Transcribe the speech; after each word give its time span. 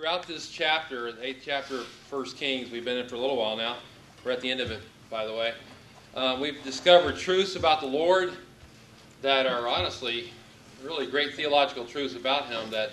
Throughout 0.00 0.26
this 0.26 0.48
chapter, 0.48 1.12
the 1.12 1.26
eighth 1.26 1.42
chapter 1.44 1.80
of 1.80 1.84
First 1.84 2.38
Kings, 2.38 2.70
we've 2.70 2.86
been 2.86 2.96
in 2.96 3.06
for 3.06 3.16
a 3.16 3.18
little 3.18 3.36
while 3.36 3.54
now. 3.54 3.76
We're 4.24 4.30
at 4.30 4.40
the 4.40 4.50
end 4.50 4.60
of 4.60 4.70
it, 4.70 4.80
by 5.10 5.26
the 5.26 5.34
way. 5.34 5.52
Uh, 6.14 6.38
we've 6.40 6.56
discovered 6.64 7.18
truths 7.18 7.54
about 7.54 7.82
the 7.82 7.86
Lord 7.86 8.32
that 9.20 9.46
are 9.46 9.68
honestly 9.68 10.32
really 10.82 11.06
great 11.06 11.34
theological 11.34 11.84
truths 11.84 12.16
about 12.16 12.46
Him 12.46 12.70
that 12.70 12.92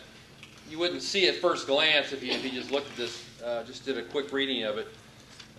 you 0.70 0.78
wouldn't 0.78 1.02
see 1.02 1.30
at 1.30 1.36
first 1.36 1.66
glance 1.66 2.12
if 2.12 2.22
you, 2.22 2.34
if 2.34 2.44
you 2.44 2.52
just 2.52 2.72
looked 2.72 2.92
at 2.92 2.98
this, 2.98 3.24
uh, 3.42 3.64
just 3.64 3.86
did 3.86 3.98
a 3.98 4.04
quick 4.04 4.34
reading 4.34 4.66
of 4.66 4.78
it. 4.78 4.90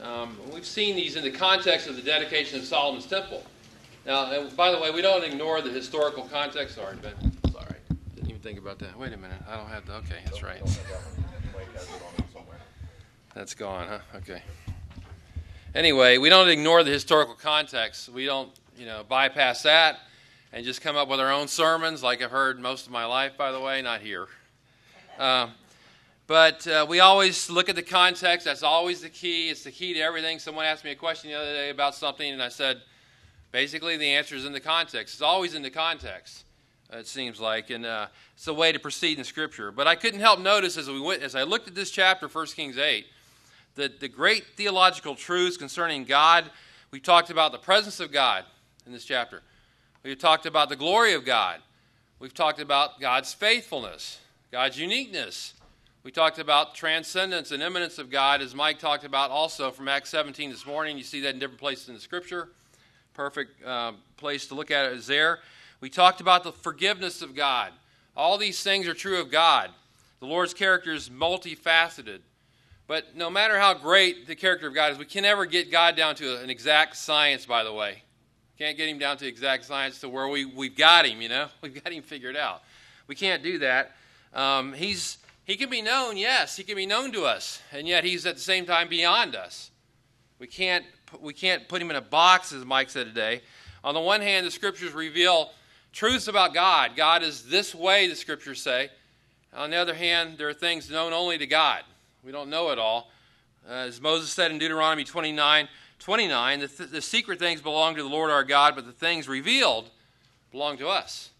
Um, 0.03 0.37
we've 0.53 0.67
seen 0.67 0.96
these 0.96 1.17
in 1.17 1.25
the 1.25 1.30
context 1.30 1.89
of 1.89 1.96
the 1.96 2.03
dedication 2.03 2.59
of 2.59 2.67
Solomon's 2.67 3.07
temple. 3.07 3.43
Now, 4.05 4.46
by 4.51 4.71
the 4.71 4.79
way, 4.79 4.91
we 4.91 5.01
don't 5.01 5.25
ignore 5.25 5.62
the 5.62 5.71
historical 5.71 6.25
context. 6.25 6.75
Sorry, 6.75 6.96
Ben. 6.96 7.15
Sorry. 7.51 7.77
Didn't 8.17 8.29
even 8.29 8.43
think 8.43 8.59
about 8.59 8.79
that. 8.80 8.99
Wait 8.99 9.15
a 9.15 9.17
minute. 9.17 9.41
I 9.49 9.57
don't 9.57 9.71
have 9.71 9.87
the. 9.87 9.95
Okay, 9.95 10.19
that's 10.27 10.43
right. 10.43 10.61
That's 13.35 13.55
gone, 13.55 13.87
huh? 13.89 13.98
Okay. 14.16 14.43
Anyway, 15.75 16.19
we 16.19 16.29
don't 16.29 16.48
ignore 16.48 16.83
the 16.83 16.91
historical 16.91 17.35
context. 17.35 18.09
We 18.09 18.27
don't, 18.27 18.51
you 18.77 18.85
know, 18.85 19.05
bypass 19.09 19.62
that 19.62 20.01
and 20.52 20.65
just 20.65 20.80
come 20.80 20.97
up 20.97 21.09
with 21.09 21.21
our 21.21 21.30
own 21.30 21.47
sermons, 21.47 22.02
like 22.02 22.23
I've 22.23 22.30
heard 22.30 22.59
most 22.59 22.87
of 22.87 22.93
my 22.93 23.05
life, 23.05 23.37
by 23.37 23.52
the 23.52 23.61
way, 23.61 23.80
not 23.83 24.01
here. 24.01 24.27
Uh, 25.19 25.51
but 26.27 26.66
uh, 26.66 26.87
we 26.88 27.01
always 27.01 27.49
look 27.49 27.69
at 27.69 27.77
the 27.77 27.83
context. 27.83 28.45
That's 28.45 28.63
always 28.63 29.02
the 29.02 29.09
key. 29.09 29.51
It's 29.51 29.65
the 29.65 29.71
key 29.71 29.95
to 29.95 30.01
everything. 30.01 30.38
Someone 30.38 30.65
asked 30.65 30.85
me 30.85 30.91
a 30.91 30.97
question 30.97 31.30
the 31.30 31.37
other 31.37 31.52
day 31.52 31.71
about 31.71 31.95
something, 31.95 32.33
and 32.33 32.43
I 32.43 32.49
said, 32.49 32.83
basically, 33.52 33.97
the 33.97 34.09
answer 34.09 34.35
is 34.35 34.45
in 34.45 34.52
the 34.52 34.60
context. 34.60 35.15
It's 35.15 35.23
always 35.23 35.55
in 35.55 35.63
the 35.63 35.71
context 35.71 36.45
it 36.92 37.06
seems 37.06 37.38
like, 37.38 37.70
and 37.70 37.84
uh, 37.84 38.06
it's 38.34 38.47
a 38.47 38.55
way 38.55 38.73
to 38.73 38.78
proceed 38.78 39.19
in 39.19 39.24
Scripture. 39.24 39.70
But 39.70 39.87
I 39.87 39.95
couldn't 39.95 40.20
help 40.20 40.41
notice 40.41 40.77
as 40.77 40.88
we 40.88 41.01
went, 41.01 41.23
as 41.23 41.34
I 41.34 41.42
looked 41.42 41.69
at 41.69 41.74
this 41.74 41.91
chapter, 41.91 42.29
1 42.29 42.46
Kings 42.48 42.79
8, 42.79 43.06
that 43.74 44.01
the 44.01 44.09
great 44.09 44.45
theological 44.56 45.15
truths 45.15 45.57
concerning 45.57 46.04
God. 46.04 46.51
We 46.90 47.01
talked 47.01 47.29
about 47.29 47.52
the 47.52 47.59
presence 47.59 48.01
of 48.01 48.10
God 48.10 48.45
in 48.87 48.93
this 48.93 49.04
chapter. 49.04 49.43
We've 50.02 50.18
talked 50.18 50.46
about 50.46 50.71
the 50.71 50.76
glory 50.76 51.13
of 51.13 51.24
God. 51.24 51.60
We've 52.18 52.32
talked 52.32 52.60
about 52.60 52.98
God's 52.98 53.35
faithfulness, 53.35 54.18
God's 54.51 54.79
uniqueness. 54.79 55.52
We 56.02 56.10
talked 56.10 56.38
about 56.38 56.74
transcendence 56.74 57.51
and 57.51 57.63
immanence 57.63 57.98
of 57.98 58.09
God, 58.09 58.41
as 58.41 58.54
Mike 58.54 58.79
talked 58.79 59.04
about 59.04 59.30
also 59.30 59.70
from 59.70 59.88
Acts 59.88 60.09
17 60.10 60.51
this 60.51 60.65
morning. 60.65 60.96
You 60.96 61.04
see 61.04 61.20
that 61.20 61.35
in 61.35 61.38
different 61.38 61.60
places 61.60 61.88
in 61.88 61.95
the 61.95 62.01
Scripture. 62.01 62.48
Perfect 63.13 63.63
uh, 63.65 63.93
place 64.16 64.47
to 64.47 64.54
look 64.54 64.70
at 64.70 64.87
it 64.87 64.93
is 64.93 65.06
there. 65.06 65.41
We 65.81 65.91
talked 65.91 66.21
about 66.21 66.44
the 66.44 66.53
forgiveness 66.53 67.22
of 67.22 67.34
God. 67.34 67.72
All 68.16 68.37
these 68.37 68.62
things 68.62 68.88
are 68.88 68.94
true 68.94 69.21
of 69.21 69.31
God. 69.31 69.71
The 70.20 70.26
Lord's 70.26 70.54
character 70.54 70.93
is 70.93 71.09
multifaceted. 71.09 72.20
But 72.88 73.15
no 73.15 73.31
matter 73.31 73.59
how 73.59 73.75
great 73.75 74.26
the 74.26 74.34
character 74.34 74.66
of 74.66 74.75
God 74.75 74.93
is, 74.93 74.98
we 74.98 75.04
can 75.04 75.22
never 75.22 75.47
get 75.47 75.70
God 75.70 75.94
down 75.94 76.15
to 76.16 76.43
an 76.43 76.50
exact 76.50 76.97
science, 76.97 77.47
by 77.47 77.62
the 77.62 77.72
way. 77.72 78.03
Can't 78.59 78.76
get 78.76 78.88
him 78.88 78.98
down 78.98 79.19
to 79.19 79.26
exact 79.26 79.66
science 79.66 80.00
to 80.00 80.09
where 80.09 80.26
we, 80.26 80.44
we've 80.44 80.76
got 80.76 81.06
him, 81.06 81.22
you 81.22 81.28
know? 81.28 81.47
We've 81.62 81.75
got 81.75 81.92
him 81.92 82.03
figured 82.03 82.37
out. 82.37 82.62
We 83.06 83.15
can't 83.15 83.42
do 83.42 83.59
that. 83.60 83.92
Um, 84.34 84.72
he's, 84.72 85.19
he 85.44 85.56
can 85.56 85.70
be 85.70 85.81
known, 85.81 86.16
yes, 86.16 86.56
he 86.56 86.65
can 86.65 86.75
be 86.75 86.87
known 86.87 87.12
to 87.12 87.25
us, 87.25 87.62
and 87.72 87.87
yet 87.87 88.04
he's 88.04 88.26
at 88.26 88.34
the 88.34 88.41
same 88.41 88.66
time 88.66 88.88
beyond 88.88 89.37
us. 89.37 89.70
We 90.38 90.47
can't, 90.47 90.84
we 91.20 91.32
can't 91.34 91.69
put 91.69 91.81
him 91.81 91.91
in 91.91 91.97
a 91.97 92.03
box, 92.03 92.53
as 92.53 92.65
Mike 92.65 92.91
said 92.91 93.06
today. 93.06 93.42
On 93.84 93.94
the 93.94 94.00
one 94.00 94.20
hand, 94.20 94.44
the 94.44 94.50
scriptures 94.50 94.92
reveal 94.92 95.53
truths 95.93 96.28
about 96.28 96.55
God. 96.55 96.93
God 96.97 97.22
is 97.22 97.44
this 97.44 97.75
way, 97.75 98.09
the 98.09 98.17
scriptures 98.17 98.62
say. 98.62 98.91
On 99.55 99.71
the 99.71 99.77
other 99.77 99.94
hand, 99.94 100.39
there 100.39 100.49
are 100.49 100.55
things 100.55 100.91
known 100.91 101.12
only 101.12 101.39
to 101.39 101.47
God. 101.47 101.83
We 102.22 102.33
don't 102.33 102.50
know 102.50 102.71
it 102.71 102.78
all. 102.78 103.11
Uh, 103.69 103.72
as 103.72 104.00
Moses 104.00 104.31
said 104.31 104.50
in 104.50 104.59
Deuteronomy 104.59 105.05
29 105.05 105.69
29, 105.99 106.61
the, 106.61 106.69
th- 106.69 106.91
the 106.91 107.03
secret 107.03 107.41
things 107.41 107.61
belong 107.61 107.97
to 107.97 108.03
the 108.03 108.09
Lord 108.09 108.31
our 108.31 108.44
God, 108.44 108.77
but 108.77 108.87
the 108.87 108.93
things 108.93 109.27
revealed 109.27 109.91
belong 110.53 110.78
to 110.78 110.87
us. 110.87 111.31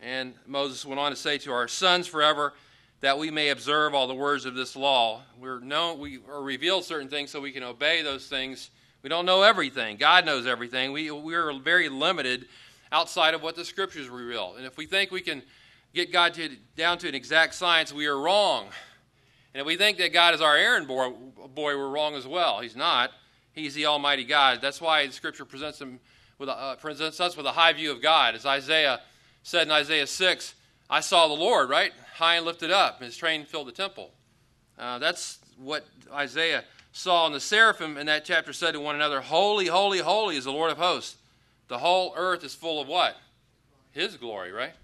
And 0.00 0.34
Moses 0.46 0.84
went 0.84 1.00
on 1.00 1.10
to 1.12 1.16
say 1.16 1.38
to 1.38 1.52
our 1.52 1.66
sons 1.66 2.06
forever 2.06 2.52
that 3.00 3.18
we 3.18 3.30
may 3.30 3.48
observe 3.48 3.94
all 3.94 4.06
the 4.06 4.14
words 4.14 4.44
of 4.44 4.54
this 4.54 4.76
law. 4.76 5.22
We're 5.40 5.60
known, 5.60 5.98
we 5.98 6.18
are 6.28 6.42
revealed 6.42 6.84
certain 6.84 7.08
things 7.08 7.30
so 7.30 7.40
we 7.40 7.52
can 7.52 7.62
obey 7.62 8.02
those 8.02 8.26
things. 8.26 8.70
We 9.02 9.08
don't 9.08 9.26
know 9.26 9.42
everything. 9.42 9.96
God 9.96 10.26
knows 10.26 10.46
everything. 10.46 10.92
We, 10.92 11.10
we're 11.10 11.58
very 11.58 11.88
limited 11.88 12.46
outside 12.92 13.34
of 13.34 13.42
what 13.42 13.56
the 13.56 13.64
scriptures 13.64 14.08
reveal. 14.08 14.54
And 14.56 14.66
if 14.66 14.76
we 14.76 14.86
think 14.86 15.10
we 15.10 15.20
can 15.20 15.42
get 15.94 16.12
God 16.12 16.34
to, 16.34 16.50
down 16.76 16.98
to 16.98 17.08
an 17.08 17.14
exact 17.14 17.54
science, 17.54 17.92
we 17.92 18.06
are 18.06 18.18
wrong. 18.18 18.66
And 19.54 19.60
if 19.60 19.66
we 19.66 19.76
think 19.76 19.98
that 19.98 20.12
God 20.12 20.34
is 20.34 20.40
our 20.40 20.56
errand 20.56 20.86
boy, 20.86 21.10
boy 21.54 21.76
we're 21.76 21.88
wrong 21.88 22.14
as 22.14 22.26
well. 22.26 22.60
He's 22.60 22.76
not. 22.76 23.10
He's 23.52 23.74
the 23.74 23.86
Almighty 23.86 24.24
God. 24.24 24.60
That's 24.60 24.80
why 24.80 25.06
the 25.06 25.12
Scripture 25.12 25.46
presents, 25.46 25.80
him 25.80 25.98
with 26.38 26.50
a, 26.50 26.52
uh, 26.52 26.76
presents 26.76 27.20
us 27.20 27.36
with 27.36 27.46
a 27.46 27.52
high 27.52 27.72
view 27.72 27.90
of 27.90 28.02
God. 28.02 28.34
As 28.34 28.44
Isaiah 28.44 29.00
said 29.42 29.62
in 29.62 29.72
Isaiah 29.72 30.06
6, 30.06 30.54
I 30.90 31.00
saw 31.00 31.26
the 31.26 31.34
Lord, 31.34 31.70
right? 31.70 31.92
High 32.14 32.36
and 32.36 32.44
lifted 32.44 32.70
up. 32.70 33.02
His 33.02 33.16
train 33.16 33.46
filled 33.46 33.68
the 33.68 33.72
temple. 33.72 34.10
Uh, 34.78 34.98
that's 34.98 35.38
what 35.56 35.86
Isaiah 36.12 36.64
saw. 36.92 37.26
And 37.26 37.34
the 37.34 37.40
seraphim 37.40 37.96
in 37.96 38.06
that 38.06 38.24
chapter 38.24 38.52
said 38.52 38.72
to 38.72 38.80
one 38.80 38.94
another, 38.94 39.20
Holy, 39.20 39.66
holy, 39.66 40.00
holy 40.00 40.36
is 40.36 40.44
the 40.44 40.52
Lord 40.52 40.70
of 40.70 40.78
hosts. 40.78 41.16
The 41.68 41.78
whole 41.78 42.12
earth 42.16 42.44
is 42.44 42.54
full 42.54 42.80
of 42.80 42.88
what? 42.88 43.16
His 43.92 44.16
glory, 44.16 44.52
right? 44.52 44.74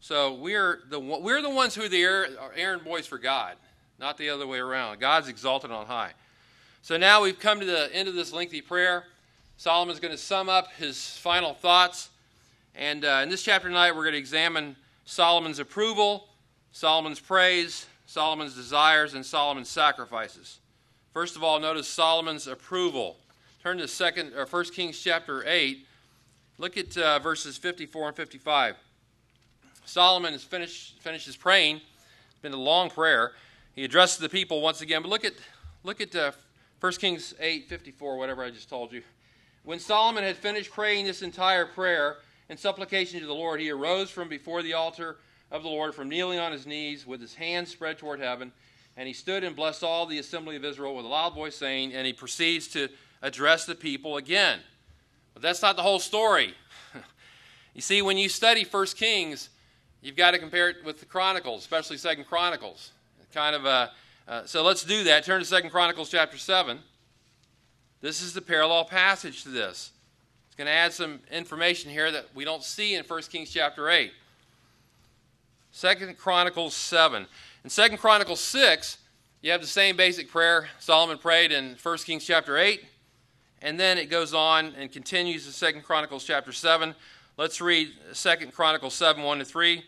So 0.00 0.34
we're 0.34 0.80
the, 0.88 0.98
we're 0.98 1.42
the 1.42 1.50
ones 1.50 1.74
who 1.74 1.82
are 1.82 1.88
the 1.88 2.02
errand 2.56 2.84
boys 2.84 3.06
for 3.06 3.18
God, 3.18 3.56
not 3.98 4.18
the 4.18 4.30
other 4.30 4.46
way 4.46 4.58
around. 4.58 4.98
God's 5.00 5.28
exalted 5.28 5.70
on 5.70 5.86
high. 5.86 6.12
So 6.82 6.96
now 6.96 7.22
we've 7.22 7.38
come 7.38 7.60
to 7.60 7.66
the 7.66 7.94
end 7.94 8.08
of 8.08 8.14
this 8.14 8.32
lengthy 8.32 8.60
prayer. 8.60 9.04
Solomon's 9.56 10.00
going 10.00 10.10
to 10.10 10.18
sum 10.18 10.48
up 10.48 10.72
his 10.72 11.16
final 11.18 11.54
thoughts. 11.54 12.10
And 12.74 13.04
uh, 13.04 13.20
in 13.22 13.28
this 13.28 13.44
chapter 13.44 13.68
tonight, 13.68 13.92
we're 13.92 14.02
going 14.02 14.14
to 14.14 14.18
examine 14.18 14.74
Solomon's 15.04 15.60
approval, 15.60 16.26
Solomon's 16.72 17.20
praise, 17.20 17.86
Solomon's 18.06 18.54
desires, 18.54 19.14
and 19.14 19.24
Solomon's 19.24 19.68
sacrifices. 19.68 20.58
First 21.12 21.36
of 21.36 21.44
all, 21.44 21.60
notice 21.60 21.86
Solomon's 21.86 22.48
approval. 22.48 23.18
Turn 23.62 23.78
to 23.78 23.86
second 23.86 24.32
or 24.34 24.46
First 24.46 24.74
Kings 24.74 25.00
chapter 25.00 25.44
8 25.46 25.86
Look 26.62 26.76
at 26.76 26.96
uh, 26.96 27.18
verses 27.18 27.58
54 27.58 28.06
and 28.06 28.16
55. 28.16 28.76
Solomon 29.84 30.32
has 30.32 30.44
finished 30.44 31.02
finishes 31.02 31.36
praying. 31.36 31.80
It's 32.30 32.40
been 32.40 32.52
a 32.52 32.56
long 32.56 32.88
prayer. 32.88 33.32
He 33.74 33.82
addresses 33.82 34.18
the 34.18 34.28
people 34.28 34.60
once 34.60 34.80
again. 34.80 35.02
But 35.02 35.08
look 35.08 35.24
at 35.24 35.32
look 35.82 36.00
at 36.00 36.14
uh, 36.14 36.30
1 36.78 36.92
Kings 36.92 37.34
8, 37.40 37.68
54, 37.68 38.16
whatever 38.16 38.44
I 38.44 38.50
just 38.50 38.68
told 38.68 38.92
you. 38.92 39.02
When 39.64 39.80
Solomon 39.80 40.22
had 40.22 40.36
finished 40.36 40.70
praying 40.70 41.04
this 41.04 41.20
entire 41.20 41.66
prayer 41.66 42.18
and 42.48 42.56
supplication 42.56 43.18
to 43.18 43.26
the 43.26 43.34
Lord, 43.34 43.58
he 43.58 43.70
arose 43.70 44.08
from 44.08 44.28
before 44.28 44.62
the 44.62 44.74
altar 44.74 45.16
of 45.50 45.64
the 45.64 45.68
Lord, 45.68 45.96
from 45.96 46.08
kneeling 46.08 46.38
on 46.38 46.52
his 46.52 46.64
knees 46.64 47.04
with 47.04 47.20
his 47.20 47.34
hands 47.34 47.72
spread 47.72 47.98
toward 47.98 48.20
heaven, 48.20 48.52
and 48.96 49.08
he 49.08 49.14
stood 49.14 49.42
and 49.42 49.56
blessed 49.56 49.82
all 49.82 50.06
the 50.06 50.18
assembly 50.18 50.54
of 50.54 50.64
Israel 50.64 50.94
with 50.94 51.06
a 51.06 51.08
loud 51.08 51.34
voice, 51.34 51.56
saying, 51.56 51.92
and 51.92 52.06
he 52.06 52.12
proceeds 52.12 52.68
to 52.68 52.88
address 53.20 53.66
the 53.66 53.74
people 53.74 54.16
again. 54.16 54.60
But 55.34 55.42
that's 55.42 55.62
not 55.62 55.76
the 55.76 55.82
whole 55.82 55.98
story. 55.98 56.54
you 57.74 57.80
see, 57.80 58.02
when 58.02 58.18
you 58.18 58.28
study 58.28 58.64
First 58.64 58.96
Kings, 58.96 59.48
you've 60.00 60.16
got 60.16 60.32
to 60.32 60.38
compare 60.38 60.68
it 60.68 60.84
with 60.84 61.00
the 61.00 61.06
Chronicles, 61.06 61.62
especially 61.62 61.96
Second 61.96 62.24
Chronicles. 62.26 62.92
Kind 63.32 63.56
of 63.56 63.64
a, 63.64 63.90
uh, 64.28 64.44
so 64.44 64.62
let's 64.62 64.84
do 64.84 65.04
that. 65.04 65.24
Turn 65.24 65.40
to 65.40 65.46
Second 65.46 65.70
Chronicles 65.70 66.10
chapter 66.10 66.36
7. 66.36 66.78
This 68.02 68.20
is 68.20 68.34
the 68.34 68.42
parallel 68.42 68.84
passage 68.84 69.42
to 69.44 69.48
this. 69.48 69.92
It's 70.48 70.56
going 70.56 70.66
to 70.66 70.72
add 70.72 70.92
some 70.92 71.20
information 71.30 71.90
here 71.90 72.10
that 72.10 72.26
we 72.34 72.44
don't 72.44 72.62
see 72.62 72.94
in 72.94 73.04
1 73.04 73.22
Kings 73.22 73.50
chapter 73.50 73.88
8. 73.88 74.12
Second 75.70 76.18
Chronicles 76.18 76.74
7. 76.74 77.26
In 77.64 77.70
Second 77.70 77.98
Chronicles 77.98 78.40
6, 78.40 78.98
you 79.40 79.50
have 79.50 79.62
the 79.62 79.66
same 79.66 79.96
basic 79.96 80.30
prayer 80.30 80.68
Solomon 80.78 81.16
prayed 81.16 81.52
in 81.52 81.76
1 81.82 81.98
Kings 81.98 82.24
chapter 82.24 82.58
8. 82.58 82.84
And 83.62 83.78
then 83.78 83.96
it 83.96 84.10
goes 84.10 84.34
on 84.34 84.74
and 84.76 84.90
continues 84.90 85.46
in 85.46 85.52
Second 85.52 85.82
Chronicles 85.84 86.24
chapter 86.24 86.50
7. 86.50 86.96
Let's 87.36 87.60
read 87.60 87.92
Second 88.12 88.52
Chronicles 88.52 88.92
7 88.94 89.22
1 89.22 89.38
to 89.38 89.44
3. 89.44 89.84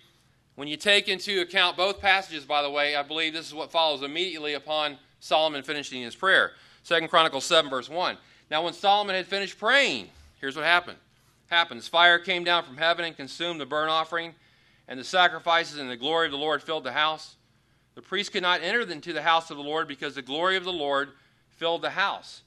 When 0.55 0.69
you 0.69 0.77
take 0.77 1.09
into 1.09 1.41
account 1.41 1.77
both 1.77 2.01
passages, 2.01 2.45
by 2.45 2.63
the 2.63 2.71
way, 2.71 2.95
I 2.95 3.03
believe 3.03 3.33
this 3.33 3.49
is 3.49 3.55
what 3.55 3.73
follows 3.73 4.03
immediately 4.03 4.55
upon 4.55 4.97
Solomon 5.19 5.65
finishing 5.65 6.03
his 6.03 6.15
prayer. 6.15 6.53
Second 6.85 7.09
Chronicles 7.09 7.45
7, 7.47 7.69
verse 7.69 7.89
1. 7.89 8.17
Now, 8.49 8.63
when 8.63 8.75
Solomon 8.75 9.17
had 9.17 9.27
finished 9.27 9.59
praying, 9.59 10.09
here's 10.41 10.55
what 10.55 10.65
happened. 10.65 10.99
Happens. 11.49 11.89
Fire 11.89 12.21
came 12.21 12.45
down 12.45 12.63
from 12.63 12.77
heaven 12.77 13.05
and 13.05 13.17
consumed 13.17 13.61
the 13.61 13.67
burnt 13.67 13.91
offering, 13.91 14.35
and 14.87 15.01
the 15.01 15.05
sacrifices, 15.05 15.79
and 15.79 15.91
the 15.91 15.97
glory 15.97 16.27
of 16.27 16.33
the 16.33 16.39
Lord 16.39 16.63
filled 16.63 16.85
the 16.85 16.93
house. 16.93 17.35
The 17.97 18.03
priest 18.03 18.31
could 18.31 18.43
not 18.43 18.63
enter 18.63 18.83
into 18.83 19.13
the 19.13 19.23
house 19.23 19.51
of 19.51 19.57
the 19.57 19.63
Lord 19.65 19.89
because 19.89 20.15
the 20.15 20.23
glory 20.23 20.57
of 20.57 20.63
the 20.63 20.73
Lord 20.73 21.11
filled 21.57 21.83
the 21.83 21.91
house 21.91 22.43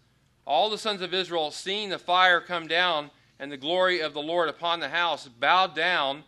all 0.47 0.69
the 0.69 0.77
sons 0.77 1.01
of 1.01 1.13
Israel, 1.13 1.51
seeing 1.51 1.89
the 1.89 1.99
fire 1.99 2.39
come 2.39 2.67
down 2.67 3.11
and 3.37 3.51
the 3.51 3.57
glory 3.57 3.99
of 3.99 4.13
the 4.13 4.21
Lord 4.21 4.47
upon 4.47 4.79
the 4.79 4.89
house, 4.89 5.27
bowed 5.27 5.75
down 5.75 6.23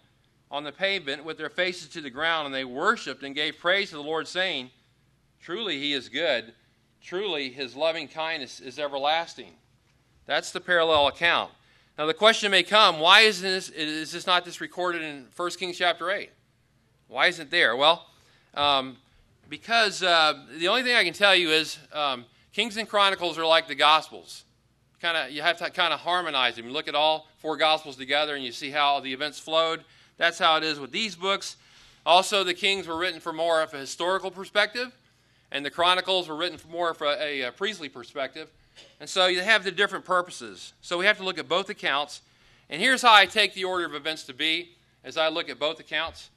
on 0.51 0.63
the 0.63 0.73
pavement 0.73 1.23
with 1.23 1.37
their 1.37 1.49
faces 1.49 1.87
to 1.89 2.01
the 2.01 2.09
ground, 2.09 2.45
and 2.45 2.53
they 2.53 2.65
worshipped 2.65 3.23
and 3.23 3.33
gave 3.33 3.57
praise 3.57 3.89
to 3.89 3.95
the 3.95 4.03
Lord, 4.03 4.27
saying, 4.27 4.71
Truly 5.41 5.79
he 5.79 5.93
is 5.93 6.09
good. 6.09 6.53
Truly 7.01 7.49
his 7.49 7.75
loving 7.75 8.09
kindness 8.09 8.59
is 8.59 8.77
everlasting. 8.77 9.53
That's 10.25 10.51
the 10.51 10.59
parallel 10.59 11.07
account. 11.07 11.51
Now 11.97 12.05
the 12.05 12.13
question 12.13 12.51
may 12.51 12.63
come, 12.63 12.99
why 12.99 13.21
isn't 13.21 13.47
this, 13.47 13.69
is 13.69 14.11
this 14.11 14.27
not 14.27 14.43
this 14.43 14.59
recorded 14.59 15.01
in 15.01 15.27
1 15.35 15.51
Kings 15.51 15.77
chapter 15.77 16.11
8? 16.11 16.29
Why 17.07 17.27
isn't 17.27 17.49
there? 17.49 17.75
Well, 17.75 18.05
um, 18.53 18.97
because 19.47 20.03
uh, 20.03 20.45
the 20.57 20.67
only 20.67 20.83
thing 20.83 20.95
I 20.95 21.05
can 21.05 21.13
tell 21.13 21.33
you 21.33 21.49
is 21.51 21.77
um, 21.93 22.25
Kings 22.59 22.75
and 22.75 22.89
Chronicles 22.89 23.37
are 23.37 23.45
like 23.45 23.69
the 23.69 23.75
Gospels. 23.75 24.43
Kind 25.01 25.15
of, 25.15 25.31
you 25.31 25.41
have 25.41 25.55
to 25.59 25.69
kind 25.69 25.93
of 25.93 26.01
harmonize 26.01 26.57
them. 26.57 26.65
You 26.65 26.73
look 26.73 26.89
at 26.89 26.93
all 26.93 27.25
four 27.37 27.55
Gospels 27.55 27.95
together, 27.95 28.35
and 28.35 28.43
you 28.43 28.51
see 28.51 28.69
how 28.69 28.99
the 28.99 29.13
events 29.13 29.39
flowed. 29.39 29.85
That's 30.17 30.37
how 30.37 30.57
it 30.57 30.65
is 30.65 30.77
with 30.77 30.91
these 30.91 31.15
books. 31.15 31.55
Also, 32.05 32.43
the 32.43 32.53
Kings 32.53 32.85
were 32.85 32.97
written 32.97 33.21
for 33.21 33.31
more 33.31 33.61
of 33.61 33.73
a 33.73 33.77
historical 33.77 34.29
perspective, 34.29 34.93
and 35.53 35.65
the 35.65 35.71
Chronicles 35.71 36.27
were 36.27 36.35
written 36.35 36.57
for 36.57 36.67
more 36.67 36.89
of 36.89 37.01
a, 37.01 37.43
a 37.43 37.51
priestly 37.53 37.87
perspective. 37.87 38.49
And 38.99 39.09
so 39.09 39.27
you 39.27 39.39
have 39.39 39.63
the 39.63 39.71
different 39.71 40.03
purposes. 40.03 40.73
So 40.81 40.97
we 40.97 41.05
have 41.05 41.17
to 41.19 41.23
look 41.23 41.39
at 41.39 41.47
both 41.47 41.69
accounts. 41.69 42.19
And 42.69 42.81
here's 42.81 43.01
how 43.01 43.13
I 43.13 43.25
take 43.25 43.53
the 43.53 43.63
order 43.63 43.85
of 43.85 43.95
events 43.95 44.23
to 44.23 44.33
be 44.33 44.71
as 45.05 45.15
I 45.15 45.29
look 45.29 45.47
at 45.47 45.59
both 45.59 45.79
accounts. 45.79 46.29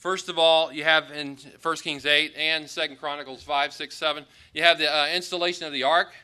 First 0.00 0.30
of 0.30 0.38
all, 0.38 0.72
you 0.72 0.82
have 0.82 1.10
in 1.10 1.36
1 1.60 1.76
Kings 1.76 2.06
8 2.06 2.32
and 2.34 2.66
2 2.66 2.96
Chronicles 2.98 3.42
5, 3.42 3.74
6, 3.74 3.94
7, 3.94 4.24
you 4.54 4.62
have 4.62 4.78
the 4.78 4.90
uh, 4.90 5.08
installation 5.08 5.66
of 5.66 5.74
the 5.74 5.82
ark. 5.82 6.14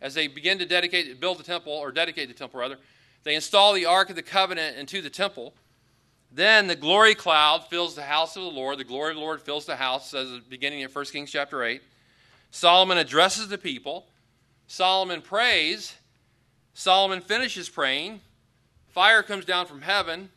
As 0.00 0.14
they 0.14 0.26
begin 0.26 0.58
to 0.58 0.66
dedicate, 0.66 1.20
build 1.20 1.38
the 1.38 1.44
temple, 1.44 1.72
or 1.72 1.92
dedicate 1.92 2.26
the 2.26 2.34
temple 2.34 2.58
rather, 2.58 2.76
they 3.22 3.36
install 3.36 3.72
the 3.72 3.86
ark 3.86 4.10
of 4.10 4.16
the 4.16 4.22
covenant 4.22 4.76
into 4.78 5.00
the 5.00 5.10
temple. 5.10 5.54
Then 6.32 6.66
the 6.66 6.74
glory 6.74 7.14
cloud 7.14 7.68
fills 7.68 7.94
the 7.94 8.02
house 8.02 8.34
of 8.34 8.42
the 8.42 8.50
Lord. 8.50 8.78
The 8.78 8.84
glory 8.84 9.10
of 9.10 9.16
the 9.16 9.22
Lord 9.22 9.40
fills 9.40 9.64
the 9.64 9.76
house, 9.76 10.12
as 10.12 10.28
the 10.28 10.42
beginning 10.48 10.80
in 10.80 10.90
1 10.90 11.04
Kings 11.06 11.30
chapter 11.30 11.62
8. 11.62 11.80
Solomon 12.50 12.98
addresses 12.98 13.46
the 13.46 13.58
people. 13.58 14.06
Solomon 14.66 15.22
prays. 15.22 15.94
Solomon 16.74 17.20
finishes 17.20 17.68
praying. 17.68 18.22
Fire 18.88 19.22
comes 19.22 19.44
down 19.44 19.66
from 19.66 19.82
heaven. 19.82 20.30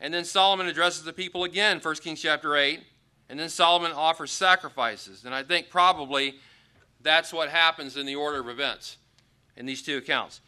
And 0.00 0.12
then 0.12 0.24
Solomon 0.24 0.66
addresses 0.66 1.04
the 1.04 1.12
people 1.12 1.44
again, 1.44 1.78
1 1.80 1.94
Kings 1.96 2.22
chapter 2.22 2.56
8. 2.56 2.80
And 3.28 3.38
then 3.38 3.48
Solomon 3.48 3.92
offers 3.92 4.32
sacrifices. 4.32 5.24
And 5.24 5.34
I 5.34 5.42
think 5.42 5.70
probably 5.70 6.36
that's 7.00 7.32
what 7.32 7.48
happens 7.48 7.96
in 7.96 8.06
the 8.06 8.16
order 8.16 8.40
of 8.40 8.48
events 8.48 8.96
in 9.56 9.66
these 9.66 9.82
two 9.82 9.98
accounts. 9.98 10.40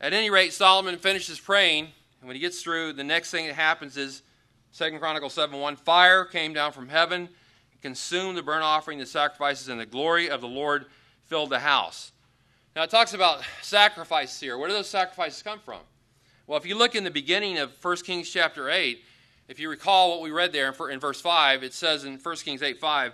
At 0.00 0.12
any 0.12 0.30
rate, 0.30 0.52
Solomon 0.52 0.98
finishes 0.98 1.38
praying. 1.38 1.84
And 2.20 2.28
when 2.28 2.34
he 2.34 2.40
gets 2.40 2.62
through, 2.62 2.94
the 2.94 3.04
next 3.04 3.30
thing 3.30 3.46
that 3.46 3.54
happens 3.54 3.96
is 3.96 4.22
2 4.76 4.98
Chronicles 4.98 5.34
7 5.34 5.58
1 5.58 5.76
Fire 5.76 6.24
came 6.24 6.52
down 6.52 6.72
from 6.72 6.88
heaven, 6.88 7.28
consumed 7.82 8.36
the 8.36 8.42
burnt 8.42 8.62
offering, 8.62 8.98
the 8.98 9.06
sacrifices, 9.06 9.68
and 9.68 9.80
the 9.80 9.86
glory 9.86 10.30
of 10.30 10.40
the 10.40 10.48
Lord 10.48 10.86
filled 11.24 11.50
the 11.50 11.58
house. 11.58 12.12
Now 12.74 12.82
it 12.82 12.90
talks 12.90 13.14
about 13.14 13.42
sacrifices 13.62 14.38
here. 14.38 14.58
Where 14.58 14.68
do 14.68 14.74
those 14.74 14.88
sacrifices 14.88 15.42
come 15.42 15.60
from? 15.60 15.80
Well, 16.46 16.56
if 16.56 16.64
you 16.64 16.76
look 16.76 16.94
in 16.94 17.02
the 17.02 17.10
beginning 17.10 17.58
of 17.58 17.72
1 17.82 17.96
Kings 17.98 18.30
chapter 18.30 18.70
8, 18.70 19.02
if 19.48 19.58
you 19.58 19.68
recall 19.68 20.10
what 20.10 20.20
we 20.20 20.30
read 20.30 20.52
there 20.52 20.72
in 20.88 21.00
verse 21.00 21.20
5, 21.20 21.64
it 21.64 21.74
says 21.74 22.04
in 22.04 22.18
1 22.18 22.36
Kings 22.36 22.62
8 22.62 22.78
5, 22.78 23.12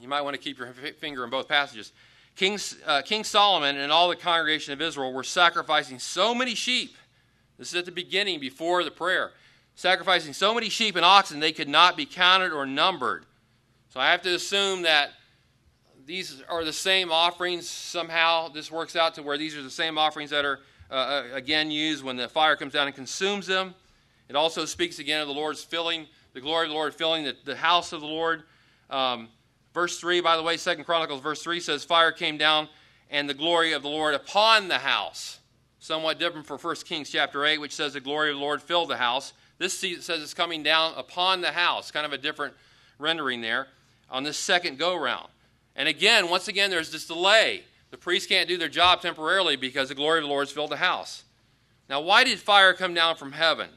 you 0.00 0.08
might 0.08 0.22
want 0.22 0.34
to 0.34 0.40
keep 0.40 0.58
your 0.58 0.72
finger 1.00 1.24
in 1.24 1.28
both 1.28 1.48
passages. 1.48 1.92
King, 2.34 2.58
uh, 2.86 3.02
King 3.02 3.24
Solomon 3.24 3.76
and 3.76 3.92
all 3.92 4.08
the 4.08 4.16
congregation 4.16 4.72
of 4.72 4.80
Israel 4.80 5.12
were 5.12 5.22
sacrificing 5.22 5.98
so 5.98 6.34
many 6.34 6.54
sheep. 6.54 6.96
This 7.58 7.68
is 7.68 7.74
at 7.74 7.84
the 7.84 7.92
beginning, 7.92 8.40
before 8.40 8.84
the 8.84 8.90
prayer. 8.90 9.32
Sacrificing 9.74 10.32
so 10.32 10.54
many 10.54 10.70
sheep 10.70 10.96
and 10.96 11.04
oxen, 11.04 11.40
they 11.40 11.52
could 11.52 11.68
not 11.68 11.94
be 11.94 12.06
counted 12.06 12.52
or 12.52 12.64
numbered. 12.64 13.26
So 13.90 14.00
I 14.00 14.10
have 14.10 14.22
to 14.22 14.34
assume 14.34 14.82
that 14.82 15.10
these 16.06 16.42
are 16.48 16.64
the 16.64 16.72
same 16.72 17.12
offerings. 17.12 17.68
Somehow 17.68 18.48
this 18.48 18.70
works 18.70 18.96
out 18.96 19.14
to 19.16 19.22
where 19.22 19.36
these 19.36 19.54
are 19.56 19.62
the 19.62 19.70
same 19.70 19.98
offerings 19.98 20.30
that 20.30 20.46
are 20.46 20.60
uh, 20.90 20.94
uh, 20.94 21.24
again 21.32 21.70
used 21.70 22.04
when 22.04 22.16
the 22.16 22.28
fire 22.28 22.56
comes 22.56 22.72
down 22.72 22.86
and 22.86 22.94
consumes 22.94 23.46
them. 23.46 23.74
It 24.28 24.36
also 24.36 24.64
speaks 24.64 24.98
again 24.98 25.20
of 25.20 25.28
the 25.28 25.34
Lord's 25.34 25.62
filling, 25.62 26.06
the 26.32 26.40
glory 26.40 26.66
of 26.66 26.70
the 26.70 26.74
Lord 26.74 26.94
filling 26.94 27.24
the, 27.24 27.36
the 27.44 27.56
house 27.56 27.92
of 27.92 28.00
the 28.00 28.06
Lord. 28.06 28.44
Um, 28.90 29.28
verse 29.72 29.98
3, 29.98 30.20
by 30.20 30.36
the 30.36 30.42
way, 30.42 30.56
Second 30.56 30.84
Chronicles, 30.84 31.20
verse 31.20 31.42
3 31.42 31.60
says, 31.60 31.84
Fire 31.84 32.12
came 32.12 32.38
down 32.38 32.68
and 33.10 33.28
the 33.28 33.34
glory 33.34 33.72
of 33.72 33.82
the 33.82 33.88
Lord 33.88 34.14
upon 34.14 34.68
the 34.68 34.78
house. 34.78 35.40
Somewhat 35.78 36.18
different 36.18 36.46
for 36.46 36.56
1 36.56 36.76
Kings 36.86 37.10
chapter 37.10 37.44
8, 37.44 37.58
which 37.58 37.74
says 37.74 37.92
the 37.92 38.00
glory 38.00 38.30
of 38.30 38.36
the 38.36 38.42
Lord 38.42 38.62
filled 38.62 38.88
the 38.88 38.96
house. 38.96 39.34
This 39.58 39.78
says 39.78 40.22
it's 40.22 40.34
coming 40.34 40.62
down 40.62 40.94
upon 40.96 41.40
the 41.40 41.52
house, 41.52 41.90
kind 41.90 42.06
of 42.06 42.12
a 42.12 42.18
different 42.18 42.54
rendering 42.98 43.40
there 43.40 43.68
on 44.10 44.22
this 44.22 44.38
second 44.38 44.78
go 44.78 44.96
round. 44.96 45.28
And 45.76 45.88
again, 45.88 46.30
once 46.30 46.48
again, 46.48 46.70
there's 46.70 46.90
this 46.90 47.06
delay. 47.06 47.64
The 47.94 47.98
priests 47.98 48.26
can't 48.26 48.48
do 48.48 48.58
their 48.58 48.68
job 48.68 49.02
temporarily 49.02 49.54
because 49.54 49.88
the 49.88 49.94
glory 49.94 50.18
of 50.18 50.24
the 50.24 50.28
Lord 50.28 50.48
has 50.48 50.52
filled 50.52 50.72
the 50.72 50.78
house. 50.78 51.22
Now, 51.88 52.00
why 52.00 52.24
did 52.24 52.40
fire 52.40 52.74
come 52.74 52.92
down 52.92 53.14
from 53.14 53.30
heaven? 53.30 53.70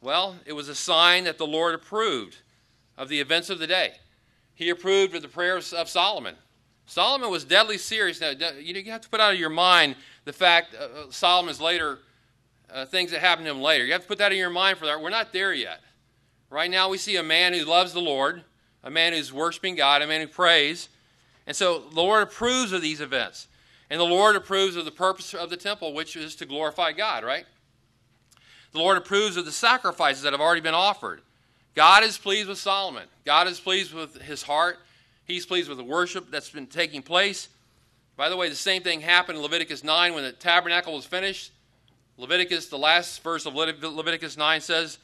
Well, 0.00 0.36
it 0.46 0.52
was 0.52 0.68
a 0.68 0.76
sign 0.76 1.24
that 1.24 1.38
the 1.38 1.46
Lord 1.46 1.74
approved 1.74 2.36
of 2.96 3.08
the 3.08 3.18
events 3.18 3.50
of 3.50 3.58
the 3.58 3.66
day. 3.66 3.94
He 4.54 4.68
approved 4.68 5.16
of 5.16 5.22
the 5.22 5.28
prayers 5.28 5.72
of 5.72 5.88
Solomon. 5.88 6.36
Solomon 6.86 7.32
was 7.32 7.42
deadly 7.42 7.78
serious. 7.78 8.20
Now, 8.20 8.30
you 8.60 8.80
have 8.92 9.00
to 9.00 9.08
put 9.08 9.18
out 9.18 9.32
of 9.32 9.40
your 9.40 9.50
mind 9.50 9.96
the 10.24 10.32
fact 10.32 10.76
uh, 10.76 10.84
uh, 10.84 11.10
Solomon's 11.10 11.60
later 11.60 11.98
uh, 12.72 12.86
things 12.86 13.10
that 13.10 13.18
happened 13.18 13.46
to 13.46 13.50
him 13.50 13.60
later. 13.60 13.84
You 13.84 13.90
have 13.90 14.02
to 14.02 14.08
put 14.08 14.18
that 14.18 14.30
in 14.30 14.38
your 14.38 14.50
mind 14.50 14.78
for 14.78 14.86
that. 14.86 15.02
We're 15.02 15.10
not 15.10 15.32
there 15.32 15.52
yet. 15.52 15.80
Right 16.48 16.70
now, 16.70 16.88
we 16.88 16.96
see 16.96 17.16
a 17.16 17.24
man 17.24 17.54
who 17.54 17.64
loves 17.64 17.92
the 17.92 18.00
Lord, 18.00 18.44
a 18.84 18.90
man 18.90 19.12
who's 19.12 19.32
worshiping 19.32 19.74
God, 19.74 20.00
a 20.00 20.06
man 20.06 20.20
who 20.20 20.28
prays, 20.28 20.88
and 21.46 21.56
so 21.56 21.80
the 21.80 22.00
Lord 22.00 22.22
approves 22.22 22.72
of 22.72 22.82
these 22.82 23.00
events. 23.00 23.48
And 23.90 24.00
the 24.00 24.04
Lord 24.04 24.36
approves 24.36 24.76
of 24.76 24.84
the 24.84 24.90
purpose 24.90 25.34
of 25.34 25.50
the 25.50 25.56
temple, 25.56 25.92
which 25.92 26.16
is 26.16 26.34
to 26.36 26.46
glorify 26.46 26.92
God, 26.92 27.24
right? 27.24 27.44
The 28.72 28.78
Lord 28.78 28.96
approves 28.96 29.36
of 29.36 29.44
the 29.44 29.52
sacrifices 29.52 30.22
that 30.22 30.32
have 30.32 30.40
already 30.40 30.62
been 30.62 30.72
offered. 30.72 31.20
God 31.74 32.02
is 32.02 32.16
pleased 32.16 32.48
with 32.48 32.58
Solomon. 32.58 33.04
God 33.26 33.48
is 33.48 33.60
pleased 33.60 33.92
with 33.92 34.22
his 34.22 34.42
heart. 34.42 34.78
He's 35.26 35.44
pleased 35.44 35.68
with 35.68 35.78
the 35.78 35.84
worship 35.84 36.30
that's 36.30 36.48
been 36.50 36.66
taking 36.66 37.02
place. 37.02 37.48
By 38.16 38.28
the 38.28 38.36
way, 38.36 38.48
the 38.48 38.54
same 38.54 38.82
thing 38.82 39.02
happened 39.02 39.36
in 39.36 39.42
Leviticus 39.42 39.84
9 39.84 40.14
when 40.14 40.24
the 40.24 40.32
tabernacle 40.32 40.94
was 40.94 41.04
finished. 41.04 41.52
Leviticus, 42.16 42.66
the 42.66 42.78
last 42.78 43.22
verse 43.22 43.46
of 43.46 43.54
Leviticus 43.54 44.36
9 44.36 44.60
says, 44.60 44.98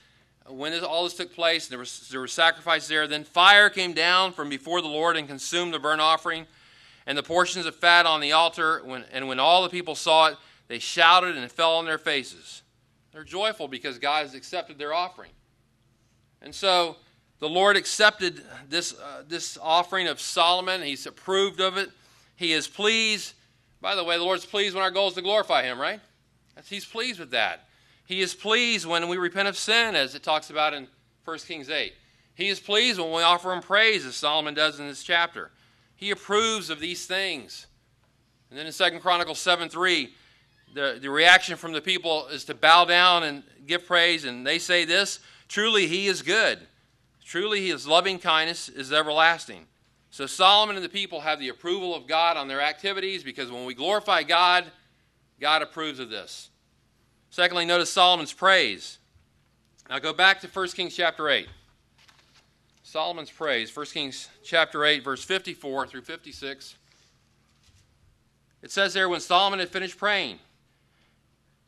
when 0.49 0.73
this, 0.73 0.83
all 0.83 1.05
this 1.05 1.15
took 1.15 1.33
place, 1.35 1.69
there, 1.69 1.79
was, 1.79 2.09
there 2.11 2.21
were 2.21 2.29
sacrifices 2.29 2.89
there. 2.89 3.06
Then 3.06 3.25
fire 3.25 3.71
came 3.71 3.93
down 3.93 4.33
from 4.33 4.49
before 4.49 4.81
the 4.81 4.89
Lord 4.89 5.17
and 5.17 5.29
consumed 5.29 5.75
the 5.75 5.79
burnt 5.79 6.00
offering 6.00 6.47
and 7.06 7.17
the 7.17 7.23
portions 7.23 7.67
of 7.67 7.75
fat 7.75 8.07
on 8.07 8.21
the 8.21 8.33
altar. 8.33 8.83
When, 8.85 9.05
and 9.12 9.28
when 9.28 9.38
all 9.38 9.62
the 9.62 9.69
people 9.69 9.95
saw 9.95 10.26
it, 10.26 10.37
they 10.69 10.78
shouted 10.78 11.37
and 11.37 11.50
fell 11.50 11.75
on 11.76 11.85
their 11.85 11.99
faces. 11.99 12.62
They're 13.12 13.25
joyful 13.25 13.69
because 13.69 13.99
God 13.99 14.23
has 14.23 14.35
accepted 14.35 14.78
their 14.78 14.93
offering. 14.93 15.31
And 16.43 16.55
so 16.55 16.97
the 17.40 17.49
Lord 17.49 17.76
accepted 17.76 18.43
this, 18.69 18.95
uh, 18.99 19.23
this 19.26 19.59
offering 19.61 20.09
of 20.09 20.21
Solomon. 20.21 20.83
He's 20.83 21.07
approved 21.07 21.61
of 21.61 21.76
it. 21.76 21.90
He 22.37 22.52
is 22.52 22.69
pleased. 22.69 23.35
By 23.81 23.95
the 23.95 24.05
way, 24.05 24.17
the 24.17 24.25
Lord's 24.25 24.47
pleased 24.47 24.75
when 24.75 24.85
our 24.85 24.90
goal 24.90 25.09
is 25.09 25.14
to 25.14 25.23
glorify 25.23 25.62
Him, 25.62 25.81
right? 25.81 26.00
He's 26.67 26.85
pleased 26.85 27.21
with 27.21 27.31
that. 27.31 27.67
He 28.09 28.23
is 28.23 28.35
pleased 28.35 28.87
when 28.87 29.07
we 29.09 29.19
repent 29.19 29.49
of 29.49 29.59
sin, 29.59 29.95
as 29.95 30.15
it 30.15 30.23
talks 30.23 30.49
about 30.49 30.73
in 30.73 30.88
1 31.27 31.38
Kings 31.41 31.69
8. 31.69 31.93
He 32.35 32.49
is 32.49 32.59
pleased 32.59 32.99
when 32.99 33.12
we 33.12 33.21
offer 33.21 33.53
him 33.53 33.61
praise, 33.61 34.07
as 34.07 34.17
Solomon 34.17 34.55
does 34.55 34.81
in 34.81 34.88
this 34.88 35.03
chapter. 35.03 35.50
He 35.95 36.11
approves 36.11 36.71
of 36.71 36.81
these 36.81 37.05
things. 37.05 37.67
And 38.49 38.59
then 38.59 38.67
in 38.67 38.73
2 38.73 39.00
Chronicles 39.00 39.38
7 39.41 39.69
3, 39.69 40.15
the, 40.73 40.99
the 41.03 41.11
reaction 41.11 41.57
from 41.57 41.73
the 41.73 41.83
people 41.83 42.29
is 42.29 42.47
to 42.47 42.55
bow 42.55 42.87
down 42.87 43.25
and 43.25 43.43
give 43.67 43.85
praise, 43.85 44.25
and 44.25 44.47
they 44.47 44.59
say 44.59 44.87
this 44.87 45.21
Truly, 45.47 45.87
he 45.87 46.07
is 46.07 46.23
good. 46.23 46.61
Truly, 47.23 47.69
his 47.69 47.87
loving 47.87 48.19
kindness 48.19 48.71
is 48.71 48.91
everlasting. 48.91 49.67
So 50.11 50.25
Solomon 50.25 50.77
and 50.77 50.85
the 50.85 50.88
people 50.88 51.21
have 51.21 51.41
the 51.41 51.50
approval 51.50 51.95
of 51.95 52.07
God 52.07 52.38
on 52.38 52.49
their 52.49 52.62
activities 52.62 53.23
because 53.23 53.50
when 53.50 53.67
we 53.67 53.75
glorify 53.75 54.23
God, 54.23 54.65
God 55.38 55.61
approves 55.61 55.99
of 55.99 56.09
this. 56.09 56.49
Secondly, 57.30 57.64
notice 57.64 57.90
Solomon's 57.90 58.32
praise. 58.32 58.99
Now 59.88 59.99
go 59.99 60.12
back 60.12 60.40
to 60.40 60.49
1 60.49 60.68
Kings 60.68 60.94
chapter 60.97 61.28
8. 61.28 61.49
Solomon's 62.82 63.30
praise, 63.30 63.75
1 63.75 63.87
Kings 63.87 64.28
chapter 64.42 64.85
8, 64.85 65.04
verse 65.04 65.23
54 65.23 65.87
through 65.87 66.02
56. 66.02 66.75
It 68.62 68.70
says 68.70 68.94
there, 68.94 69.08
when 69.08 69.20
Solomon 69.20 69.58
had 69.58 69.68
finished 69.68 69.99
praying, 69.99 70.38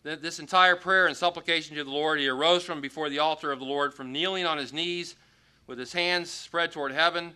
this 0.02 0.38
entire 0.38 0.76
prayer 0.76 1.06
and 1.06 1.16
supplication 1.16 1.76
to 1.76 1.84
the 1.84 1.90
Lord, 1.90 2.18
he 2.18 2.28
arose 2.28 2.64
from 2.64 2.80
before 2.80 3.10
the 3.10 3.18
altar 3.18 3.52
of 3.52 3.58
the 3.58 3.66
Lord, 3.66 3.92
from 3.92 4.12
kneeling 4.12 4.46
on 4.46 4.56
his 4.56 4.72
knees 4.72 5.14
with 5.66 5.78
his 5.78 5.92
hands 5.92 6.30
spread 6.30 6.72
toward 6.72 6.92
heaven, 6.92 7.34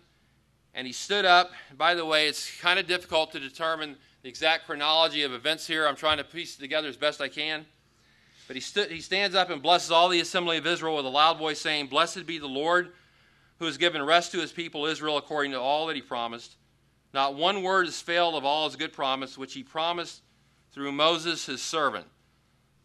and 0.73 0.87
he 0.87 0.91
stood 0.91 1.25
up. 1.25 1.51
By 1.77 1.93
the 1.93 2.05
way, 2.05 2.27
it's 2.27 2.59
kind 2.59 2.79
of 2.79 2.87
difficult 2.87 3.31
to 3.33 3.39
determine 3.39 3.97
the 4.23 4.29
exact 4.29 4.65
chronology 4.65 5.21
of 5.21 5.31
events 5.31 5.67
here. 5.67 5.87
I'm 5.87 5.95
trying 5.95 6.17
to 6.17 6.23
piece 6.23 6.57
it 6.57 6.59
together 6.59 6.87
as 6.87 6.97
best 6.97 7.21
I 7.21 7.27
can. 7.27 7.67
But 8.47 8.55
he, 8.55 8.61
st- 8.61 8.91
he 8.91 9.01
stands 9.01 9.35
up 9.35 9.49
and 9.49 9.61
blesses 9.61 9.91
all 9.91 10.09
the 10.09 10.19
assembly 10.19 10.57
of 10.57 10.67
Israel 10.67 10.97
with 10.97 11.05
a 11.05 11.09
loud 11.09 11.37
voice, 11.37 11.59
saying, 11.59 11.87
Blessed 11.87 12.25
be 12.25 12.37
the 12.37 12.47
Lord 12.47 12.91
who 13.59 13.65
has 13.65 13.77
given 13.77 14.03
rest 14.03 14.31
to 14.31 14.39
his 14.39 14.51
people 14.51 14.85
Israel 14.85 15.17
according 15.17 15.51
to 15.51 15.59
all 15.59 15.87
that 15.87 15.95
he 15.95 16.01
promised. 16.01 16.55
Not 17.13 17.35
one 17.35 17.63
word 17.63 17.85
has 17.85 18.01
failed 18.01 18.35
of 18.35 18.43
all 18.43 18.65
his 18.67 18.75
good 18.75 18.93
promise, 18.93 19.37
which 19.37 19.53
he 19.53 19.63
promised 19.63 20.21
through 20.73 20.91
Moses, 20.91 21.45
his 21.45 21.61
servant. 21.61 22.05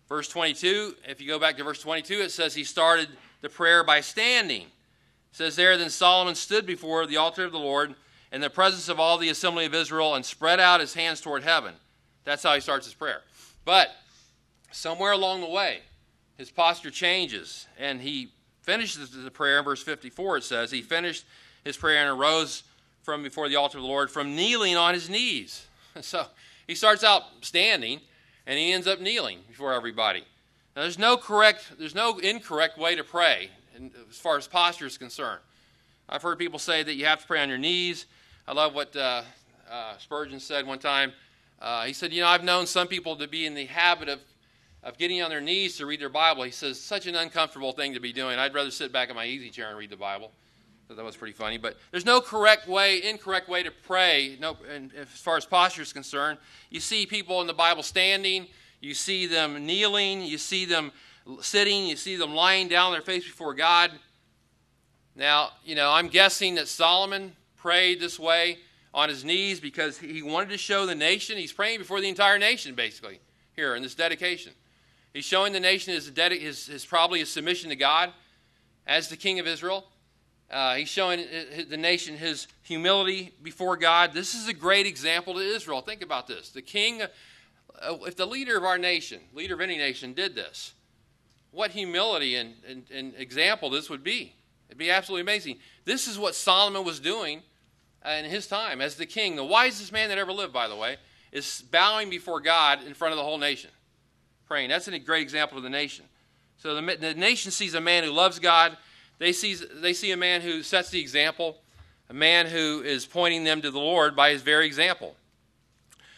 Verse 0.08 0.28
22, 0.28 0.94
if 1.08 1.20
you 1.20 1.26
go 1.26 1.38
back 1.38 1.56
to 1.56 1.64
verse 1.64 1.80
22, 1.80 2.14
it 2.14 2.30
says 2.30 2.54
he 2.54 2.64
started 2.64 3.08
the 3.40 3.48
prayer 3.48 3.82
by 3.82 4.00
standing. 4.00 4.62
It 4.62 4.68
says 5.32 5.56
there, 5.56 5.76
then 5.76 5.90
Solomon 5.90 6.34
stood 6.34 6.66
before 6.66 7.06
the 7.06 7.16
altar 7.16 7.44
of 7.44 7.52
the 7.52 7.58
Lord 7.58 7.94
in 8.32 8.40
the 8.40 8.50
presence 8.50 8.88
of 8.88 9.00
all 9.00 9.18
the 9.18 9.28
assembly 9.28 9.66
of 9.66 9.74
Israel 9.74 10.14
and 10.14 10.24
spread 10.24 10.60
out 10.60 10.80
his 10.80 10.94
hands 10.94 11.20
toward 11.20 11.42
heaven. 11.42 11.74
That's 12.24 12.42
how 12.42 12.54
he 12.54 12.60
starts 12.60 12.86
his 12.86 12.94
prayer. 12.94 13.22
But 13.64 13.90
somewhere 14.70 15.12
along 15.12 15.40
the 15.40 15.48
way, 15.48 15.80
his 16.36 16.50
posture 16.50 16.90
changes 16.90 17.66
and 17.78 18.00
he 18.00 18.32
finishes 18.62 19.10
the 19.10 19.30
prayer 19.30 19.58
in 19.58 19.64
verse 19.64 19.82
54. 19.82 20.38
It 20.38 20.44
says, 20.44 20.70
He 20.70 20.82
finished 20.82 21.24
his 21.64 21.76
prayer 21.76 21.98
and 21.98 22.18
arose 22.18 22.62
from 23.02 23.22
before 23.22 23.48
the 23.48 23.56
altar 23.56 23.78
of 23.78 23.82
the 23.82 23.88
Lord 23.88 24.10
from 24.10 24.34
kneeling 24.36 24.76
on 24.76 24.94
his 24.94 25.08
knees. 25.08 25.66
So 26.02 26.24
he 26.68 26.76
starts 26.76 27.02
out 27.02 27.24
standing 27.40 28.00
and 28.46 28.56
he 28.56 28.72
ends 28.72 28.86
up 28.86 29.00
kneeling 29.00 29.40
before 29.48 29.72
everybody. 29.72 30.20
Now, 30.76 30.82
there's 30.82 31.00
no 31.00 31.16
correct, 31.16 31.72
there's 31.80 31.96
no 31.96 32.18
incorrect 32.18 32.78
way 32.78 32.94
to 32.94 33.02
pray 33.02 33.50
as 34.08 34.16
far 34.16 34.36
as 34.36 34.46
posture 34.46 34.86
is 34.86 34.96
concerned. 34.96 35.40
I've 36.08 36.22
heard 36.22 36.38
people 36.38 36.58
say 36.58 36.82
that 36.82 36.94
you 36.94 37.06
have 37.06 37.20
to 37.22 37.26
pray 37.26 37.42
on 37.42 37.48
your 37.48 37.58
knees. 37.58 38.06
I 38.46 38.52
love 38.52 38.74
what 38.74 38.94
uh, 38.94 39.22
uh, 39.70 39.96
Spurgeon 39.98 40.40
said 40.40 40.66
one 40.66 40.78
time. 40.78 41.12
Uh, 41.60 41.84
he 41.84 41.92
said, 41.92 42.12
You 42.12 42.22
know, 42.22 42.28
I've 42.28 42.44
known 42.44 42.66
some 42.66 42.88
people 42.88 43.16
to 43.16 43.28
be 43.28 43.46
in 43.46 43.54
the 43.54 43.66
habit 43.66 44.08
of, 44.08 44.20
of 44.82 44.96
getting 44.96 45.22
on 45.22 45.30
their 45.30 45.40
knees 45.40 45.76
to 45.76 45.86
read 45.86 46.00
their 46.00 46.08
Bible. 46.08 46.42
He 46.42 46.50
says, 46.50 46.80
Such 46.80 47.06
an 47.06 47.14
uncomfortable 47.14 47.72
thing 47.72 47.94
to 47.94 48.00
be 48.00 48.12
doing. 48.12 48.38
I'd 48.38 48.54
rather 48.54 48.70
sit 48.70 48.92
back 48.92 49.10
in 49.10 49.16
my 49.16 49.26
easy 49.26 49.50
chair 49.50 49.68
and 49.68 49.78
read 49.78 49.90
the 49.90 49.96
Bible. 49.96 50.32
So 50.88 50.94
that 50.94 51.04
was 51.04 51.16
pretty 51.16 51.34
funny. 51.34 51.56
But 51.56 51.76
there's 51.92 52.04
no 52.04 52.20
correct 52.20 52.66
way, 52.66 53.02
incorrect 53.02 53.48
way 53.48 53.62
to 53.62 53.70
pray 53.70 54.36
no, 54.40 54.56
and 54.74 54.92
as 54.94 55.08
far 55.08 55.36
as 55.36 55.46
posture 55.46 55.82
is 55.82 55.92
concerned. 55.92 56.38
You 56.68 56.80
see 56.80 57.06
people 57.06 57.40
in 57.40 57.46
the 57.46 57.54
Bible 57.54 57.84
standing, 57.84 58.48
you 58.80 58.94
see 58.94 59.26
them 59.26 59.64
kneeling, 59.64 60.22
you 60.22 60.36
see 60.36 60.64
them 60.64 60.90
sitting, 61.42 61.86
you 61.86 61.94
see 61.94 62.16
them 62.16 62.34
lying 62.34 62.66
down 62.66 62.90
their 62.90 63.02
face 63.02 63.24
before 63.24 63.54
God. 63.54 63.92
Now, 65.14 65.50
you 65.64 65.76
know, 65.76 65.92
I'm 65.92 66.08
guessing 66.08 66.56
that 66.56 66.66
Solomon 66.66 67.36
prayed 67.56 68.00
this 68.00 68.18
way 68.18 68.58
on 68.92 69.08
his 69.08 69.24
knees 69.24 69.60
because 69.60 69.98
he 69.98 70.22
wanted 70.22 70.48
to 70.48 70.58
show 70.58 70.86
the 70.86 70.94
nation, 70.94 71.36
he's 71.36 71.52
praying 71.52 71.78
before 71.78 72.00
the 72.00 72.08
entire 72.08 72.38
nation, 72.38 72.74
basically, 72.74 73.20
here 73.54 73.76
in 73.76 73.82
this 73.82 73.94
dedication. 73.94 74.52
He's 75.12 75.24
showing 75.24 75.52
the 75.52 75.60
nation 75.60 75.94
his, 75.94 76.10
his, 76.14 76.66
his 76.66 76.84
probably 76.84 77.20
his 77.20 77.30
submission 77.30 77.70
to 77.70 77.76
God 77.76 78.12
as 78.86 79.08
the 79.08 79.16
king 79.16 79.40
of 79.40 79.46
Israel. 79.46 79.86
Uh, 80.50 80.74
he's 80.74 80.88
showing 80.88 81.24
the 81.68 81.76
nation 81.76 82.16
his 82.16 82.48
humility 82.62 83.32
before 83.42 83.76
God. 83.76 84.12
This 84.12 84.34
is 84.34 84.48
a 84.48 84.52
great 84.52 84.86
example 84.86 85.34
to 85.34 85.40
Israel. 85.40 85.80
Think 85.80 86.02
about 86.02 86.26
this. 86.26 86.50
The 86.50 86.62
king, 86.62 87.02
uh, 87.02 87.08
if 88.06 88.16
the 88.16 88.26
leader 88.26 88.56
of 88.56 88.64
our 88.64 88.78
nation, 88.78 89.20
leader 89.32 89.54
of 89.54 89.60
any 89.60 89.78
nation, 89.78 90.12
did 90.12 90.34
this, 90.34 90.72
what 91.52 91.70
humility 91.70 92.36
and, 92.36 92.54
and, 92.68 92.84
and 92.92 93.14
example 93.16 93.70
this 93.70 93.88
would 93.88 94.02
be. 94.02 94.34
It'd 94.68 94.78
be 94.78 94.90
absolutely 94.90 95.22
amazing. 95.22 95.58
This 95.84 96.06
is 96.06 96.18
what 96.18 96.34
Solomon 96.34 96.84
was 96.84 97.00
doing 97.00 97.42
in 98.04 98.24
his 98.24 98.46
time 98.46 98.80
as 98.80 98.94
the 98.94 99.06
king. 99.06 99.36
The 99.36 99.44
wisest 99.44 99.92
man 99.92 100.08
that 100.08 100.18
ever 100.18 100.32
lived, 100.32 100.52
by 100.52 100.68
the 100.68 100.76
way, 100.76 100.96
is 101.32 101.62
bowing 101.70 102.10
before 102.10 102.40
God 102.40 102.84
in 102.86 102.94
front 102.94 103.12
of 103.12 103.18
the 103.18 103.24
whole 103.24 103.38
nation, 103.38 103.70
praying. 104.50 104.68
That's 104.68 104.88
a 104.88 104.98
great 104.98 105.22
example 105.22 105.56
of 105.56 105.64
the 105.64 105.70
nation. 105.70 106.04
So 106.58 106.74
the, 106.74 106.96
the 106.96 107.14
nation 107.14 107.52
sees 107.52 107.74
a 107.74 107.80
man 107.80 108.04
who 108.04 108.10
loves 108.10 108.38
God 108.38 108.76
they 109.20 109.32
see, 109.32 109.54
they 109.54 109.92
see 109.92 110.10
a 110.12 110.16
man 110.16 110.40
who 110.40 110.62
sets 110.62 110.88
the 110.88 110.98
example, 110.98 111.58
a 112.08 112.14
man 112.14 112.46
who 112.46 112.80
is 112.80 113.04
pointing 113.04 113.44
them 113.44 113.60
to 113.60 113.70
the 113.70 113.78
Lord 113.78 114.16
by 114.16 114.30
his 114.30 114.40
very 114.40 114.66
example. 114.66 115.14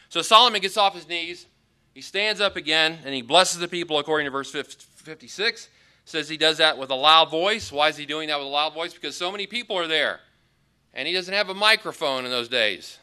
So 0.09 0.23
Solomon 0.23 0.61
gets 0.61 0.77
off 0.77 0.95
his 0.95 1.09
knees, 1.09 1.47
he 1.95 2.01
stands 2.01 2.41
up 2.41 2.55
again, 2.55 3.01
and 3.05 3.13
he 3.13 3.21
blesses 3.21 3.59
the 3.59 3.67
people 3.67 3.99
according 3.99 4.27
to 4.27 4.31
verse 4.31 4.53
56. 4.53 5.69
Says 6.05 6.29
he 6.29 6.37
does 6.37 6.59
that 6.59 6.79
with 6.79 6.91
a 6.91 6.95
loud 6.95 7.31
voice. 7.31 7.73
Why 7.73 7.89
is 7.89 7.97
he 7.97 8.07
doing 8.07 8.29
that 8.29 8.39
with 8.39 8.47
a 8.47 8.51
loud 8.51 8.73
voice? 8.73 8.95
Because 8.95 9.17
so 9.17 9.33
many 9.33 9.47
people 9.47 9.77
are 9.77 9.89
there. 9.89 10.21
And 10.95 11.07
he 11.09 11.15
doesn't 11.15 11.35
have 11.35 11.49
a 11.49 11.55
microphone 11.55 12.25
in 12.25 12.31
those 12.31 12.49
days. 12.49 12.99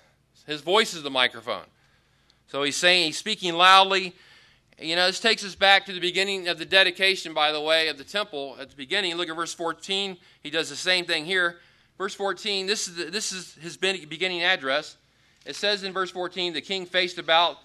His 0.46 0.62
voice 0.62 0.94
is 0.94 1.04
the 1.04 1.10
microphone. 1.10 1.66
So 2.48 2.64
he's 2.64 2.78
saying, 2.78 3.08
he's 3.08 3.18
speaking 3.18 3.54
loudly. 3.54 4.16
You 4.82 4.96
know, 4.96 5.08
this 5.08 5.20
takes 5.20 5.44
us 5.44 5.56
back 5.56 5.86
to 5.88 5.94
the 5.94 6.00
beginning 6.00 6.48
of 6.48 6.58
the 6.58 6.66
dedication, 6.66 7.34
by 7.34 7.52
the 7.52 7.60
way, 7.60 7.90
of 7.90 7.98
the 7.98 8.06
temple. 8.06 8.56
At 8.62 8.70
the 8.70 8.76
beginning, 8.78 9.16
look 9.16 9.28
at 9.28 9.36
verse 9.36 9.54
14. 9.54 10.16
He 10.42 10.50
does 10.50 10.70
the 10.70 10.76
same 10.78 11.06
thing 11.06 11.26
here. 11.26 11.58
Verse 11.98 12.14
14, 12.14 12.66
this 12.66 12.88
is, 12.88 12.96
the, 12.96 13.06
this 13.06 13.34
is 13.34 13.56
his 13.56 13.76
beginning 13.76 14.42
address. 14.42 14.96
It 15.46 15.58
says 15.58 15.84
in 15.84 15.92
verse 15.92 16.12
14, 16.12 16.54
the 16.54 16.62
king 16.62 16.86
faced 16.86 17.18
about 17.18 17.58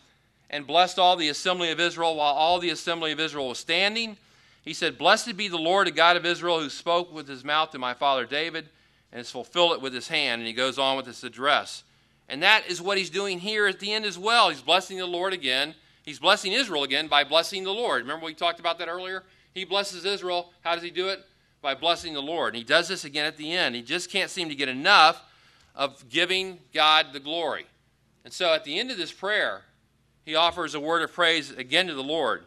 and 0.50 0.66
blessed 0.66 0.98
all 0.98 1.14
the 1.14 1.28
assembly 1.28 1.70
of 1.70 1.78
Israel 1.78 2.16
while 2.16 2.34
all 2.34 2.58
the 2.58 2.70
assembly 2.70 3.12
of 3.12 3.20
Israel 3.20 3.48
was 3.48 3.58
standing. 3.58 4.16
He 4.62 4.74
said, 4.74 4.98
Blessed 4.98 5.36
be 5.36 5.46
the 5.46 5.56
Lord, 5.56 5.86
the 5.86 5.92
God 5.92 6.16
of 6.16 6.26
Israel, 6.26 6.58
who 6.58 6.68
spoke 6.68 7.12
with 7.12 7.28
his 7.28 7.44
mouth 7.44 7.70
to 7.70 7.78
my 7.78 7.94
father 7.94 8.26
David 8.26 8.68
and 9.12 9.18
has 9.18 9.30
fulfilled 9.30 9.74
it 9.74 9.80
with 9.80 9.94
his 9.94 10.08
hand. 10.08 10.40
And 10.40 10.48
he 10.48 10.52
goes 10.52 10.80
on 10.80 10.96
with 10.96 11.06
this 11.06 11.22
address. 11.22 11.84
And 12.28 12.42
that 12.42 12.66
is 12.66 12.82
what 12.82 12.98
he's 12.98 13.10
doing 13.10 13.38
here 13.38 13.68
at 13.68 13.78
the 13.78 13.92
end 13.92 14.04
as 14.04 14.18
well. 14.18 14.48
He's 14.48 14.62
blessing 14.62 14.98
the 14.98 15.06
Lord 15.06 15.32
again 15.32 15.76
He's 16.04 16.18
blessing 16.18 16.52
Israel 16.52 16.84
again 16.84 17.08
by 17.08 17.24
blessing 17.24 17.64
the 17.64 17.72
Lord. 17.72 18.02
Remember 18.02 18.26
we 18.26 18.34
talked 18.34 18.60
about 18.60 18.78
that 18.78 18.88
earlier? 18.88 19.24
He 19.54 19.64
blesses 19.64 20.04
Israel. 20.04 20.52
How 20.60 20.74
does 20.74 20.84
he 20.84 20.90
do 20.90 21.08
it? 21.08 21.24
By 21.62 21.74
blessing 21.74 22.12
the 22.12 22.20
Lord. 22.20 22.54
And 22.54 22.58
he 22.58 22.64
does 22.64 22.88
this 22.88 23.04
again 23.04 23.24
at 23.24 23.38
the 23.38 23.52
end. 23.52 23.74
He 23.74 23.82
just 23.82 24.10
can't 24.10 24.30
seem 24.30 24.50
to 24.50 24.54
get 24.54 24.68
enough 24.68 25.22
of 25.74 26.08
giving 26.08 26.58
God 26.74 27.06
the 27.12 27.20
glory. 27.20 27.66
And 28.24 28.32
so 28.32 28.52
at 28.52 28.64
the 28.64 28.78
end 28.78 28.90
of 28.90 28.98
this 28.98 29.12
prayer, 29.12 29.62
he 30.24 30.34
offers 30.34 30.74
a 30.74 30.80
word 30.80 31.02
of 31.02 31.12
praise 31.12 31.50
again 31.50 31.86
to 31.86 31.94
the 31.94 32.02
Lord. 32.02 32.44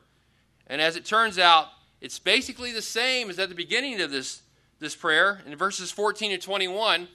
And 0.67 0.81
as 0.81 0.95
it 0.95 1.05
turns 1.05 1.39
out, 1.39 1.67
it's 1.99 2.19
basically 2.19 2.71
the 2.71 2.81
same 2.81 3.29
as 3.29 3.39
at 3.39 3.49
the 3.49 3.55
beginning 3.55 3.99
of 4.01 4.11
this, 4.11 4.41
this 4.79 4.95
prayer. 4.95 5.41
In 5.45 5.55
verses 5.55 5.91
14 5.91 6.31
to 6.31 6.37
21, 6.37 7.07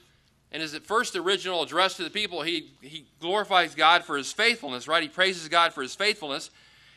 and 0.53 0.61
his 0.61 0.77
first 0.77 1.15
original 1.15 1.63
address 1.63 1.97
to 1.97 2.03
the 2.03 2.11
people, 2.11 2.43
he, 2.43 2.71
he 2.79 3.07
glorifies 3.19 3.73
God 3.73 4.03
for 4.03 4.15
his 4.15 4.31
faithfulness, 4.31 4.87
right? 4.87 5.01
He 5.01 5.09
praises 5.09 5.49
God 5.49 5.73
for 5.73 5.81
his 5.81 5.95
faithfulness. 5.95 6.51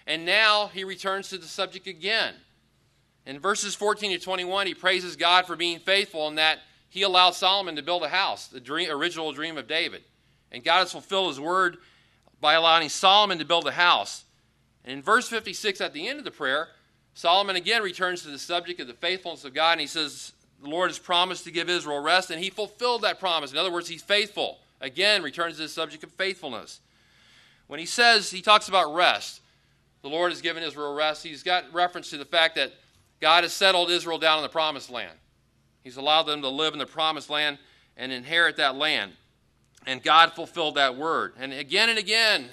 And 0.07 0.27
now 0.27 0.69
he 0.69 0.85
returns 0.85 1.31
to 1.31 1.39
the 1.39 1.47
subject 1.47 1.87
again. 1.87 2.35
In 3.25 3.41
verses 3.41 3.75
14 3.75 4.13
to 4.13 4.19
21, 4.19 4.67
he 4.67 4.75
praises 4.75 5.17
God 5.17 5.47
for 5.47 5.57
being 5.57 5.79
faithful 5.79 6.29
in 6.29 6.35
that 6.35 6.59
he 6.91 7.03
allowed 7.03 7.31
Solomon 7.31 7.77
to 7.77 7.83
build 7.83 8.05
a 8.05 8.09
house, 8.09 8.47
the 8.47 8.61
dream, 8.61 8.91
original 8.91 9.33
dream 9.33 9.57
of 9.57 9.67
David. 9.67 10.03
And 10.53 10.63
God 10.63 10.81
has 10.81 10.93
fulfilled 10.93 11.29
his 11.29 11.41
word 11.41 11.79
by 12.41 12.55
allowing 12.55 12.91
Solomon 12.91 13.39
to 13.39 13.45
build 13.47 13.67
a 13.67 13.73
house. 13.73 14.25
And 14.85 14.93
in 14.93 15.03
verse 15.03 15.29
56, 15.29 15.81
at 15.81 15.95
the 15.95 16.07
end 16.07 16.19
of 16.19 16.25
the 16.25 16.31
prayer, 16.31 16.69
Solomon 17.15 17.57
again 17.57 17.83
returns 17.83 18.23
to 18.23 18.29
the 18.29 18.39
subject 18.39 18.81
of 18.81 18.87
the 18.87 18.93
faithfulness 18.93 19.47
of 19.47 19.55
God, 19.55 19.73
and 19.73 19.81
he 19.81 19.87
says, 19.87 20.33
the 20.63 20.69
Lord 20.69 20.91
has 20.91 20.99
promised 20.99 21.45
to 21.45 21.51
give 21.51 21.69
Israel 21.69 22.01
rest, 22.01 22.31
and 22.31 22.43
he 22.43 22.51
fulfilled 22.51 23.03
that 23.03 23.21
promise. 23.21 23.53
In 23.53 23.59
other 23.59 23.73
words, 23.73 23.89
he's 23.89 24.03
faithful. 24.03 24.59
Again, 24.81 25.23
returns 25.23 25.57
to 25.57 25.63
the 25.63 25.69
subject 25.69 26.05
of 26.05 26.11
faithfulness. 26.13 26.81
When 27.67 27.81
he 27.81 27.87
says, 27.87 28.31
he 28.31 28.43
talks 28.43 28.69
about 28.69 28.95
rest, 28.95 29.41
the 30.03 30.09
Lord 30.09 30.31
has 30.31 30.41
given 30.41 30.63
Israel 30.63 30.95
rest, 30.95 31.23
he's 31.23 31.43
got 31.43 31.73
reference 31.73 32.11
to 32.11 32.19
the 32.19 32.25
fact 32.25 32.55
that 32.57 32.73
God 33.21 33.45
has 33.45 33.53
settled 33.53 33.91
Israel 33.91 34.19
down 34.19 34.39
in 34.39 34.43
the 34.43 34.49
promised 34.49 34.91
land. 34.91 35.19
He's 35.83 35.97
allowed 35.97 36.25
them 36.25 36.43
to 36.43 36.49
live 36.49 36.73
in 36.73 36.79
the 36.79 36.87
promised 36.87 37.31
land 37.31 37.59
and 37.97 38.13
inherit 38.13 38.57
that 38.57 38.77
land. 38.77 39.13
And 39.87 40.03
God 40.03 40.33
fulfilled 40.33 40.75
that 40.75 40.97
word. 40.97 41.35
And 41.39 41.53
again 41.53 41.89
and 41.89 41.99
again 41.99 42.49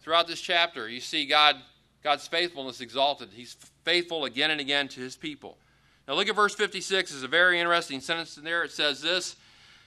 throughout 0.00 0.26
this 0.26 0.40
chapter, 0.40 0.88
you 0.88 1.00
see 1.00 1.26
God, 1.26 1.56
God's 2.02 2.26
faithfulness 2.26 2.80
exalted. 2.80 3.28
He's 3.32 3.56
faithful 3.84 4.24
again 4.24 4.50
and 4.50 4.60
again 4.60 4.88
to 4.88 5.00
his 5.00 5.16
people. 5.16 5.58
Now 6.06 6.14
look 6.14 6.28
at 6.28 6.36
verse 6.36 6.54
56. 6.54 7.12
It's 7.12 7.22
a 7.22 7.28
very 7.28 7.58
interesting 7.58 8.00
sentence 8.00 8.36
in 8.36 8.44
there. 8.44 8.62
It 8.62 8.72
says 8.72 9.00
this 9.00 9.36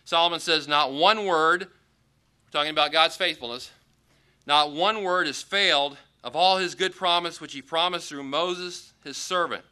Solomon 0.04 0.40
says, 0.40 0.68
Not 0.68 0.94
one 0.94 1.26
word, 1.26 1.68
talking 2.52 2.72
about 2.72 2.92
God's 2.92 3.18
faithfulness, 3.18 3.72
not 4.46 4.72
one 4.72 5.04
word 5.04 5.28
has 5.28 5.42
failed 5.42 5.98
of 6.24 6.36
all 6.36 6.58
his 6.58 6.76
good 6.76 6.96
promise 6.96 7.40
which 7.40 7.54
he 7.54 7.62
promised 7.62 8.10
through 8.10 8.24
Moses, 8.24 8.94
his 9.04 9.18
servant. 9.18 9.64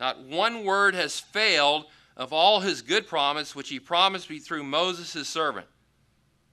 Not 0.00 0.20
one 0.20 0.64
word 0.64 0.94
has 0.94 1.20
failed 1.20 1.86
of 2.16 2.32
all 2.32 2.60
his 2.60 2.82
good 2.82 3.06
promise 3.06 3.54
which 3.54 3.68
he 3.68 3.78
promised 3.78 4.30
me 4.30 4.38
through 4.38 4.64
Moses, 4.64 5.12
his 5.12 5.28
servant. 5.28 5.66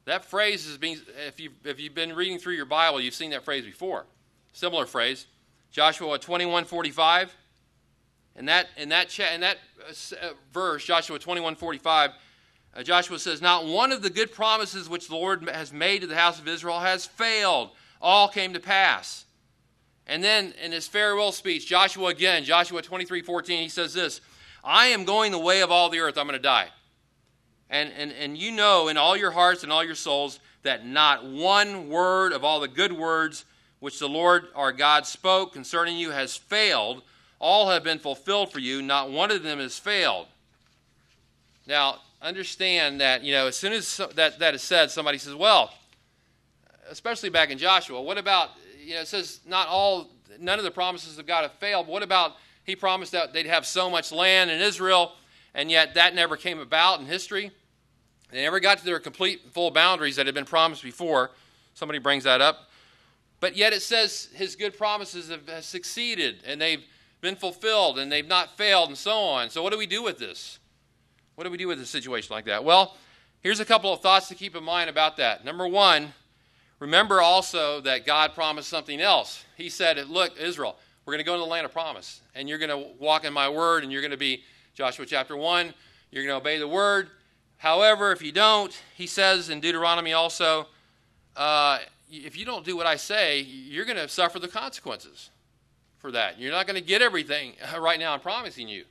That 0.05 0.25
phrase 0.25 0.65
is 0.65 0.77
been, 0.77 0.99
if 1.27 1.39
you've, 1.39 1.53
if 1.63 1.79
you've 1.79 1.95
been 1.95 2.13
reading 2.13 2.37
through 2.37 2.55
your 2.55 2.65
Bible, 2.65 2.99
you've 2.99 3.13
seen 3.13 3.31
that 3.31 3.45
phrase 3.45 3.63
before. 3.63 4.05
Similar 4.51 4.85
phrase. 4.85 5.27
Joshua 5.71 6.19
21 6.19 6.65
45. 6.65 7.33
In 8.35 8.45
that, 8.45 8.67
in 8.77 8.89
that, 8.89 9.09
cha- 9.09 9.33
in 9.33 9.41
that 9.41 9.57
uh, 9.87 10.15
uh 10.21 10.29
verse, 10.51 10.83
Joshua 10.85 11.19
21 11.19 11.55
45, 11.55 12.11
uh, 12.75 12.83
Joshua 12.83 13.19
says, 13.19 13.41
Not 13.41 13.65
one 13.65 13.91
of 13.91 14.01
the 14.01 14.09
good 14.09 14.31
promises 14.31 14.89
which 14.89 15.07
the 15.07 15.15
Lord 15.15 15.47
has 15.49 15.71
made 15.71 16.01
to 16.01 16.07
the 16.07 16.15
house 16.15 16.39
of 16.39 16.47
Israel 16.47 16.79
has 16.79 17.05
failed. 17.05 17.69
All 18.01 18.27
came 18.27 18.53
to 18.53 18.59
pass. 18.59 19.25
And 20.07 20.23
then 20.23 20.53
in 20.61 20.71
his 20.71 20.87
farewell 20.87 21.31
speech, 21.31 21.67
Joshua 21.67 22.09
again, 22.09 22.43
Joshua 22.43 22.81
23 22.81 23.21
14, 23.21 23.61
he 23.61 23.69
says 23.69 23.93
this 23.93 24.21
I 24.63 24.87
am 24.87 25.05
going 25.05 25.31
the 25.31 25.39
way 25.39 25.61
of 25.61 25.71
all 25.71 25.89
the 25.89 25.99
earth. 25.99 26.17
I'm 26.17 26.27
going 26.27 26.37
to 26.37 26.43
die. 26.43 26.69
And, 27.69 27.91
and, 27.97 28.11
and 28.11 28.37
you 28.37 28.51
know 28.51 28.87
in 28.87 28.97
all 28.97 29.17
your 29.17 29.31
hearts 29.31 29.63
and 29.63 29.71
all 29.71 29.83
your 29.83 29.95
souls 29.95 30.39
that 30.63 30.85
not 30.85 31.25
one 31.25 31.89
word 31.89 32.31
of 32.31 32.43
all 32.43 32.59
the 32.59 32.67
good 32.67 32.93
words 32.93 33.45
which 33.79 33.99
the 33.99 34.07
Lord 34.07 34.47
our 34.55 34.71
God 34.71 35.05
spoke 35.05 35.53
concerning 35.53 35.97
you 35.97 36.11
has 36.11 36.37
failed. 36.37 37.01
All 37.43 37.69
have 37.71 37.83
been 37.83 37.99
fulfilled 37.99 38.53
for 38.53 38.59
you, 38.59 38.81
not 38.81 39.11
one 39.11 39.29
of 39.29 39.43
them 39.43 39.59
has 39.59 39.77
failed. 39.77 40.27
Now, 41.67 41.97
understand 42.21 43.01
that, 43.01 43.21
you 43.21 43.33
know, 43.33 43.47
as 43.47 43.57
soon 43.57 43.73
as 43.73 43.99
that, 44.15 44.39
that 44.39 44.55
is 44.55 44.61
said, 44.61 44.91
somebody 44.91 45.17
says, 45.17 45.35
well, 45.35 45.73
especially 46.89 47.27
back 47.27 47.49
in 47.49 47.57
Joshua, 47.57 48.01
what 48.01 48.17
about, 48.17 48.51
you 48.81 48.93
know, 48.93 49.01
it 49.01 49.09
says 49.09 49.41
not 49.45 49.67
all, 49.67 50.09
none 50.39 50.57
of 50.57 50.63
the 50.63 50.71
promises 50.71 51.19
of 51.19 51.25
God 51.25 51.41
have 51.41 51.51
failed. 51.55 51.85
What 51.85 52.01
about 52.01 52.37
he 52.63 52.77
promised 52.77 53.11
that 53.11 53.33
they'd 53.33 53.45
have 53.45 53.65
so 53.65 53.89
much 53.89 54.13
land 54.13 54.49
in 54.49 54.61
Israel, 54.61 55.11
and 55.53 55.69
yet 55.69 55.95
that 55.95 56.15
never 56.15 56.37
came 56.37 56.59
about 56.59 57.01
in 57.01 57.07
history? 57.07 57.51
They 58.31 58.43
never 58.43 58.61
got 58.61 58.77
to 58.77 58.85
their 58.85 59.01
complete 59.01 59.51
full 59.51 59.69
boundaries 59.69 60.15
that 60.15 60.27
had 60.27 60.33
been 60.33 60.45
promised 60.45 60.81
before. 60.81 61.31
Somebody 61.73 61.99
brings 61.99 62.23
that 62.23 62.39
up. 62.39 62.69
But 63.41 63.57
yet 63.57 63.73
it 63.73 63.81
says 63.81 64.29
his 64.33 64.55
good 64.55 64.77
promises 64.77 65.29
have, 65.29 65.65
succeeded 65.65 66.37
and 66.45 66.61
they've 66.61 66.85
been 67.23 67.35
fulfilled 67.35 67.97
and 67.97 68.11
they've 68.11 68.27
not 68.27 68.55
failed 68.55 68.89
and 68.89 68.97
so 68.97 69.17
on. 69.17 69.49
So, 69.49 69.63
what 69.63 69.71
do 69.71 69.79
we 69.79 69.87
do 69.87 70.03
with 70.03 70.19
this? 70.19 70.59
What 71.33 71.45
do 71.45 71.49
we 71.49 71.57
do 71.57 71.67
with 71.67 71.81
a 71.81 71.85
situation 71.85 72.35
like 72.35 72.45
that? 72.45 72.63
Well, 72.63 72.95
here's 73.41 73.59
a 73.59 73.65
couple 73.65 73.91
of 73.91 74.01
thoughts 74.01 74.27
to 74.27 74.35
keep 74.35 74.55
in 74.55 74.63
mind 74.63 74.91
about 74.91 75.17
that. 75.17 75.43
Number 75.43 75.67
one, 75.67 76.13
remember 76.77 77.21
also 77.21 77.81
that 77.81 78.05
God 78.05 78.35
promised 78.35 78.69
something 78.69 79.01
else. 79.01 79.43
He 79.57 79.69
said, 79.69 79.97
Look, 80.07 80.37
Israel, 80.39 80.77
we're 81.05 81.13
going 81.13 81.23
to 81.23 81.25
go 81.25 81.33
into 81.33 81.45
the 81.45 81.49
land 81.49 81.65
of 81.65 81.71
promise, 81.71 82.21
and 82.35 82.47
you're 82.47 82.59
going 82.59 82.69
to 82.69 82.89
walk 82.99 83.25
in 83.25 83.33
my 83.33 83.49
word, 83.49 83.81
and 83.81 83.91
you're 83.91 84.01
going 84.01 84.11
to 84.11 84.17
be, 84.17 84.43
Joshua 84.75 85.07
chapter 85.07 85.35
1, 85.35 85.73
you're 86.11 86.23
going 86.23 86.33
to 86.33 86.41
obey 86.41 86.59
the 86.59 86.67
word. 86.67 87.09
However, 87.57 88.11
if 88.11 88.21
you 88.21 88.33
don't, 88.33 88.77
he 88.95 89.07
says 89.07 89.49
in 89.49 89.61
Deuteronomy 89.61 90.11
also, 90.11 90.67
uh, 91.37 91.79
if 92.11 92.37
you 92.37 92.45
don't 92.45 92.65
do 92.65 92.75
what 92.75 92.85
I 92.85 92.97
say, 92.97 93.39
you're 93.39 93.85
going 93.85 93.97
to 93.97 94.09
suffer 94.09 94.37
the 94.37 94.49
consequences 94.49 95.29
for 96.03 96.11
that. 96.11 96.37
You're 96.37 96.51
not 96.51 96.67
going 96.67 96.75
to 96.75 96.85
get 96.85 97.01
everything 97.01 97.53
right 97.79 97.97
now 97.97 98.13
I'm 98.13 98.19
promising 98.19 98.67
you. 98.67 98.83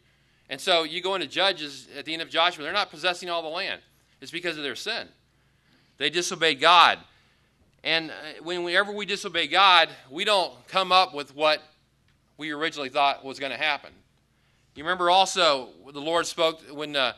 And 0.49 0.59
so 0.59 0.83
you 0.83 1.03
go 1.03 1.15
into 1.15 1.27
Judges 1.27 1.87
at 1.97 2.07
the 2.07 2.15
end 2.15 2.23
of 2.23 2.31
Joshua, 2.31 2.65
they're 2.65 2.73
not 2.73 2.91
possessing 2.91 3.29
all 3.29 3.43
the 3.43 3.49
land. 3.49 3.83
It's 4.23 4.31
because 4.31 4.57
of 4.57 4.65
their 4.65 4.75
sin. 4.75 5.09
They 5.99 6.09
disobey 6.09 6.55
God. 6.55 6.99
And 7.85 8.11
uh, 8.11 8.43
whenever 8.43 8.93
we 8.93 9.05
disobey 9.05 9.47
God, 9.47 9.91
we 10.11 10.25
don't 10.25 10.55
come 10.69 10.91
up 10.91 11.15
with 11.15 11.37
what 11.37 11.63
we 12.39 12.51
originally 12.51 12.89
thought 12.89 13.23
was 13.23 13.39
going 13.39 13.53
to 13.53 13.59
happen. 13.59 13.93
You 14.75 14.83
remember 14.83 15.11
also 15.11 15.69
the 15.93 16.01
Lord 16.01 16.27
spoke 16.27 16.63
when 16.73 16.97
uh, 16.97 17.13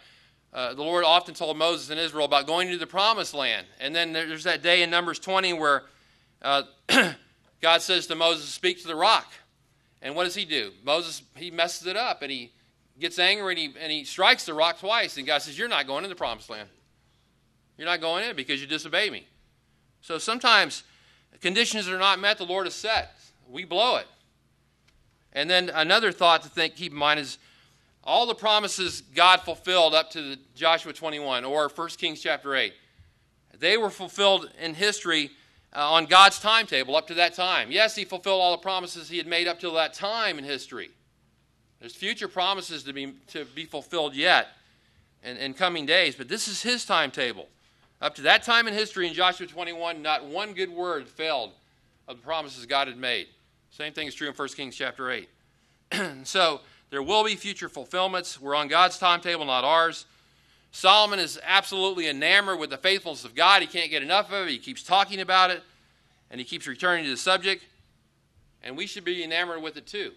uh, 0.52 0.74
the 0.74 0.82
Lord 0.82 1.04
often 1.04 1.34
told 1.34 1.56
Moses 1.56 1.90
and 1.90 2.00
Israel 2.00 2.24
about 2.24 2.48
going 2.48 2.68
to 2.68 2.78
the 2.78 2.86
promised 2.86 3.32
land. 3.32 3.68
And 3.78 3.94
then 3.94 4.12
there's 4.12 4.42
that 4.42 4.60
day 4.60 4.82
in 4.82 4.90
Numbers 4.90 5.20
20 5.20 5.52
where 5.52 5.84
uh, 6.42 6.64
God 7.60 7.80
says 7.80 8.08
to 8.08 8.16
Moses, 8.16 8.48
Speak 8.48 8.82
to 8.82 8.88
the 8.88 8.96
rock. 8.96 9.32
And 10.04 10.14
what 10.14 10.24
does 10.24 10.34
he 10.34 10.44
do? 10.44 10.70
Moses, 10.84 11.22
he 11.34 11.50
messes 11.50 11.86
it 11.86 11.96
up 11.96 12.20
and 12.20 12.30
he 12.30 12.52
gets 13.00 13.18
angry 13.18 13.54
and 13.54 13.58
he, 13.58 13.80
and 13.80 13.90
he 13.90 14.04
strikes 14.04 14.44
the 14.44 14.52
rock 14.52 14.78
twice. 14.78 15.16
And 15.16 15.26
God 15.26 15.40
says, 15.42 15.58
You're 15.58 15.66
not 15.66 15.86
going 15.86 16.04
in 16.04 16.10
the 16.10 16.16
promised 16.16 16.50
land. 16.50 16.68
You're 17.78 17.88
not 17.88 18.02
going 18.02 18.22
in 18.28 18.36
because 18.36 18.60
you 18.60 18.66
disobey 18.66 19.08
me. 19.08 19.26
So 20.02 20.18
sometimes 20.18 20.84
conditions 21.40 21.88
are 21.88 21.98
not 21.98 22.20
met, 22.20 22.36
the 22.36 22.44
Lord 22.44 22.66
has 22.66 22.74
set. 22.74 23.16
We 23.48 23.64
blow 23.64 23.96
it. 23.96 24.06
And 25.32 25.48
then 25.50 25.70
another 25.74 26.12
thought 26.12 26.42
to 26.42 26.48
think, 26.48 26.76
keep 26.76 26.92
in 26.92 26.98
mind 26.98 27.18
is 27.18 27.38
all 28.04 28.26
the 28.26 28.34
promises 28.34 29.00
God 29.00 29.40
fulfilled 29.40 29.94
up 29.94 30.10
to 30.10 30.36
Joshua 30.54 30.92
21 30.92 31.44
or 31.44 31.68
1 31.68 31.88
Kings 31.96 32.20
chapter 32.20 32.54
8. 32.54 32.74
They 33.58 33.78
were 33.78 33.90
fulfilled 33.90 34.50
in 34.60 34.74
history 34.74 35.30
uh, 35.74 35.92
on 35.92 36.06
God's 36.06 36.38
timetable 36.38 36.96
up 36.96 37.06
to 37.08 37.14
that 37.14 37.34
time. 37.34 37.70
Yes, 37.70 37.96
He 37.96 38.04
fulfilled 38.04 38.40
all 38.40 38.52
the 38.52 38.62
promises 38.62 39.08
He 39.08 39.18
had 39.18 39.26
made 39.26 39.48
up 39.48 39.58
till 39.58 39.74
that 39.74 39.94
time 39.94 40.38
in 40.38 40.44
history. 40.44 40.90
There's 41.80 41.94
future 41.94 42.28
promises 42.28 42.82
to 42.84 42.92
be, 42.92 43.14
to 43.28 43.44
be 43.44 43.64
fulfilled 43.64 44.14
yet 44.14 44.48
in, 45.22 45.36
in 45.36 45.54
coming 45.54 45.86
days, 45.86 46.14
but 46.14 46.28
this 46.28 46.48
is 46.48 46.62
His 46.62 46.84
timetable. 46.84 47.48
Up 48.00 48.14
to 48.16 48.22
that 48.22 48.42
time 48.42 48.68
in 48.68 48.74
history 48.74 49.08
in 49.08 49.14
Joshua 49.14 49.46
21, 49.46 50.02
not 50.02 50.24
one 50.24 50.52
good 50.52 50.70
word 50.70 51.08
failed 51.08 51.52
of 52.06 52.18
the 52.18 52.22
promises 52.22 52.66
God 52.66 52.88
had 52.88 52.98
made. 52.98 53.28
Same 53.70 53.92
thing 53.92 54.06
is 54.06 54.14
true 54.14 54.28
in 54.28 54.34
1 54.34 54.48
Kings 54.48 54.76
chapter 54.76 55.10
8. 55.10 55.28
so 56.24 56.60
there 56.90 57.02
will 57.02 57.24
be 57.24 57.34
future 57.34 57.68
fulfillments. 57.68 58.40
We're 58.40 58.54
on 58.54 58.68
God's 58.68 58.98
timetable, 58.98 59.44
not 59.46 59.64
ours. 59.64 60.06
Solomon 60.74 61.20
is 61.20 61.38
absolutely 61.44 62.08
enamored 62.08 62.58
with 62.58 62.68
the 62.68 62.76
faithfulness 62.76 63.24
of 63.24 63.36
God. 63.36 63.62
He 63.62 63.68
can't 63.68 63.92
get 63.92 64.02
enough 64.02 64.32
of 64.32 64.48
it. 64.48 64.50
He 64.50 64.58
keeps 64.58 64.82
talking 64.82 65.20
about 65.20 65.52
it, 65.52 65.62
and 66.32 66.40
he 66.40 66.44
keeps 66.44 66.66
returning 66.66 67.04
to 67.04 67.10
the 67.12 67.16
subject. 67.16 67.64
And 68.60 68.76
we 68.76 68.88
should 68.88 69.04
be 69.04 69.22
enamored 69.22 69.62
with 69.62 69.76
it 69.76 69.86
too. 69.86 70.10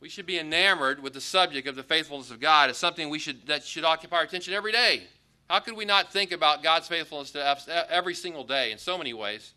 We 0.00 0.08
should 0.08 0.24
be 0.24 0.38
enamored 0.38 1.02
with 1.02 1.12
the 1.12 1.20
subject 1.20 1.68
of 1.68 1.76
the 1.76 1.82
faithfulness 1.82 2.30
of 2.30 2.40
God. 2.40 2.70
It's 2.70 2.78
something 2.78 3.10
we 3.10 3.18
should, 3.18 3.46
that 3.48 3.62
should 3.62 3.84
occupy 3.84 4.16
our 4.16 4.22
attention 4.22 4.54
every 4.54 4.72
day. 4.72 5.02
How 5.50 5.60
could 5.60 5.76
we 5.76 5.84
not 5.84 6.10
think 6.10 6.32
about 6.32 6.62
God's 6.62 6.88
faithfulness 6.88 7.30
to 7.32 7.44
us 7.44 7.68
every 7.90 8.14
single 8.14 8.44
day 8.44 8.72
in 8.72 8.78
so 8.78 8.96
many 8.96 9.12
ways? 9.12 9.52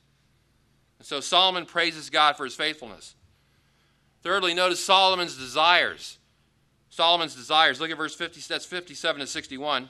And 0.99 1.07
so 1.07 1.21
Solomon 1.21 1.65
praises 1.65 2.09
God 2.09 2.35
for 2.35 2.43
his 2.43 2.55
faithfulness. 2.55 3.15
Thirdly, 4.21 4.53
notice 4.53 4.83
Solomon's 4.83 5.37
desires. 5.37 6.17
Solomon's 6.93 7.35
desires. 7.35 7.79
Look 7.79 7.89
at 7.89 7.97
verse 7.97 8.13
50, 8.13 8.39
that's 8.41 8.65
57 8.65 9.21
to 9.21 9.27
61. 9.27 9.89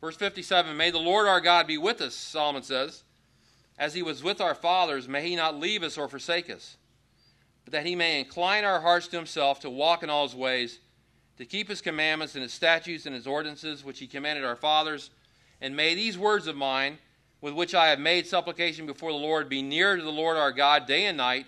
Verse 0.00 0.16
57 0.16 0.76
May 0.76 0.90
the 0.90 0.98
Lord 0.98 1.26
our 1.26 1.40
God 1.40 1.66
be 1.66 1.76
with 1.76 2.00
us, 2.00 2.14
Solomon 2.14 2.62
says. 2.62 3.02
As 3.78 3.92
he 3.92 4.02
was 4.02 4.22
with 4.22 4.40
our 4.40 4.54
fathers, 4.54 5.08
may 5.08 5.28
he 5.28 5.36
not 5.36 5.58
leave 5.58 5.82
us 5.82 5.98
or 5.98 6.08
forsake 6.08 6.48
us, 6.48 6.76
but 7.64 7.72
that 7.72 7.84
he 7.84 7.94
may 7.94 8.20
incline 8.20 8.64
our 8.64 8.80
hearts 8.80 9.08
to 9.08 9.16
himself 9.16 9.60
to 9.60 9.70
walk 9.70 10.02
in 10.02 10.08
all 10.08 10.26
his 10.26 10.36
ways 10.36 10.78
to 11.36 11.44
keep 11.44 11.68
his 11.68 11.80
commandments 11.80 12.34
and 12.34 12.42
his 12.42 12.52
statutes 12.52 13.06
and 13.06 13.14
his 13.14 13.26
ordinances, 13.26 13.84
which 13.84 13.98
he 13.98 14.06
commanded 14.06 14.44
our 14.44 14.56
fathers. 14.56 15.10
And 15.60 15.74
may 15.76 15.94
these 15.94 16.16
words 16.16 16.46
of 16.46 16.56
mine, 16.56 16.98
with 17.40 17.54
which 17.54 17.74
I 17.74 17.88
have 17.88 17.98
made 17.98 18.26
supplication 18.26 18.86
before 18.86 19.10
the 19.10 19.18
Lord, 19.18 19.48
be 19.48 19.60
near 19.60 19.96
to 19.96 20.02
the 20.02 20.12
Lord 20.12 20.36
our 20.36 20.52
God 20.52 20.86
day 20.86 21.06
and 21.06 21.16
night, 21.16 21.46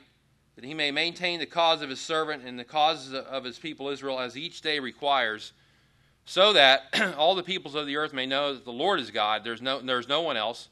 that 0.56 0.64
he 0.64 0.74
may 0.74 0.90
maintain 0.90 1.38
the 1.38 1.46
cause 1.46 1.82
of 1.82 1.90
his 1.90 2.00
servant 2.00 2.42
and 2.44 2.58
the 2.58 2.64
causes 2.64 3.12
of 3.12 3.44
his 3.44 3.58
people 3.58 3.88
Israel 3.88 4.18
as 4.18 4.36
each 4.36 4.62
day 4.62 4.80
requires, 4.80 5.52
so 6.24 6.54
that 6.54 6.82
all 7.16 7.34
the 7.34 7.42
peoples 7.42 7.74
of 7.74 7.86
the 7.86 7.96
earth 7.96 8.12
may 8.12 8.26
know 8.26 8.54
that 8.54 8.64
the 8.64 8.72
Lord 8.72 8.98
is 8.98 9.10
God. 9.10 9.44
There's 9.44 9.62
no, 9.62 9.80
there's 9.80 10.08
no 10.08 10.22
one 10.22 10.36
else. 10.36 10.68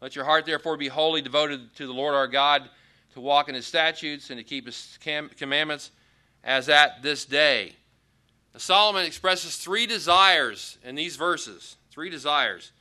Let 0.00 0.14
your 0.14 0.24
heart 0.24 0.46
therefore 0.46 0.76
be 0.76 0.88
wholly 0.88 1.20
devoted 1.20 1.74
to 1.76 1.86
the 1.86 1.92
Lord 1.92 2.14
our 2.14 2.28
God, 2.28 2.70
to 3.14 3.20
walk 3.20 3.48
in 3.48 3.54
his 3.56 3.66
statutes 3.66 4.30
and 4.30 4.38
to 4.38 4.44
keep 4.44 4.66
his 4.66 4.98
commandments, 5.36 5.90
as 6.44 6.68
at 6.68 7.02
this 7.02 7.24
day. 7.24 7.74
Solomon 8.56 9.04
expresses 9.04 9.56
three 9.56 9.86
desires 9.86 10.78
in 10.84 10.94
these 10.94 11.16
verses. 11.16 11.76
Three 11.90 12.10
desires. 12.10 12.72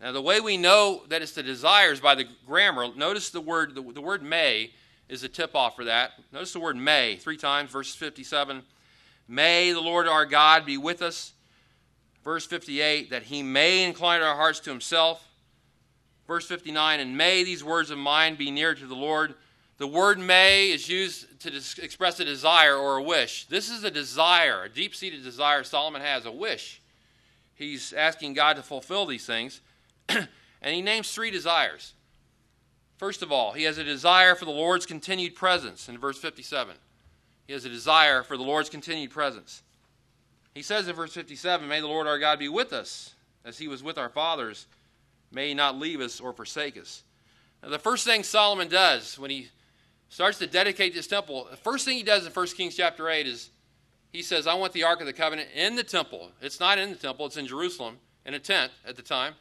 Now, 0.00 0.12
the 0.12 0.22
way 0.22 0.40
we 0.40 0.56
know 0.56 1.02
that 1.08 1.22
it's 1.22 1.32
the 1.32 1.42
desires 1.42 2.00
by 2.00 2.14
the 2.14 2.26
grammar, 2.46 2.88
notice 2.94 3.30
the 3.30 3.40
word, 3.40 3.74
the, 3.74 3.82
the 3.82 4.00
word 4.00 4.22
may 4.22 4.72
is 5.12 5.22
a 5.22 5.28
tip 5.28 5.54
off 5.54 5.76
for 5.76 5.84
that. 5.84 6.12
Notice 6.32 6.54
the 6.54 6.58
word 6.58 6.76
may 6.76 7.16
three 7.16 7.36
times, 7.36 7.70
verse 7.70 7.94
57. 7.94 8.62
May 9.28 9.70
the 9.72 9.80
Lord 9.80 10.08
our 10.08 10.24
God 10.24 10.64
be 10.64 10.78
with 10.78 11.02
us. 11.02 11.34
Verse 12.24 12.46
58, 12.46 13.10
that 13.10 13.24
he 13.24 13.42
may 13.42 13.84
incline 13.84 14.22
our 14.22 14.36
hearts 14.36 14.58
to 14.60 14.70
himself. 14.70 15.28
Verse 16.26 16.46
59, 16.46 17.00
and 17.00 17.16
may 17.16 17.44
these 17.44 17.62
words 17.62 17.90
of 17.90 17.98
mine 17.98 18.36
be 18.36 18.50
near 18.50 18.74
to 18.74 18.86
the 18.86 18.94
Lord. 18.94 19.34
The 19.76 19.86
word 19.86 20.18
may 20.18 20.70
is 20.70 20.88
used 20.88 21.40
to 21.40 21.54
express 21.82 22.18
a 22.18 22.24
desire 22.24 22.76
or 22.76 22.96
a 22.96 23.02
wish. 23.02 23.46
This 23.48 23.68
is 23.68 23.84
a 23.84 23.90
desire, 23.90 24.64
a 24.64 24.68
deep 24.70 24.94
seated 24.94 25.22
desire 25.22 25.62
Solomon 25.62 26.00
has, 26.00 26.24
a 26.24 26.32
wish. 26.32 26.80
He's 27.54 27.92
asking 27.92 28.32
God 28.32 28.56
to 28.56 28.62
fulfill 28.62 29.04
these 29.04 29.26
things. 29.26 29.60
and 30.08 30.28
he 30.62 30.80
names 30.80 31.12
three 31.12 31.30
desires. 31.30 31.92
First 33.02 33.22
of 33.22 33.32
all, 33.32 33.50
he 33.50 33.64
has 33.64 33.78
a 33.78 33.82
desire 33.82 34.36
for 34.36 34.44
the 34.44 34.52
Lord's 34.52 34.86
continued 34.86 35.34
presence 35.34 35.88
in 35.88 35.98
verse 35.98 36.18
57. 36.18 36.76
He 37.48 37.52
has 37.52 37.64
a 37.64 37.68
desire 37.68 38.22
for 38.22 38.36
the 38.36 38.44
Lord's 38.44 38.70
continued 38.70 39.10
presence. 39.10 39.64
He 40.54 40.62
says 40.62 40.86
in 40.86 40.94
verse 40.94 41.12
57 41.12 41.66
May 41.66 41.80
the 41.80 41.88
Lord 41.88 42.06
our 42.06 42.20
God 42.20 42.38
be 42.38 42.48
with 42.48 42.72
us 42.72 43.14
as 43.44 43.58
he 43.58 43.66
was 43.66 43.82
with 43.82 43.98
our 43.98 44.08
fathers. 44.08 44.68
May 45.32 45.48
he 45.48 45.54
not 45.54 45.80
leave 45.80 46.00
us 46.00 46.20
or 46.20 46.32
forsake 46.32 46.78
us. 46.78 47.02
Now, 47.60 47.70
the 47.70 47.78
first 47.80 48.04
thing 48.04 48.22
Solomon 48.22 48.68
does 48.68 49.18
when 49.18 49.32
he 49.32 49.48
starts 50.08 50.38
to 50.38 50.46
dedicate 50.46 50.94
this 50.94 51.08
temple, 51.08 51.48
the 51.50 51.56
first 51.56 51.84
thing 51.84 51.96
he 51.96 52.04
does 52.04 52.24
in 52.24 52.30
1 52.30 52.46
Kings 52.56 52.76
chapter 52.76 53.10
8 53.10 53.26
is 53.26 53.50
he 54.12 54.22
says, 54.22 54.46
I 54.46 54.54
want 54.54 54.74
the 54.74 54.84
Ark 54.84 55.00
of 55.00 55.06
the 55.06 55.12
Covenant 55.12 55.48
in 55.56 55.74
the 55.74 55.82
temple. 55.82 56.30
It's 56.40 56.60
not 56.60 56.78
in 56.78 56.90
the 56.90 56.96
temple, 56.96 57.26
it's 57.26 57.36
in 57.36 57.48
Jerusalem, 57.48 57.96
in 58.24 58.34
a 58.34 58.38
tent 58.38 58.70
at 58.86 58.94
the 58.94 59.02
time. 59.02 59.34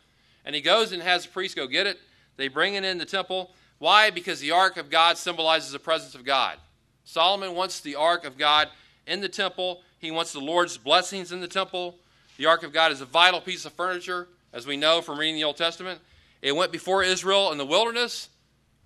And 0.45 0.55
he 0.55 0.61
goes 0.61 0.93
and 0.93 1.03
has 1.03 1.25
the 1.25 1.29
priests 1.29 1.53
go 1.53 1.67
get 1.67 1.85
it. 1.85 1.99
They 2.37 2.47
bring 2.47 2.75
it 2.75 2.83
in 2.83 2.97
the 2.97 3.05
temple. 3.05 3.51
Why? 3.79 4.09
Because 4.09 4.39
the 4.39 4.51
Ark 4.51 4.77
of 4.77 4.89
God 4.89 5.17
symbolizes 5.17 5.71
the 5.71 5.79
presence 5.79 6.15
of 6.15 6.23
God. 6.23 6.57
Solomon 7.03 7.55
wants 7.55 7.79
the 7.79 7.95
Ark 7.95 8.25
of 8.25 8.37
God 8.37 8.69
in 9.07 9.21
the 9.21 9.29
temple. 9.29 9.81
He 9.99 10.11
wants 10.11 10.33
the 10.33 10.39
Lord's 10.39 10.77
blessings 10.77 11.31
in 11.31 11.41
the 11.41 11.47
temple. 11.47 11.95
The 12.37 12.45
Ark 12.45 12.63
of 12.63 12.73
God 12.73 12.91
is 12.91 13.01
a 13.01 13.05
vital 13.05 13.41
piece 13.41 13.65
of 13.65 13.73
furniture, 13.73 14.27
as 14.53 14.65
we 14.65 14.77
know 14.77 15.01
from 15.01 15.19
reading 15.19 15.35
the 15.35 15.43
Old 15.43 15.57
Testament. 15.57 15.99
It 16.41 16.55
went 16.55 16.71
before 16.71 17.03
Israel 17.03 17.51
in 17.51 17.57
the 17.57 17.65
wilderness. 17.65 18.29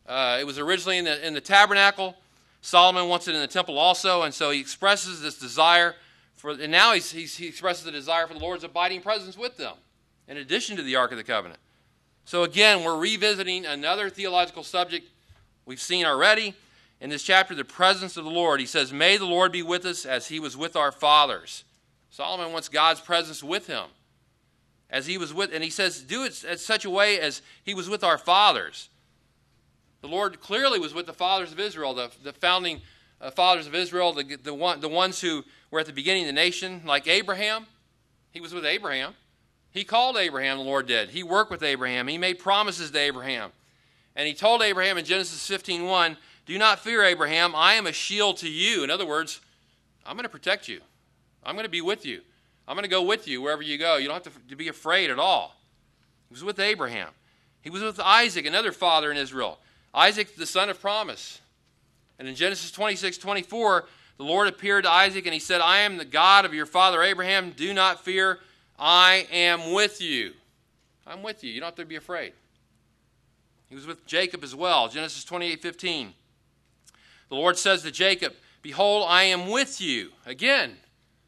Uh, 0.08 0.38
it 0.40 0.44
was 0.46 0.60
originally 0.60 0.98
in 0.98 1.06
the, 1.06 1.26
in 1.26 1.34
the 1.34 1.42
tabernacle. 1.42 2.16
Solomon 2.62 3.08
wants 3.08 3.28
it 3.28 3.36
in 3.36 3.42
the 3.42 3.48
temple 3.48 3.78
also, 3.78 4.24
and 4.24 4.34
so 4.34 4.50
he 4.50 4.60
expresses 4.60 5.22
this 5.22 5.38
desire 5.38 5.96
for, 6.36 6.52
and 6.52 6.72
now 6.72 6.94
he's, 6.94 7.12
he's, 7.12 7.38
he 7.38 7.48
expresses 7.48 7.86
a 7.86 7.92
desire 7.92 8.28
for 8.28 8.34
the 8.34 8.40
Lord's 8.40 8.64
abiding 8.64 9.02
presence 9.02 9.38
with 9.38 9.58
them, 9.58 9.74
in 10.28 10.38
addition 10.38 10.76
to 10.78 10.84
the 10.84 10.96
Ark 10.96 11.12
of 11.12 11.18
the 11.18 11.24
Covenant. 11.24 11.60
So 12.26 12.44
again, 12.44 12.84
we're 12.84 12.98
revisiting 12.98 13.66
another 13.66 14.10
theological 14.10 14.64
subject 14.64 15.08
we've 15.66 15.80
seen 15.80 16.06
already 16.06 16.56
in 17.00 17.12
this 17.12 17.22
chapter, 17.22 17.54
the 17.54 17.64
presence 17.64 18.18
of 18.18 18.26
the 18.26 18.32
Lord. 18.32 18.60
He 18.60 18.66
says, 18.66 18.92
May 18.92 19.18
the 19.18 19.26
Lord 19.26 19.52
be 19.52 19.62
with 19.62 19.86
us 19.86 20.06
as 20.06 20.28
he 20.28 20.40
was 20.40 20.58
with 20.58 20.76
our 20.76 20.92
fathers. 20.92 21.64
Solomon 22.10 22.52
wants 22.52 22.68
God's 22.68 23.00
presence 23.00 23.44
with 23.44 23.68
him. 23.68 23.86
As 24.90 25.06
he 25.06 25.18
was 25.18 25.34
with, 25.34 25.54
and 25.54 25.64
he 25.64 25.70
says, 25.70 26.02
do 26.02 26.24
it 26.24 26.44
in 26.44 26.58
such 26.58 26.86
a 26.86 26.90
way 26.90 27.20
as 27.20 27.42
he 27.64 27.74
was 27.74 27.90
with 27.90 28.04
our 28.04 28.18
fathers. 28.18 28.90
The 30.02 30.08
Lord 30.08 30.40
clearly 30.40 30.80
was 30.80 30.94
with 30.94 31.08
the 31.08 31.14
fathers 31.14 31.52
of 31.52 31.60
Israel, 31.60 31.94
the, 31.94 32.12
the 32.24 32.34
founding 32.34 32.82
uh, 33.20 33.32
fathers 33.32 33.68
of 33.68 33.76
Israel, 33.76 34.14
the, 34.14 34.38
the, 34.42 34.54
one, 34.54 34.80
the 34.80 34.90
ones 34.90 35.20
who 35.20 35.44
were 35.72 35.80
at 35.80 35.88
the 35.88 35.94
beginning 35.94 36.24
of 36.24 36.28
the 36.28 36.34
nation, 36.34 36.82
like 36.86 37.08
Abraham. 37.08 37.68
He 38.32 38.40
was 38.40 38.54
with 38.54 38.66
Abraham. 38.66 39.16
He 39.76 39.84
called 39.84 40.16
Abraham, 40.16 40.58
the 40.58 40.64
Lord 40.64 40.88
did. 40.88 41.10
He 41.10 41.22
worked 41.22 41.52
with 41.52 41.62
Abraham. 41.62 42.08
He 42.08 42.18
made 42.18 42.40
promises 42.40 42.92
to 42.92 42.98
Abraham. 42.98 43.52
And 44.16 44.26
he 44.26 44.34
told 44.34 44.62
Abraham 44.62 44.98
in 44.98 45.04
Genesis 45.04 45.46
15:1, 45.46 46.16
"Do 46.46 46.58
not 46.58 46.80
fear, 46.80 47.04
Abraham. 47.04 47.54
I 47.54 47.74
am 47.74 47.86
a 47.86 47.92
shield 47.92 48.38
to 48.38 48.50
you." 48.50 48.86
In 48.86 48.90
other 48.90 49.06
words, 49.06 49.42
I'm 50.06 50.16
going 50.16 50.24
to 50.24 50.30
protect 50.30 50.70
you. 50.70 50.80
I'm 51.44 51.56
going 51.56 51.66
to 51.66 51.70
be 51.70 51.82
with 51.82 52.06
you. 52.06 52.22
I'm 52.66 52.76
going 52.76 52.86
to 52.86 52.90
go 52.90 53.02
with 53.02 53.28
you 53.28 53.42
wherever 53.42 53.62
you 53.62 53.78
go. 53.78 53.98
You 53.98 54.08
don't 54.08 54.24
have 54.24 54.34
to, 54.34 54.50
to 54.50 54.56
be 54.56 54.70
afraid 54.70 55.10
at 55.10 55.20
all. 55.20 55.58
He 56.30 56.34
was 56.34 56.44
with 56.44 56.58
Abraham. 56.58 57.10
He 57.62 57.70
was 57.70 57.82
with 57.82 58.00
Isaac, 58.00 58.46
another 58.46 58.72
father 58.72 59.12
in 59.12 59.18
Israel. 59.18 59.60
Isaac, 59.94 60.38
the 60.38 60.46
son 60.46 60.70
of 60.70 60.80
promise. 60.80 61.42
And 62.18 62.30
in 62.30 62.36
Genesis 62.36 62.72
26, 62.72 63.18
24, 63.18 63.86
the 64.18 64.24
Lord 64.24 64.48
appeared 64.48 64.86
to 64.86 64.90
Isaac 64.90 65.26
and 65.26 65.34
he 65.34 65.40
said, 65.40 65.60
I 65.60 65.80
am 65.80 65.98
the 65.98 66.06
God 66.06 66.46
of 66.46 66.54
your 66.54 66.66
father 66.66 67.04
Abraham. 67.04 67.52
Do 67.52 67.74
not 67.74 68.06
fear. 68.06 68.40
I 68.78 69.28
am 69.32 69.74
with 69.74 70.02
you. 70.02 70.34
I'm 71.08 71.24
with 71.24 71.44
you. 71.44 71.52
You 71.52 71.60
don't 71.60 71.68
have 71.68 71.76
to 71.76 71.86
be 71.86 71.96
afraid. 71.96 72.34
He 73.70 73.76
was 73.76 73.86
with 73.86 74.06
Jacob 74.06 74.44
as 74.44 74.56
well. 74.56 74.88
Genesis 74.88 75.24
28, 75.24 75.62
15. 75.62 76.14
The 77.30 77.36
Lord 77.36 77.58
says 77.58 77.84
to 77.84 77.92
Jacob, 77.92 78.34
Behold, 78.62 79.06
I 79.08 79.24
am 79.24 79.50
with 79.50 79.80
you. 79.80 80.12
Again, 80.26 80.78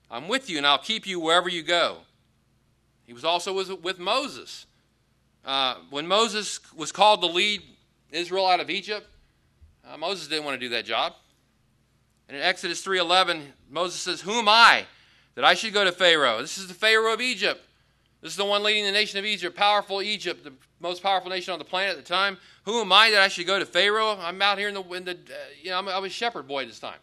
I'm 0.09 0.27
with 0.27 0.49
you, 0.49 0.57
and 0.57 0.65
I'll 0.65 0.77
keep 0.77 1.05
you 1.05 1.19
wherever 1.19 1.49
you 1.49 1.63
go. 1.63 1.99
He 3.05 3.13
was 3.13 3.23
also 3.23 3.53
with, 3.53 3.99
Moses. 3.99 4.65
Uh, 5.45 5.75
when 5.89 6.07
Moses 6.07 6.59
was 6.73 6.91
called 6.91 7.21
to 7.21 7.27
lead 7.27 7.61
Israel 8.11 8.47
out 8.47 8.59
of 8.59 8.69
Egypt, 8.69 9.07
uh, 9.87 9.97
Moses 9.97 10.27
didn't 10.27 10.45
want 10.45 10.55
to 10.55 10.65
do 10.65 10.69
that 10.69 10.85
job. 10.85 11.13
And 12.27 12.35
in 12.35 12.43
Exodus 12.43 12.83
3:11, 12.83 13.53
Moses 13.69 14.01
says, 14.01 14.21
"Who 14.21 14.33
am 14.33 14.49
I 14.49 14.85
that 15.37 15.45
I 15.45 15.53
should 15.53 15.71
go 15.71 15.83
to 15.83 15.91
Pharaoh? 15.91 16.41
This 16.41 16.57
is 16.57 16.67
the 16.67 16.73
Pharaoh 16.73 17.13
of 17.13 17.21
Egypt. 17.21 17.61
This 18.21 18.31
is 18.31 18.37
the 18.37 18.43
one 18.43 18.63
leading 18.63 18.85
the 18.85 18.91
nation 18.91 19.19
of 19.19 19.25
Egypt, 19.25 19.55
powerful 19.55 20.01
Egypt, 20.01 20.43
the 20.43 20.53
most 20.79 21.03
powerful 21.03 21.29
nation 21.29 21.53
on 21.53 21.59
the 21.59 21.65
planet 21.65 21.91
at 21.91 22.03
the 22.03 22.09
time. 22.09 22.39
Who 22.65 22.81
am 22.81 22.91
I 22.91 23.11
that 23.11 23.21
I 23.21 23.27
should 23.27 23.45
go 23.45 23.59
to 23.59 23.65
Pharaoh? 23.65 24.17
I'm 24.19 24.41
out 24.41 24.57
here 24.57 24.67
in 24.67 24.73
the, 24.73 24.81
in 24.81 25.05
the 25.05 25.11
uh, 25.11 25.35
you 25.61 25.69
know, 25.69 25.77
I'm, 25.77 25.87
I 25.87 26.07
shepherd 26.07 26.47
boy 26.47 26.65
this 26.65 26.79
time. 26.79 26.97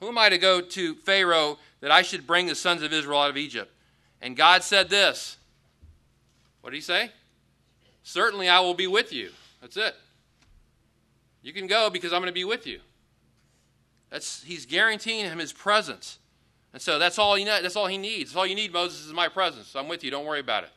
Who 0.00 0.08
am 0.08 0.18
I 0.18 0.28
to 0.28 0.36
go 0.36 0.60
to 0.60 0.94
Pharaoh 0.96 1.58
that 1.80 1.90
I 1.90 2.02
should 2.02 2.26
bring 2.26 2.46
the 2.46 2.54
sons 2.54 2.82
of 2.82 2.92
Israel 2.92 3.20
out 3.20 3.30
of 3.30 3.38
Egypt?" 3.38 3.72
And 4.20 4.36
God 4.36 4.62
said 4.62 4.90
this. 4.90 5.38
What 6.60 6.70
did 6.70 6.76
he 6.76 6.82
say? 6.82 7.10
Certainly 8.02 8.50
I 8.50 8.60
will 8.60 8.74
be 8.74 8.86
with 8.86 9.14
you. 9.14 9.30
That's 9.62 9.78
it. 9.78 9.94
You 11.42 11.54
can 11.54 11.66
go 11.66 11.88
because 11.88 12.12
I'm 12.12 12.20
going 12.20 12.26
to 12.26 12.34
be 12.34 12.44
with 12.44 12.66
you. 12.66 12.80
That's 14.10 14.42
he's 14.42 14.66
guaranteeing 14.66 15.24
him 15.24 15.38
his 15.38 15.54
presence. 15.54 16.18
And 16.72 16.80
so 16.80 16.98
that's 16.98 17.18
all 17.18 17.36
you 17.36 17.44
know, 17.44 17.60
that's 17.60 17.76
all 17.76 17.86
he 17.86 17.98
needs. 17.98 18.30
That's 18.30 18.36
all 18.36 18.46
you 18.46 18.54
need, 18.54 18.72
Moses, 18.72 19.06
is 19.06 19.12
my 19.12 19.28
presence. 19.28 19.74
I'm 19.74 19.88
with 19.88 20.04
you. 20.04 20.10
Don't 20.10 20.26
worry 20.26 20.40
about 20.40 20.64
it. 20.64 20.70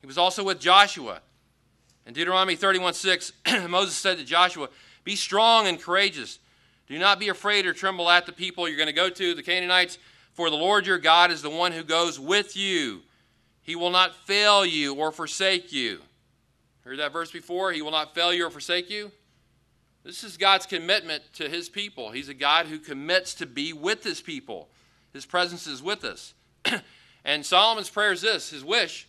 He 0.00 0.06
was 0.06 0.18
also 0.18 0.44
with 0.44 0.60
Joshua. 0.60 1.20
In 2.06 2.12
Deuteronomy 2.12 2.56
31 2.56 2.94
6, 2.94 3.32
Moses 3.68 3.94
said 3.94 4.18
to 4.18 4.24
Joshua, 4.24 4.68
Be 5.04 5.16
strong 5.16 5.66
and 5.66 5.80
courageous. 5.80 6.38
Do 6.86 6.98
not 6.98 7.18
be 7.18 7.28
afraid 7.28 7.64
or 7.64 7.72
tremble 7.72 8.10
at 8.10 8.26
the 8.26 8.32
people 8.32 8.68
you're 8.68 8.76
going 8.76 8.88
to 8.88 8.92
go 8.92 9.08
to, 9.08 9.34
the 9.34 9.42
Canaanites, 9.42 9.98
for 10.34 10.50
the 10.50 10.56
Lord 10.56 10.86
your 10.86 10.98
God 10.98 11.30
is 11.30 11.40
the 11.40 11.48
one 11.48 11.72
who 11.72 11.82
goes 11.82 12.20
with 12.20 12.56
you. 12.56 13.00
He 13.62 13.76
will 13.76 13.90
not 13.90 14.14
fail 14.14 14.66
you 14.66 14.94
or 14.94 15.10
forsake 15.10 15.72
you. 15.72 16.00
Heard 16.84 16.98
that 16.98 17.12
verse 17.12 17.30
before? 17.30 17.72
He 17.72 17.80
will 17.80 17.90
not 17.90 18.14
fail 18.14 18.34
you 18.34 18.46
or 18.46 18.50
forsake 18.50 18.90
you. 18.90 19.10
This 20.04 20.22
is 20.22 20.36
God's 20.36 20.66
commitment 20.66 21.22
to 21.34 21.48
his 21.48 21.70
people. 21.70 22.10
He's 22.10 22.28
a 22.28 22.34
God 22.34 22.66
who 22.66 22.78
commits 22.78 23.32
to 23.36 23.46
be 23.46 23.72
with 23.72 24.04
his 24.04 24.20
people. 24.20 24.68
His 25.14 25.24
presence 25.24 25.66
is 25.66 25.82
with 25.82 26.04
us. 26.04 26.34
and 27.24 27.46
Solomon's 27.46 27.88
prayer 27.88 28.12
is 28.12 28.20
this 28.20 28.50
his 28.50 28.64
wish 28.64 29.06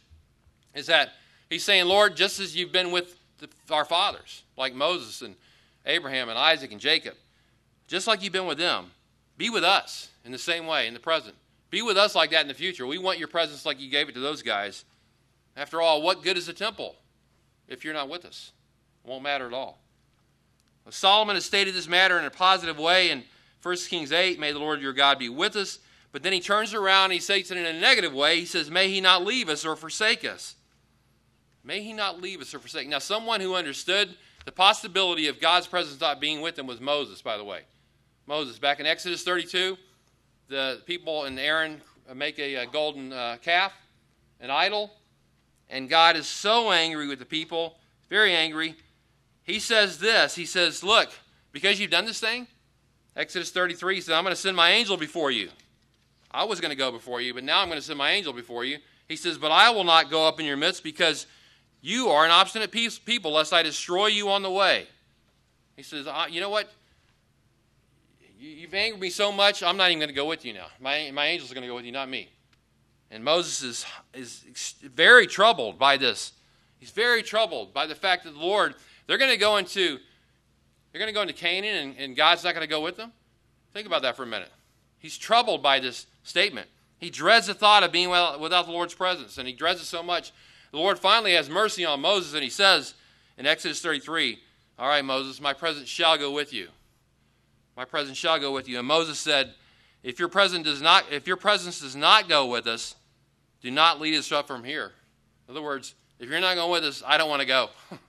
is 0.73 0.85
that 0.85 1.13
he's 1.49 1.63
saying, 1.63 1.85
Lord, 1.85 2.15
just 2.15 2.39
as 2.39 2.55
you've 2.55 2.71
been 2.71 2.91
with 2.91 3.17
the, 3.39 3.49
our 3.71 3.83
fathers, 3.83 4.43
like 4.55 4.73
Moses 4.73 5.21
and 5.21 5.35
Abraham 5.85 6.29
and 6.29 6.37
Isaac 6.37 6.71
and 6.71 6.79
Jacob, 6.79 7.15
just 7.87 8.07
like 8.07 8.23
you've 8.23 8.31
been 8.31 8.45
with 8.45 8.57
them, 8.57 8.91
be 9.37 9.49
with 9.49 9.63
us 9.63 10.09
in 10.23 10.31
the 10.31 10.37
same 10.37 10.67
way 10.67 10.87
in 10.87 10.93
the 10.93 10.99
present. 10.99 11.35
Be 11.71 11.81
with 11.81 11.97
us 11.97 12.15
like 12.15 12.31
that 12.31 12.41
in 12.41 12.47
the 12.47 12.53
future. 12.53 12.85
We 12.85 12.97
want 12.97 13.19
your 13.19 13.27
presence 13.27 13.65
like 13.65 13.81
you 13.81 13.89
gave 13.89 14.07
it 14.07 14.13
to 14.13 14.21
those 14.21 14.41
guys. 14.41 14.85
After 15.57 15.81
all, 15.81 16.01
what 16.01 16.23
good 16.23 16.37
is 16.37 16.47
a 16.47 16.53
temple 16.53 16.95
if 17.67 17.83
you're 17.83 17.93
not 17.93 18.09
with 18.09 18.25
us? 18.25 18.51
It 19.03 19.09
won't 19.09 19.23
matter 19.23 19.47
at 19.47 19.53
all. 19.53 19.79
Solomon 20.89 21.35
has 21.35 21.45
stated 21.45 21.73
this 21.73 21.87
matter 21.87 22.19
in 22.19 22.25
a 22.25 22.29
positive 22.29 22.77
way 22.77 23.09
in 23.09 23.23
1 23.63 23.75
Kings 23.89 24.11
8 24.11 24.39
May 24.39 24.51
the 24.51 24.59
Lord 24.59 24.81
your 24.81 24.93
God 24.93 25.17
be 25.17 25.29
with 25.29 25.55
us. 25.55 25.79
But 26.15 26.23
then 26.23 26.31
he 26.31 26.39
turns 26.39 26.73
around 26.73 27.11
and 27.11 27.13
he 27.15 27.19
says 27.19 27.51
it 27.51 27.57
in 27.57 27.65
a 27.65 27.77
negative 27.77 28.13
way. 28.13 28.39
He 28.39 28.45
says, 28.45 28.71
May 28.71 28.89
he 28.89 29.01
not 29.01 29.25
leave 29.25 29.49
us 29.49 29.65
or 29.65 29.75
forsake 29.75 30.23
us. 30.23 30.55
May 31.61 31.81
he 31.81 31.91
not 31.91 32.21
leave 32.21 32.39
us 32.39 32.53
or 32.53 32.59
forsake. 32.59 32.85
Us. 32.85 32.89
Now, 32.89 32.99
someone 32.99 33.41
who 33.41 33.53
understood 33.53 34.15
the 34.45 34.53
possibility 34.53 35.27
of 35.27 35.41
God's 35.41 35.67
presence 35.67 35.99
not 35.99 36.21
being 36.21 36.39
with 36.39 36.55
them 36.55 36.67
was 36.67 36.79
Moses, 36.79 37.21
by 37.21 37.35
the 37.35 37.43
way. 37.43 37.63
Moses, 38.27 38.57
back 38.57 38.79
in 38.79 38.85
Exodus 38.85 39.25
32, 39.25 39.75
the 40.47 40.81
people 40.85 41.25
and 41.25 41.37
Aaron 41.37 41.81
make 42.15 42.39
a, 42.39 42.55
a 42.55 42.65
golden 42.65 43.11
uh, 43.11 43.35
calf, 43.41 43.73
an 44.39 44.49
idol, 44.49 44.93
and 45.69 45.89
God 45.89 46.15
is 46.15 46.27
so 46.27 46.71
angry 46.71 47.09
with 47.09 47.19
the 47.19 47.25
people, 47.25 47.75
very 48.09 48.33
angry, 48.33 48.75
he 49.43 49.59
says 49.59 49.99
this 49.99 50.33
He 50.33 50.45
says, 50.45 50.81
Look, 50.81 51.09
because 51.51 51.77
you've 51.77 51.91
done 51.91 52.05
this 52.05 52.21
thing, 52.21 52.47
Exodus 53.17 53.51
33, 53.51 53.95
he 53.95 53.99
said, 53.99 54.15
I'm 54.15 54.23
going 54.23 54.33
to 54.33 54.41
send 54.41 54.55
my 54.55 54.69
angel 54.69 54.95
before 54.95 55.29
you. 55.29 55.49
I 56.35 56.43
was 56.43 56.59
going 56.59 56.71
to 56.71 56.75
go 56.75 56.91
before 56.91 57.21
you, 57.21 57.33
but 57.33 57.45
now 57.45 57.61
I'm 57.61 57.69
going 57.69 57.79
to 57.79 57.85
send 57.85 57.97
my 57.97 58.11
angel 58.11 58.33
before 58.33 58.65
you. 58.65 58.79
He 59.07 59.15
says, 59.15 59.37
But 59.37 59.51
I 59.51 59.69
will 59.69 59.85
not 59.85 60.11
go 60.11 60.27
up 60.27 60.39
in 60.39 60.45
your 60.45 60.57
midst 60.57 60.83
because 60.83 61.27
you 61.81 62.09
are 62.09 62.25
an 62.25 62.31
obstinate 62.31 62.71
people, 62.71 63.31
lest 63.31 63.53
I 63.53 63.63
destroy 63.63 64.07
you 64.07 64.29
on 64.29 64.43
the 64.43 64.51
way. 64.51 64.87
He 65.77 65.83
says, 65.83 66.07
You 66.29 66.41
know 66.41 66.49
what? 66.49 66.69
You've 68.37 68.73
angered 68.73 68.99
me 68.99 69.09
so 69.09 69.31
much, 69.31 69.63
I'm 69.63 69.77
not 69.77 69.89
even 69.89 69.99
going 69.99 70.09
to 70.09 70.15
go 70.15 70.25
with 70.25 70.43
you 70.43 70.53
now. 70.53 70.67
My, 70.79 71.09
my 71.13 71.25
angel's 71.25 71.51
are 71.51 71.55
going 71.55 71.63
to 71.63 71.69
go 71.69 71.75
with 71.75 71.85
you, 71.85 71.93
not 71.93 72.09
me. 72.09 72.29
And 73.09 73.23
Moses 73.23 73.63
is, 73.63 73.85
is 74.13 74.75
very 74.83 75.25
troubled 75.25 75.79
by 75.79 75.95
this. 75.95 76.33
He's 76.79 76.91
very 76.91 77.23
troubled 77.23 77.73
by 77.73 77.87
the 77.87 77.95
fact 77.95 78.25
that 78.25 78.33
the 78.33 78.39
Lord 78.39 78.75
they're 79.07 79.17
going 79.17 79.31
to 79.31 79.37
go 79.37 79.57
into 79.57 79.99
they're 80.91 80.99
going 80.99 81.07
to 81.07 81.13
go 81.13 81.21
into 81.21 81.33
Canaan 81.33 81.89
and, 81.89 81.97
and 81.97 82.15
God's 82.15 82.43
not 82.43 82.53
going 82.53 82.67
to 82.67 82.69
go 82.69 82.81
with 82.81 82.97
them. 82.97 83.11
Think 83.73 83.87
about 83.87 84.01
that 84.01 84.15
for 84.15 84.23
a 84.23 84.27
minute. 84.27 84.51
He's 85.05 85.19
troubled 85.19 85.61
by 85.61 85.79
this 85.79 86.07
statement. 86.23 86.67
He 86.97 87.11
dreads 87.11 87.45
the 87.45 87.53
thought 87.53 87.83
of 87.83 87.91
being 87.91 88.09
without 88.09 88.65
the 88.65 88.71
Lord's 88.71 88.95
presence, 88.95 89.37
and 89.37 89.47
he 89.47 89.53
dreads 89.53 89.79
it 89.79 89.85
so 89.85 90.01
much. 90.01 90.33
The 90.71 90.79
Lord 90.79 90.97
finally 90.97 91.33
has 91.33 91.47
mercy 91.47 91.85
on 91.85 92.01
Moses, 92.01 92.33
and 92.33 92.41
he 92.41 92.49
says 92.49 92.95
in 93.37 93.45
Exodus 93.45 93.79
33, 93.83 94.39
All 94.79 94.87
right, 94.87 95.05
Moses, 95.05 95.39
my 95.39 95.53
presence 95.53 95.87
shall 95.89 96.17
go 96.17 96.31
with 96.31 96.51
you. 96.51 96.69
My 97.77 97.85
presence 97.85 98.17
shall 98.17 98.39
go 98.39 98.51
with 98.51 98.67
you. 98.67 98.79
And 98.79 98.87
Moses 98.87 99.19
said, 99.19 99.53
If 100.01 100.17
your 100.17 100.27
presence 100.27 100.65
does 100.65 100.81
not, 100.81 101.03
if 101.11 101.27
your 101.27 101.37
presence 101.37 101.81
does 101.81 101.95
not 101.95 102.27
go 102.27 102.47
with 102.47 102.65
us, 102.65 102.95
do 103.61 103.69
not 103.69 104.01
lead 104.01 104.17
us 104.17 104.31
up 104.31 104.47
from 104.47 104.63
here. 104.63 104.91
In 105.47 105.51
other 105.51 105.61
words, 105.61 105.93
if 106.19 106.27
you're 106.31 106.39
not 106.39 106.55
going 106.55 106.71
with 106.71 106.83
us, 106.83 107.03
I 107.05 107.19
don't 107.19 107.29
want 107.29 107.41
to 107.41 107.47
go. 107.47 107.69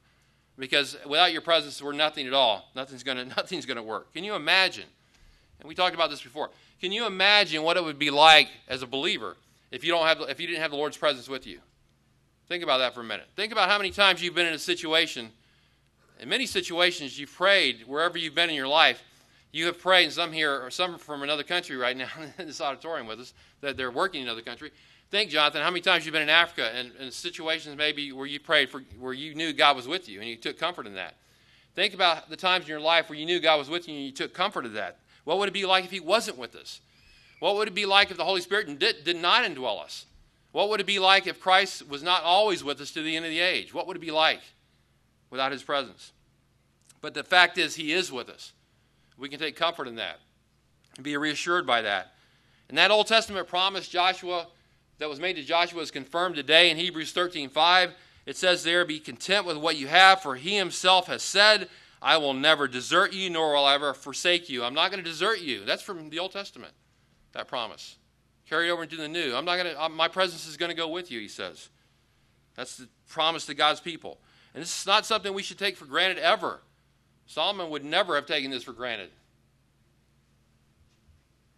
because 0.59 0.97
without 1.05 1.31
your 1.31 1.43
presence, 1.43 1.83
we're 1.83 1.93
nothing 1.93 2.27
at 2.27 2.33
all. 2.33 2.71
Nothing's 2.75 3.03
going 3.03 3.29
nothing's 3.37 3.67
going 3.67 3.77
to 3.77 3.83
work. 3.83 4.15
Can 4.15 4.25
you 4.25 4.35
imagine? 4.35 4.87
And 5.61 5.69
we 5.69 5.75
talked 5.75 5.95
about 5.95 6.09
this 6.09 6.23
before. 6.23 6.51
Can 6.81 6.93
you 6.93 7.07
imagine 7.07 7.63
what 7.63 7.77
it 7.77 7.85
would 7.85 7.99
be 7.99 8.11
like 8.11 8.49
as 8.69 8.83
a 8.83 8.87
believer 8.87 9.37
if 9.71 9.85
you 9.85 9.93
don't 9.93 10.07
have 10.07 10.21
if 10.29 10.41
you 10.41 10.47
didn't 10.47 10.63
have 10.63 10.71
the 10.71 10.77
Lord's 10.77 10.97
presence 10.97 11.29
with 11.29 11.47
you? 11.47 11.61
Think 12.49 12.63
about 12.63 12.79
that 12.79 12.95
for 12.95 13.01
a 13.01 13.05
minute. 13.05 13.27
Think 13.35 13.53
about 13.53 13.69
how 13.69 13.79
many 13.79 13.91
times 13.91 14.23
you've 14.23 14.35
been 14.35 14.47
in 14.47 14.55
a 14.55 14.59
situation. 14.59 15.31
In 16.21 16.29
many 16.29 16.47
situations, 16.47 17.19
you've 17.19 17.33
prayed 17.33 17.85
wherever 17.87 18.17
you've 18.17 18.35
been 18.35 18.49
in 18.49 18.55
your 18.55 18.69
life. 18.69 19.03
You 19.53 19.67
have 19.67 19.79
prayed, 19.79 20.05
and 20.05 20.13
some 20.13 20.33
here, 20.33 20.63
or 20.63 20.71
some 20.71 20.99
from 20.99 21.23
another 21.23 21.43
country 21.43 21.77
right 21.77 21.97
now 21.97 22.09
in 22.39 22.47
this 22.47 22.61
auditorium 22.61 23.07
with 23.07 23.21
us, 23.21 23.35
that 23.63 23.77
they're 23.77 23.91
working 23.91 24.21
in 24.21 24.27
another 24.27 24.43
country. 24.43 24.71
Think, 25.11 25.31
Jonathan, 25.31 25.63
how 25.63 25.71
many 25.71 25.81
times 25.81 26.05
you've 26.05 26.13
been 26.13 26.23
in 26.23 26.29
Africa 26.29 26.71
and, 26.75 26.93
and 26.99 27.13
situations 27.13 27.77
maybe 27.77 28.13
where 28.13 28.27
you 28.27 28.41
prayed 28.41 28.71
for, 28.71 28.83
where 28.99 29.13
you 29.13 29.35
knew 29.35 29.53
God 29.53 29.77
was 29.77 29.87
with 29.87 30.09
you 30.09 30.21
and 30.21 30.29
you 30.29 30.37
took 30.37 30.59
comfort 30.59 30.87
in 30.87 30.95
that. 30.95 31.15
Think 31.75 31.95
about 31.95 32.29
the 32.29 32.37
times 32.37 32.65
in 32.65 32.71
your 32.71 32.81
life 32.81 33.09
where 33.09 33.19
you 33.19 33.25
knew 33.25 33.39
God 33.39 33.59
was 33.59 33.71
with 33.71 33.87
you 33.87 33.95
and 33.95 34.05
you 34.05 34.11
took 34.11 34.35
comfort 34.35 34.67
of 34.67 34.73
that. 34.73 34.99
What 35.27 35.39
would 35.39 35.49
it 35.49 35.53
be 35.53 35.67
like 35.67 35.85
if 35.85 35.91
He 35.91 35.99
wasn't 35.99 36.39
with 36.39 36.55
us? 36.55 36.81
What 37.41 37.57
would 37.57 37.67
it 37.67 37.75
be 37.75 37.85
like 37.85 38.13
if 38.13 38.17
the 38.17 38.25
Holy 38.25 38.41
Spirit 38.41 38.79
did, 38.79 39.03
did 39.03 39.17
not 39.17 39.45
indwell 39.45 39.83
us? 39.83 40.07
What 40.53 40.71
would 40.71 40.81
it 40.81 40.87
be 40.87 41.01
like 41.01 41.27
if 41.27 41.41
Christ 41.41 41.87
was 41.89 42.05
not 42.05 42.23
always 42.23 42.63
with 42.63 42.81
us 42.81 42.93
to 42.93 43.03
the 43.03 43.17
end 43.17 43.25
of 43.25 43.33
the 43.33 43.41
age? 43.41 43.75
What 43.75 43.89
would 43.89 43.97
it 43.97 44.01
be 44.01 44.13
like 44.13 44.41
without 45.29 45.51
His 45.51 45.65
presence? 45.65 46.13
But 47.01 47.13
the 47.13 47.25
fact 47.25 47.59
is, 47.59 47.75
He 47.75 47.93
is 47.93 48.13
with 48.13 48.29
us. 48.29 48.53
We 49.19 49.29
can 49.29 49.41
take 49.41 49.57
comfort 49.57 49.89
in 49.89 49.97
that 49.97 50.21
and 50.95 51.05
be 51.05 51.17
reassured 51.17 51.67
by 51.67 51.83
that. 51.83 52.13
And 52.69 52.79
that 52.79 52.93
Old 52.93 53.09
Testament 53.09 53.49
promise, 53.49 53.89
Joshua, 53.89 54.47
that 54.99 55.09
was 55.09 55.19
made 55.19 55.35
to 55.35 55.43
Joshua 55.43 55.83
is 55.83 55.91
confirmed 55.91 56.37
today 56.37 56.71
in 56.71 56.77
Hebrews 56.77 57.11
13 57.11 57.49
5. 57.49 57.91
It 58.27 58.37
says 58.37 58.63
there, 58.63 58.85
Be 58.85 59.01
content 59.01 59.45
with 59.45 59.57
what 59.57 59.77
you 59.77 59.89
have, 59.89 60.23
for 60.23 60.37
he 60.37 60.57
himself 60.57 61.09
has 61.09 61.25
said, 61.25 61.69
I 62.07 62.19
will 62.19 62.35
never 62.35 62.69
desert 62.69 63.13
you, 63.13 63.29
nor 63.31 63.53
will 63.53 63.65
I 63.65 63.75
ever 63.75 63.93
forsake 63.93 64.49
you. 64.49 64.63
I'm 64.63 64.75
not 64.75 64.93
going 64.93 65.03
to 65.03 65.11
desert 65.11 65.41
you. 65.41 65.65
That's 65.65 65.83
from 65.83 66.09
the 66.09 66.21
Old 66.21 66.31
Testament, 66.31 66.73
that 67.33 67.49
promise. 67.49 67.97
Carry 68.49 68.71
over 68.71 68.85
into 68.85 68.97
the 68.97 69.09
new. 69.09 69.35
I'm 69.35 69.45
not 69.45 69.57
going 69.57 69.75
to, 69.75 69.89
my 69.89 70.07
presence 70.07 70.47
is 70.47 70.57
going 70.57 70.71
to 70.71 70.77
go 70.77 70.87
with 70.87 71.11
you, 71.11 71.19
he 71.19 71.27
says. 71.27 71.69
That's 72.55 72.77
the 72.77 72.87
promise 73.09 73.45
to 73.47 73.55
God's 73.55 73.81
people. 73.81 74.19
And 74.55 74.63
this 74.63 74.83
is 74.83 74.87
not 74.87 75.05
something 75.05 75.35
we 75.35 75.43
should 75.43 75.59
take 75.59 75.77
for 75.77 75.85
granted 75.85 76.19
ever. 76.19 76.61
Solomon 77.27 77.71
would 77.71 77.85
never 77.85 78.15
have 78.15 78.27
taken 78.27 78.53
this 78.53 78.63
for 78.63 78.73
granted. 78.73 79.11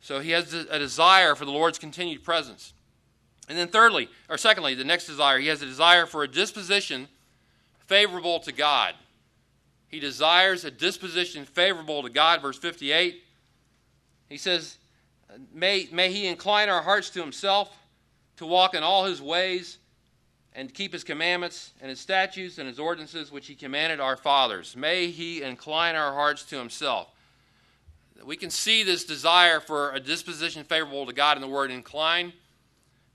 So 0.01 0.19
he 0.19 0.31
has 0.31 0.55
a 0.55 0.79
desire 0.79 1.35
for 1.35 1.45
the 1.45 1.51
Lord's 1.51 1.79
continued 1.79 2.25
presence. 2.25 2.73
And 3.51 3.59
then, 3.59 3.69
thirdly, 3.69 4.09
or 4.31 4.39
secondly, 4.39 4.75
the 4.75 4.83
next 4.83 5.07
desire, 5.07 5.39
he 5.41 5.49
has 5.49 5.61
a 5.61 5.67
desire 5.67 6.07
for 6.07 6.23
a 6.23 6.29
disposition 6.29 7.09
favorable 7.87 8.41
to 8.41 8.53
God. 8.53 8.95
He 9.89 10.01
desires 10.01 10.65
a 10.65 10.71
disposition 10.71 11.45
favorable 11.45 12.03
to 12.03 12.11
God, 12.11 12.43
verse 12.43 12.59
58. 12.59 13.23
He 14.29 14.37
says, 14.37 14.77
May, 15.53 15.89
may 15.93 16.13
he 16.13 16.27
incline 16.27 16.69
our 16.69 16.83
hearts 16.83 17.11
to 17.11 17.21
himself, 17.21 17.75
to 18.37 18.47
walk 18.47 18.75
in 18.75 18.83
all 18.83 19.05
his 19.07 19.21
ways, 19.21 19.79
and 20.55 20.73
keep 20.73 20.93
his 20.93 21.05
commandments, 21.05 21.73
and 21.81 21.89
his 21.89 22.01
statutes, 22.01 22.59
and 22.59 22.69
his 22.69 22.79
ordinances, 22.79 23.31
which 23.31 23.47
he 23.47 23.55
commanded 23.55 24.01
our 24.01 24.17
fathers. 24.17 24.77
May 24.77 25.09
he 25.09 25.43
incline 25.43 25.95
our 25.95 26.13
hearts 26.13 26.45
to 26.47 26.59
himself. 26.59 27.09
We 28.25 28.37
can 28.37 28.51
see 28.51 28.83
this 28.83 29.05
desire 29.05 29.61
for 29.61 29.93
a 29.93 30.01
disposition 30.01 30.65
favorable 30.65 31.07
to 31.07 31.13
God 31.13 31.37
in 31.37 31.41
the 31.41 31.49
word 31.49 31.71
incline. 31.71 32.33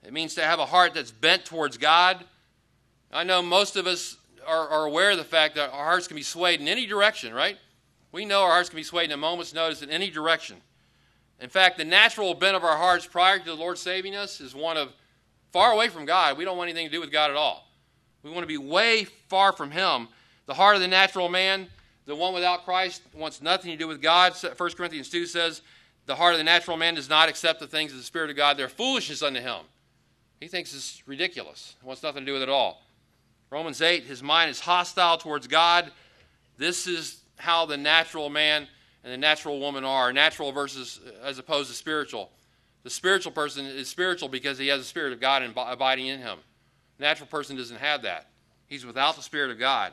It 0.02 0.12
means 0.12 0.34
to 0.34 0.42
have 0.42 0.58
a 0.58 0.66
heart 0.66 0.94
that's 0.94 1.10
bent 1.10 1.44
towards 1.44 1.76
God. 1.76 2.24
I 3.12 3.22
know 3.22 3.42
most 3.42 3.76
of 3.76 3.86
us 3.86 4.16
are, 4.46 4.68
are, 4.68 4.84
aware 4.84 5.10
of 5.10 5.18
the 5.18 5.24
fact 5.24 5.54
that 5.56 5.70
our 5.70 5.84
hearts 5.84 6.06
can 6.06 6.16
be 6.16 6.22
swayed 6.22 6.60
in 6.60 6.68
any 6.68 6.86
direction, 6.86 7.32
right? 7.34 7.56
We 8.12 8.24
know 8.24 8.42
our 8.42 8.50
hearts 8.50 8.68
can 8.68 8.76
be 8.76 8.82
swayed 8.82 9.06
in 9.06 9.12
a 9.12 9.16
moment's 9.16 9.54
notice 9.54 9.82
in 9.82 9.90
any 9.90 10.10
direction. 10.10 10.56
In 11.40 11.48
fact, 11.48 11.78
the 11.78 11.84
natural 11.84 12.34
bent 12.34 12.56
of 12.56 12.64
our 12.64 12.76
hearts 12.76 13.06
prior 13.06 13.38
to 13.38 13.44
the 13.44 13.54
Lord 13.54 13.76
saving 13.76 14.14
us 14.14 14.40
is 14.40 14.54
one 14.54 14.76
of 14.76 14.92
far 15.52 15.72
away 15.72 15.88
from 15.88 16.04
God. 16.04 16.38
We 16.38 16.44
don't 16.44 16.56
want 16.56 16.70
anything 16.70 16.86
to 16.86 16.92
do 16.92 17.00
with 17.00 17.12
God 17.12 17.30
at 17.30 17.36
all. 17.36 17.68
We 18.22 18.30
want 18.30 18.42
to 18.42 18.46
be 18.46 18.58
way 18.58 19.04
far 19.28 19.52
from 19.52 19.70
Him. 19.70 20.08
The 20.46 20.54
heart 20.54 20.76
of 20.76 20.82
the 20.82 20.88
natural 20.88 21.28
man, 21.28 21.68
the 22.06 22.16
one 22.16 22.34
without 22.34 22.64
Christ, 22.64 23.02
wants 23.14 23.42
nothing 23.42 23.70
to 23.70 23.76
do 23.76 23.86
with 23.86 24.00
God. 24.00 24.34
1 24.34 24.70
Corinthians 24.72 25.08
2 25.10 25.26
says, 25.26 25.62
The 26.06 26.14
heart 26.14 26.32
of 26.34 26.38
the 26.38 26.44
natural 26.44 26.76
man 26.76 26.94
does 26.94 27.08
not 27.08 27.28
accept 27.28 27.60
the 27.60 27.66
things 27.66 27.92
of 27.92 27.98
the 27.98 28.04
Spirit 28.04 28.30
of 28.30 28.36
God. 28.36 28.56
They're 28.56 28.68
foolishness 28.68 29.22
unto 29.22 29.40
him. 29.40 29.60
He 30.40 30.48
thinks 30.48 30.74
it's 30.74 31.02
ridiculous. 31.06 31.76
It 31.80 31.86
wants 31.86 32.02
nothing 32.02 32.22
to 32.22 32.26
do 32.26 32.32
with 32.32 32.42
it 32.42 32.48
at 32.48 32.52
all. 32.52 32.82
Romans 33.54 33.80
8, 33.80 34.02
his 34.02 34.20
mind 34.20 34.50
is 34.50 34.58
hostile 34.58 35.16
towards 35.16 35.46
God. 35.46 35.92
This 36.58 36.88
is 36.88 37.20
how 37.36 37.66
the 37.66 37.76
natural 37.76 38.28
man 38.28 38.66
and 39.04 39.12
the 39.12 39.16
natural 39.16 39.60
woman 39.60 39.84
are. 39.84 40.12
Natural 40.12 40.50
versus 40.50 40.98
as 41.22 41.38
opposed 41.38 41.70
to 41.70 41.76
spiritual. 41.76 42.32
The 42.82 42.90
spiritual 42.90 43.30
person 43.30 43.64
is 43.64 43.88
spiritual 43.88 44.28
because 44.28 44.58
he 44.58 44.66
has 44.66 44.80
the 44.80 44.84
Spirit 44.84 45.12
of 45.12 45.20
God 45.20 45.44
abiding 45.56 46.08
in 46.08 46.18
him. 46.18 46.38
The 46.98 47.04
natural 47.04 47.28
person 47.28 47.56
doesn't 47.56 47.76
have 47.76 48.02
that. 48.02 48.26
He's 48.66 48.84
without 48.84 49.14
the 49.14 49.22
Spirit 49.22 49.52
of 49.52 49.60
God. 49.60 49.92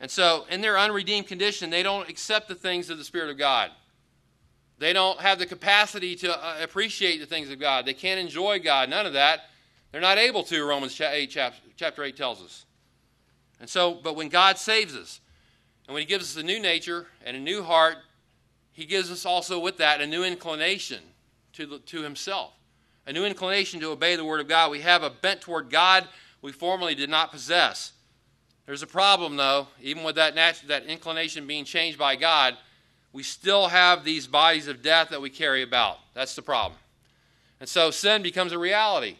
And 0.00 0.10
so, 0.10 0.44
in 0.50 0.60
their 0.60 0.76
unredeemed 0.76 1.28
condition, 1.28 1.70
they 1.70 1.84
don't 1.84 2.08
accept 2.08 2.48
the 2.48 2.56
things 2.56 2.90
of 2.90 2.98
the 2.98 3.04
Spirit 3.04 3.30
of 3.30 3.38
God. 3.38 3.70
They 4.80 4.92
don't 4.92 5.20
have 5.20 5.38
the 5.38 5.46
capacity 5.46 6.16
to 6.16 6.44
uh, 6.44 6.56
appreciate 6.60 7.18
the 7.18 7.26
things 7.26 7.50
of 7.50 7.60
God. 7.60 7.86
They 7.86 7.94
can't 7.94 8.18
enjoy 8.18 8.58
God. 8.58 8.90
None 8.90 9.06
of 9.06 9.12
that. 9.12 9.42
They're 9.94 10.00
not 10.00 10.18
able 10.18 10.42
to, 10.42 10.64
Romans 10.64 11.00
8, 11.00 11.30
chapter 11.76 12.02
8 12.02 12.16
tells 12.16 12.42
us. 12.42 12.66
And 13.60 13.70
so, 13.70 13.94
but 13.94 14.16
when 14.16 14.28
God 14.28 14.58
saves 14.58 14.96
us, 14.96 15.20
and 15.86 15.94
when 15.94 16.00
He 16.00 16.04
gives 16.04 16.36
us 16.36 16.42
a 16.42 16.44
new 16.44 16.58
nature 16.58 17.06
and 17.24 17.36
a 17.36 17.38
new 17.38 17.62
heart, 17.62 17.98
He 18.72 18.86
gives 18.86 19.08
us 19.08 19.24
also 19.24 19.60
with 19.60 19.76
that 19.76 20.00
a 20.00 20.06
new 20.08 20.24
inclination 20.24 20.98
to, 21.52 21.64
the, 21.66 21.78
to 21.78 22.02
Himself, 22.02 22.50
a 23.06 23.12
new 23.12 23.24
inclination 23.24 23.78
to 23.78 23.92
obey 23.92 24.16
the 24.16 24.24
Word 24.24 24.40
of 24.40 24.48
God. 24.48 24.72
We 24.72 24.80
have 24.80 25.04
a 25.04 25.10
bent 25.10 25.42
toward 25.42 25.70
God 25.70 26.08
we 26.42 26.50
formerly 26.50 26.96
did 26.96 27.08
not 27.08 27.30
possess. 27.30 27.92
There's 28.66 28.82
a 28.82 28.88
problem, 28.88 29.36
though, 29.36 29.68
even 29.80 30.02
with 30.02 30.16
that, 30.16 30.34
that 30.66 30.86
inclination 30.86 31.46
being 31.46 31.64
changed 31.64 32.00
by 32.00 32.16
God 32.16 32.56
we 33.12 33.22
still 33.22 33.68
have 33.68 34.02
these 34.02 34.26
bodies 34.26 34.66
of 34.66 34.82
death 34.82 35.10
that 35.10 35.22
we 35.22 35.30
carry 35.30 35.62
about. 35.62 35.98
That's 36.14 36.34
the 36.34 36.42
problem. 36.42 36.80
And 37.60 37.68
so 37.68 37.92
sin 37.92 38.22
becomes 38.22 38.50
a 38.50 38.58
reality. 38.58 39.18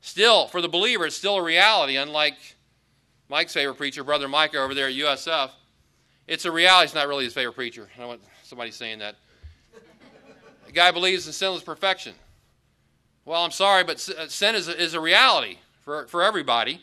Still, 0.00 0.46
for 0.46 0.60
the 0.60 0.68
believer, 0.68 1.06
it's 1.06 1.16
still 1.16 1.36
a 1.36 1.42
reality, 1.42 1.96
unlike 1.96 2.36
Mike's 3.28 3.52
favorite 3.52 3.76
preacher, 3.76 4.02
Brother 4.02 4.28
Micah 4.28 4.58
over 4.58 4.74
there 4.74 4.88
at 4.88 4.94
USF. 4.94 5.50
It's 6.26 6.44
a 6.44 6.52
reality. 6.52 6.86
It's 6.86 6.94
not 6.94 7.08
really 7.08 7.24
his 7.24 7.34
favorite 7.34 7.54
preacher. 7.54 7.88
I 7.98 8.04
want 8.06 8.20
somebody 8.42 8.70
saying 8.70 9.00
that. 9.00 9.16
The 10.66 10.72
guy 10.72 10.90
believes 10.90 11.26
in 11.26 11.32
sinless 11.32 11.62
perfection. 11.62 12.14
Well, 13.24 13.44
I'm 13.44 13.50
sorry, 13.50 13.84
but 13.84 13.96
uh, 14.16 14.28
sin 14.28 14.54
is 14.54 14.68
a, 14.68 14.80
is 14.80 14.94
a 14.94 15.00
reality 15.00 15.58
for, 15.82 16.06
for 16.06 16.22
everybody. 16.22 16.80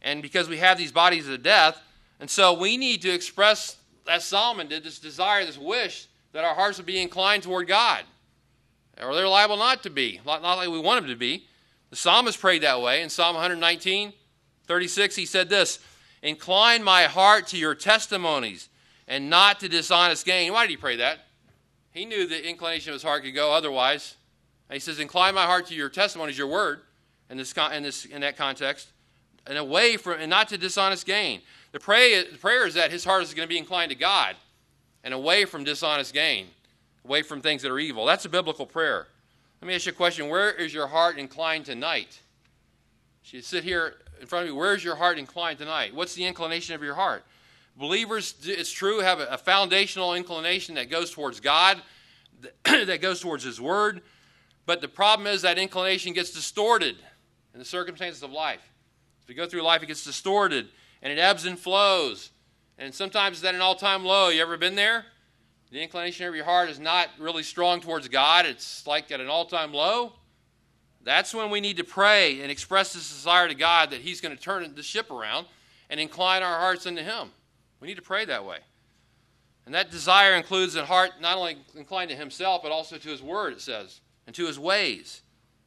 And 0.00 0.22
because 0.22 0.48
we 0.48 0.58
have 0.58 0.78
these 0.78 0.92
bodies 0.92 1.28
of 1.28 1.42
death, 1.42 1.80
and 2.20 2.30
so 2.30 2.52
we 2.52 2.76
need 2.76 3.02
to 3.02 3.10
express 3.10 3.76
as 4.08 4.24
Solomon 4.24 4.68
did, 4.68 4.84
this 4.84 4.98
desire, 4.98 5.44
this 5.44 5.58
wish 5.58 6.06
that 6.32 6.44
our 6.44 6.54
hearts 6.54 6.78
would 6.78 6.86
be 6.86 7.00
inclined 7.00 7.42
toward 7.42 7.68
God. 7.68 8.04
Or 9.00 9.14
they're 9.14 9.28
liable 9.28 9.56
not 9.56 9.82
to 9.84 9.90
be, 9.90 10.20
not 10.24 10.42
like 10.42 10.68
we 10.68 10.80
want 10.80 11.02
them 11.02 11.10
to 11.10 11.16
be. 11.16 11.46
The 11.90 11.96
psalmist 11.96 12.40
prayed 12.40 12.62
that 12.62 12.80
way. 12.80 13.02
In 13.02 13.08
Psalm 13.08 13.34
119, 13.34 14.12
36, 14.66 15.16
he 15.16 15.26
said 15.26 15.48
this 15.48 15.78
Incline 16.22 16.82
my 16.82 17.04
heart 17.04 17.46
to 17.48 17.56
your 17.56 17.74
testimonies 17.74 18.68
and 19.06 19.30
not 19.30 19.60
to 19.60 19.68
dishonest 19.68 20.26
gain. 20.26 20.52
Why 20.52 20.64
did 20.64 20.70
he 20.70 20.76
pray 20.76 20.96
that? 20.96 21.20
He 21.90 22.04
knew 22.04 22.26
the 22.26 22.48
inclination 22.48 22.90
of 22.90 22.94
his 22.94 23.02
heart 23.02 23.24
could 23.24 23.34
go 23.34 23.52
otherwise. 23.52 24.16
And 24.68 24.74
he 24.74 24.80
says, 24.80 25.00
Incline 25.00 25.34
my 25.34 25.44
heart 25.44 25.66
to 25.68 25.74
your 25.74 25.88
testimonies, 25.88 26.36
your 26.36 26.46
word, 26.46 26.80
in, 27.30 27.36
this, 27.36 27.54
in, 27.72 27.82
this, 27.82 28.04
in 28.04 28.20
that 28.20 28.36
context, 28.36 28.88
and 29.46 29.56
away 29.56 29.96
from, 29.96 30.20
and 30.20 30.30
not 30.30 30.48
to 30.48 30.58
dishonest 30.58 31.06
gain. 31.06 31.40
The, 31.72 31.80
pray, 31.80 32.22
the 32.22 32.38
prayer 32.38 32.66
is 32.66 32.74
that 32.74 32.90
his 32.90 33.04
heart 33.04 33.22
is 33.22 33.34
going 33.34 33.46
to 33.46 33.52
be 33.52 33.58
inclined 33.58 33.90
to 33.90 33.96
God 33.96 34.36
and 35.04 35.14
away 35.14 35.44
from 35.44 35.64
dishonest 35.64 36.12
gain, 36.12 36.46
away 37.04 37.22
from 37.22 37.40
things 37.40 37.62
that 37.62 37.70
are 37.70 37.78
evil. 37.78 38.04
That's 38.04 38.24
a 38.24 38.28
biblical 38.28 38.66
prayer. 38.66 39.06
Let 39.60 39.68
me 39.68 39.74
ask 39.74 39.86
you 39.86 39.92
a 39.92 39.94
question. 39.94 40.28
Where 40.28 40.50
is 40.52 40.72
your 40.72 40.86
heart 40.86 41.18
inclined 41.18 41.66
tonight? 41.66 42.20
You 43.24 43.42
sit 43.42 43.64
here 43.64 43.94
in 44.20 44.26
front 44.26 44.44
of 44.44 44.48
you. 44.48 44.54
Where 44.54 44.74
is 44.74 44.84
your 44.84 44.94
heart 44.94 45.18
inclined 45.18 45.58
tonight? 45.58 45.94
What's 45.94 46.14
the 46.14 46.24
inclination 46.24 46.74
of 46.74 46.82
your 46.82 46.94
heart? 46.94 47.24
Believers, 47.76 48.34
it's 48.44 48.70
true, 48.70 49.00
have 49.00 49.20
a 49.20 49.38
foundational 49.38 50.14
inclination 50.14 50.76
that 50.76 50.90
goes 50.90 51.10
towards 51.10 51.40
God, 51.40 51.80
that 52.64 53.00
goes 53.00 53.20
towards 53.20 53.44
His 53.44 53.60
Word. 53.60 54.00
But 54.64 54.80
the 54.80 54.88
problem 54.88 55.26
is 55.26 55.42
that 55.42 55.58
inclination 55.58 56.12
gets 56.12 56.30
distorted 56.30 56.96
in 57.52 57.58
the 57.58 57.64
circumstances 57.64 58.22
of 58.22 58.30
life. 58.30 58.72
As 59.22 59.28
we 59.28 59.34
go 59.34 59.46
through 59.46 59.62
life, 59.62 59.82
it 59.82 59.86
gets 59.86 60.04
distorted 60.04 60.68
and 61.02 61.12
it 61.12 61.18
ebbs 61.18 61.44
and 61.44 61.58
flows. 61.58 62.30
And 62.78 62.94
sometimes 62.94 63.38
it's 63.38 63.46
at 63.46 63.54
an 63.54 63.60
all 63.60 63.74
time 63.74 64.04
low. 64.04 64.28
You 64.28 64.42
ever 64.42 64.56
been 64.56 64.74
there? 64.74 65.04
The 65.70 65.82
inclination 65.82 66.26
of 66.26 66.34
your 66.34 66.44
heart 66.44 66.70
is 66.70 66.78
not 66.78 67.08
really 67.18 67.42
strong 67.42 67.80
towards 67.80 68.08
God, 68.08 68.46
it's 68.46 68.86
like 68.86 69.10
at 69.12 69.20
an 69.20 69.28
all 69.28 69.44
time 69.44 69.72
low. 69.72 70.14
That's 71.02 71.34
when 71.34 71.50
we 71.50 71.60
need 71.60 71.76
to 71.76 71.84
pray 71.84 72.40
and 72.40 72.50
express 72.50 72.92
this 72.92 73.08
desire 73.08 73.48
to 73.48 73.54
God 73.54 73.90
that 73.90 74.00
He's 74.00 74.20
going 74.20 74.36
to 74.36 74.42
turn 74.42 74.74
the 74.74 74.82
ship 74.82 75.10
around 75.10 75.46
and 75.90 76.00
incline 76.00 76.42
our 76.42 76.58
hearts 76.58 76.86
into 76.86 77.02
Him. 77.02 77.30
We 77.80 77.88
need 77.88 77.96
to 77.96 78.02
pray 78.02 78.24
that 78.24 78.44
way. 78.44 78.58
And 79.64 79.74
that 79.74 79.90
desire 79.90 80.34
includes 80.34 80.74
a 80.76 80.84
heart 80.84 81.12
not 81.20 81.36
only 81.36 81.58
inclined 81.74 82.10
to 82.10 82.16
Himself, 82.16 82.62
but 82.62 82.72
also 82.72 82.96
to 82.96 83.08
His 83.08 83.22
Word, 83.22 83.52
it 83.52 83.60
says, 83.60 84.00
and 84.26 84.34
to 84.34 84.46
His 84.46 84.58
ways. 84.58 85.22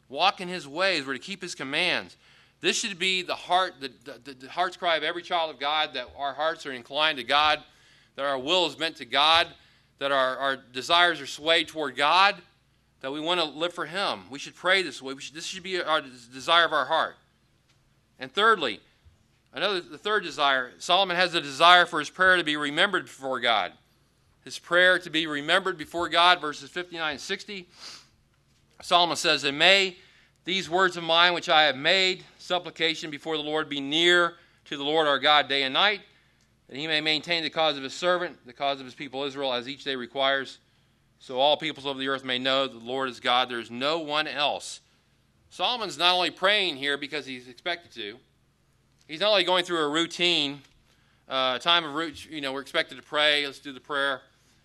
Walk 0.09 0.41
in 0.41 0.47
His 0.47 0.67
ways. 0.67 1.05
We're 1.05 1.13
to 1.13 1.19
keep 1.19 1.41
His 1.41 1.55
commands. 1.55 2.17
This 2.59 2.77
should 2.77 2.99
be 2.99 3.21
the 3.21 3.35
heart, 3.35 3.75
the, 3.79 3.91
the, 4.03 4.33
the, 4.33 4.49
heart's 4.49 4.77
cry 4.77 4.95
of 4.95 5.03
every 5.03 5.23
child 5.23 5.49
of 5.49 5.59
God 5.59 5.93
that 5.93 6.07
our 6.17 6.33
hearts 6.33 6.65
are 6.65 6.71
inclined 6.71 7.17
to 7.17 7.23
God, 7.23 7.63
that 8.15 8.25
our 8.25 8.37
will 8.37 8.67
is 8.67 8.77
meant 8.77 8.97
to 8.97 9.05
God, 9.05 9.47
that 10.01 10.11
our, 10.11 10.35
our 10.37 10.55
desires 10.55 11.21
are 11.21 11.27
swayed 11.27 11.67
toward 11.67 11.95
God. 11.95 12.35
that 13.01 13.11
we 13.11 13.19
want 13.19 13.39
to 13.39 13.45
live 13.45 13.71
for 13.71 13.85
Him. 13.85 14.21
We 14.31 14.39
should 14.39 14.55
pray 14.55 14.81
this 14.81 14.99
way. 14.99 15.13
Should, 15.19 15.35
this 15.35 15.45
should 15.45 15.61
be 15.61 15.79
our 15.79 16.01
desire 16.33 16.65
of 16.65 16.73
our 16.73 16.85
heart. 16.85 17.17
And 18.19 18.31
thirdly, 18.31 18.79
another 19.53 19.79
the 19.79 19.99
third 19.99 20.23
desire, 20.23 20.71
Solomon 20.79 21.17
has 21.17 21.35
a 21.35 21.41
desire 21.41 21.85
for 21.85 21.99
his 21.99 22.09
prayer 22.09 22.35
to 22.37 22.43
be 22.43 22.57
remembered 22.57 23.03
before 23.03 23.39
God. 23.39 23.73
His 24.43 24.57
prayer 24.57 24.97
to 24.97 25.09
be 25.11 25.27
remembered 25.27 25.77
before 25.77 26.09
God, 26.09 26.41
verses 26.41 26.71
59 26.71 27.11
and 27.11 27.21
60. 27.21 27.67
Solomon 28.81 29.15
says, 29.15 29.43
And 29.43 29.59
may 29.59 29.97
these 30.45 30.67
words 30.67 30.97
of 30.97 31.03
mine 31.03 31.35
which 31.35 31.47
I 31.47 31.65
have 31.65 31.75
made, 31.75 32.23
supplication 32.39 33.11
before 33.11 33.37
the 33.37 33.43
Lord, 33.43 33.69
be 33.69 33.79
near 33.79 34.33
to 34.65 34.77
the 34.77 34.83
Lord 34.83 35.07
our 35.07 35.19
God 35.19 35.47
day 35.47 35.61
and 35.61 35.75
night, 35.75 36.01
that 36.71 36.79
he 36.79 36.87
may 36.87 37.01
maintain 37.01 37.43
the 37.43 37.49
cause 37.49 37.75
of 37.75 37.83
his 37.83 37.93
servant, 37.93 38.37
the 38.47 38.53
cause 38.53 38.79
of 38.79 38.85
his 38.85 38.95
people 38.95 39.25
Israel, 39.25 39.53
as 39.53 39.67
each 39.67 39.83
day 39.83 39.95
requires 39.95 40.57
so 41.19 41.37
all 41.37 41.55
peoples 41.55 41.85
of 41.85 41.99
the 41.99 42.07
earth 42.07 42.23
may 42.23 42.39
know 42.39 42.65
the 42.65 42.79
Lord 42.79 43.07
is 43.07 43.19
God. 43.19 43.47
There 43.47 43.59
is 43.59 43.69
no 43.69 43.99
one 43.99 44.25
else. 44.25 44.79
Solomon's 45.51 45.97
not 45.97 46.15
only 46.15 46.31
praying 46.31 46.77
here 46.77 46.97
because 46.97 47.27
he's 47.27 47.47
expected 47.47 47.91
to, 47.91 48.17
he's 49.07 49.19
not 49.19 49.29
only 49.29 49.43
going 49.43 49.63
through 49.63 49.83
a 49.83 49.89
routine 49.89 50.61
uh, 51.29 51.59
time 51.59 51.83
of 51.83 52.25
you 52.27 52.41
know, 52.41 52.53
we're 52.53 52.61
expected 52.61 52.95
to 52.95 53.03
pray, 53.03 53.45
let's 53.45 53.59
do 53.59 53.71
the 53.71 53.79
prayer. 53.79 54.21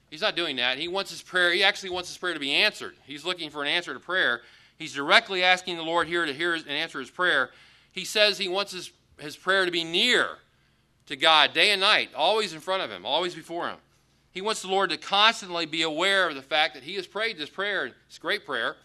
He's 0.09 0.23
not 0.23 0.35
doing 0.35 0.57
that. 0.57 0.79
He 0.79 0.89
wants 0.89 1.11
his 1.11 1.21
prayer, 1.21 1.53
he 1.53 1.63
actually 1.63 1.91
wants 1.91 2.09
his 2.09 2.17
prayer 2.17 2.33
to 2.33 2.41
be 2.41 2.53
answered. 2.53 2.95
He's 3.05 3.25
looking 3.25 3.51
for 3.51 3.63
an 3.63 3.69
answer 3.69 3.93
to 3.93 4.01
prayer. 4.01 4.43
He's 4.79 4.95
directly 4.95 5.43
asking 5.43 5.77
the 5.77 5.83
Lord 5.83 6.07
here 6.07 6.25
to 6.25 6.33
hear 6.33 6.55
and 6.55 6.69
answer 6.69 7.01
his 7.01 7.11
prayer. 7.11 7.51
He 7.91 8.05
says 8.05 8.39
he 8.39 8.49
wants 8.49 8.73
his, 8.73 8.93
his 9.19 9.37
prayer 9.37 9.67
to 9.67 9.73
be 9.73 9.85
near 9.85 10.39
to 11.07 11.17
God 11.17 11.53
day 11.53 11.71
and 11.71 11.81
night, 11.81 12.11
always 12.15 12.53
in 12.53 12.61
front 12.61 12.83
of 12.83 12.91
him, 12.91 13.07
always 13.07 13.35
before 13.35 13.69
him. 13.69 13.79
He 14.33 14.41
wants 14.43 14.61
the 14.61 14.69
Lord 14.69 14.91
to 14.91 14.99
constantly 14.99 15.65
be 15.65 15.83
aware 15.83 16.29
of 16.29 16.35
the 16.35 16.43
fact 16.43 16.75
that 16.75 16.83
he 16.83 16.95
has 16.97 17.07
prayed 17.07 17.39
this 17.39 17.49
prayer, 17.49 17.87
a 17.87 18.21
great 18.21 18.45
prayer, 18.45 18.77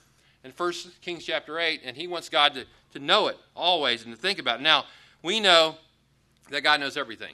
in 0.43 0.51
1 0.51 0.73
Kings 1.01 1.25
chapter 1.25 1.59
8, 1.59 1.81
and 1.83 1.95
he 1.95 2.07
wants 2.07 2.29
God 2.29 2.53
to, 2.53 2.65
to 2.93 2.99
know 2.99 3.27
it 3.27 3.37
always 3.55 4.05
and 4.05 4.15
to 4.15 4.19
think 4.19 4.39
about 4.39 4.59
it. 4.59 4.63
Now, 4.63 4.85
we 5.21 5.39
know 5.39 5.75
that 6.49 6.61
God 6.61 6.79
knows 6.79 6.97
everything. 6.97 7.33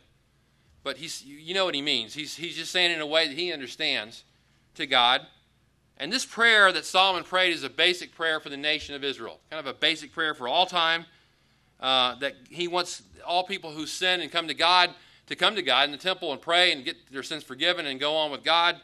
But 0.83 0.97
he's, 0.97 1.23
you 1.25 1.53
know 1.53 1.65
what 1.65 1.75
he 1.75 1.81
means. 1.81 2.13
He's, 2.13 2.35
he's 2.35 2.55
just 2.55 2.71
saying 2.71 2.91
in 2.91 3.01
a 3.01 3.05
way 3.05 3.27
that 3.27 3.37
he 3.37 3.51
understands 3.51 4.23
to 4.75 4.85
God. 4.85 5.21
And 5.97 6.13
this 6.13 6.25
prayer 6.25 6.71
that 6.71 6.85
Solomon 6.85 7.23
prayed 7.23 7.53
is 7.53 7.63
a 7.63 7.69
basic 7.69 8.15
prayer 8.15 8.39
for 8.39 8.49
the 8.49 8.57
nation 8.57 8.95
of 8.95 9.03
Israel, 9.03 9.39
kind 9.49 9.59
of 9.59 9.67
a 9.67 9.77
basic 9.77 10.13
prayer 10.13 10.33
for 10.33 10.47
all 10.47 10.65
time. 10.65 11.05
Uh, 11.79 12.15
that 12.15 12.33
he 12.49 12.67
wants 12.67 13.03
all 13.25 13.43
people 13.43 13.71
who 13.71 13.85
sin 13.85 14.21
and 14.21 14.31
come 14.31 14.47
to 14.47 14.53
God 14.53 14.89
to 15.27 15.35
come 15.35 15.55
to 15.55 15.61
God 15.61 15.85
in 15.85 15.91
the 15.91 15.97
temple 15.97 16.31
and 16.31 16.41
pray 16.41 16.71
and 16.71 16.83
get 16.83 17.11
their 17.11 17.23
sins 17.23 17.43
forgiven 17.43 17.85
and 17.85 17.99
go 17.99 18.15
on 18.15 18.31
with 18.31 18.43
God. 18.43 18.77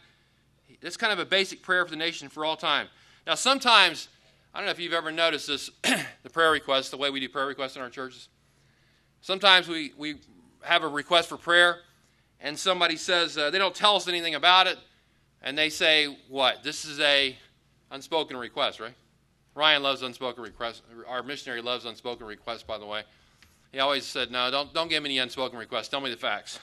That's 0.81 0.97
kind 0.97 1.13
of 1.13 1.19
a 1.19 1.25
basic 1.25 1.61
prayer 1.61 1.85
for 1.85 1.91
the 1.91 1.97
nation 1.97 2.29
for 2.29 2.45
all 2.45 2.57
time. 2.57 2.87
Now, 3.25 3.35
sometimes, 3.35 4.09
I 4.53 4.59
don't 4.59 4.65
know 4.65 4.71
if 4.71 4.79
you've 4.79 4.93
ever 4.93 5.11
noticed 5.11 5.47
this, 5.47 5.69
the 5.83 6.29
prayer 6.29 6.51
requests, 6.51 6.89
the 6.89 6.97
way 6.97 7.09
we 7.09 7.21
do 7.21 7.29
prayer 7.29 7.47
requests 7.47 7.77
in 7.77 7.81
our 7.81 7.89
churches. 7.89 8.27
Sometimes 9.21 9.69
we, 9.69 9.93
we 9.97 10.15
have 10.61 10.83
a 10.83 10.87
request 10.87 11.29
for 11.29 11.37
prayer, 11.37 11.77
and 12.41 12.59
somebody 12.59 12.97
says, 12.97 13.37
uh, 13.37 13.49
they 13.49 13.57
don't 13.57 13.73
tell 13.73 13.95
us 13.95 14.09
anything 14.09 14.35
about 14.35 14.67
it, 14.67 14.77
and 15.41 15.57
they 15.57 15.69
say, 15.69 16.17
what? 16.27 16.63
This 16.63 16.83
is 16.83 16.99
a 16.99 17.37
unspoken 17.89 18.35
request, 18.35 18.81
right? 18.81 18.93
Ryan 19.55 19.83
loves 19.83 20.01
unspoken 20.01 20.43
requests. 20.43 20.81
Our 21.07 21.23
missionary 21.23 21.61
loves 21.61 21.85
unspoken 21.85 22.25
requests, 22.25 22.63
by 22.63 22.77
the 22.77 22.85
way. 22.85 23.03
He 23.71 23.79
always 23.79 24.05
said, 24.05 24.31
No, 24.31 24.49
don't, 24.49 24.73
don't 24.73 24.87
give 24.87 25.03
me 25.03 25.09
any 25.09 25.19
unspoken 25.19 25.59
requests. 25.59 25.89
Tell 25.89 26.01
me 26.01 26.09
the 26.09 26.17
facts. 26.17 26.59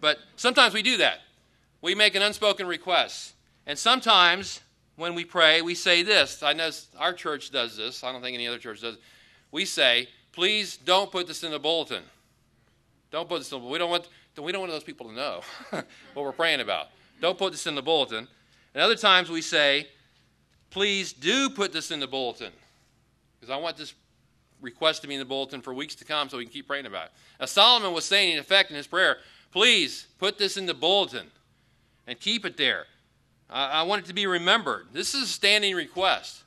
But 0.00 0.18
sometimes 0.36 0.74
we 0.74 0.82
do 0.82 0.96
that. 0.98 1.20
We 1.82 1.94
make 1.94 2.14
an 2.14 2.22
unspoken 2.22 2.66
request. 2.66 3.34
And 3.66 3.78
sometimes 3.78 4.60
when 4.96 5.14
we 5.14 5.24
pray, 5.24 5.62
we 5.62 5.74
say 5.74 6.02
this. 6.02 6.42
I 6.42 6.52
know 6.52 6.70
our 6.98 7.12
church 7.12 7.50
does 7.50 7.76
this. 7.76 8.02
I 8.02 8.12
don't 8.12 8.22
think 8.22 8.34
any 8.34 8.46
other 8.46 8.58
church 8.58 8.80
does. 8.80 8.96
We 9.50 9.64
say, 9.64 10.08
Please 10.32 10.76
don't 10.76 11.10
put 11.10 11.26
this 11.26 11.42
in 11.42 11.50
the 11.50 11.58
bulletin. 11.58 12.02
Don't 13.10 13.28
put 13.28 13.38
this 13.38 13.50
in 13.50 13.56
the 13.56 13.60
bulletin. 13.60 13.72
We 13.72 13.78
don't 13.78 13.90
want, 13.90 14.08
we 14.40 14.52
don't 14.52 14.60
want 14.60 14.72
those 14.72 14.84
people 14.84 15.06
to 15.08 15.12
know 15.12 15.40
what 15.70 15.86
we're 16.24 16.32
praying 16.32 16.60
about. 16.60 16.86
Don't 17.20 17.36
put 17.36 17.52
this 17.52 17.66
in 17.66 17.74
the 17.74 17.82
bulletin. 17.82 18.28
And 18.74 18.82
other 18.82 18.94
times 18.94 19.28
we 19.28 19.42
say, 19.42 19.88
Please 20.70 21.12
do 21.12 21.50
put 21.50 21.72
this 21.72 21.90
in 21.90 22.00
the 22.00 22.06
bulletin 22.06 22.52
because 23.38 23.50
I 23.50 23.56
want 23.56 23.76
this 23.76 23.94
request 24.60 25.02
to 25.02 25.08
be 25.08 25.14
in 25.14 25.20
the 25.20 25.26
bulletin 25.26 25.62
for 25.62 25.74
weeks 25.74 25.94
to 25.96 26.04
come 26.04 26.28
so 26.28 26.38
we 26.38 26.44
can 26.44 26.52
keep 26.52 26.68
praying 26.68 26.86
about 26.86 27.06
it. 27.06 27.12
Now, 27.40 27.46
Solomon 27.46 27.92
was 27.92 28.04
saying, 28.04 28.34
in 28.34 28.38
effect, 28.38 28.70
in 28.70 28.76
his 28.76 28.86
prayer, 28.86 29.16
please 29.52 30.06
put 30.18 30.38
this 30.38 30.56
in 30.56 30.66
the 30.66 30.74
bulletin 30.74 31.26
and 32.06 32.20
keep 32.20 32.44
it 32.44 32.56
there. 32.56 32.86
I 33.48 33.82
want 33.82 34.04
it 34.04 34.08
to 34.08 34.14
be 34.14 34.28
remembered. 34.28 34.86
This 34.92 35.14
is 35.14 35.22
a 35.22 35.26
standing 35.26 35.74
request. 35.74 36.44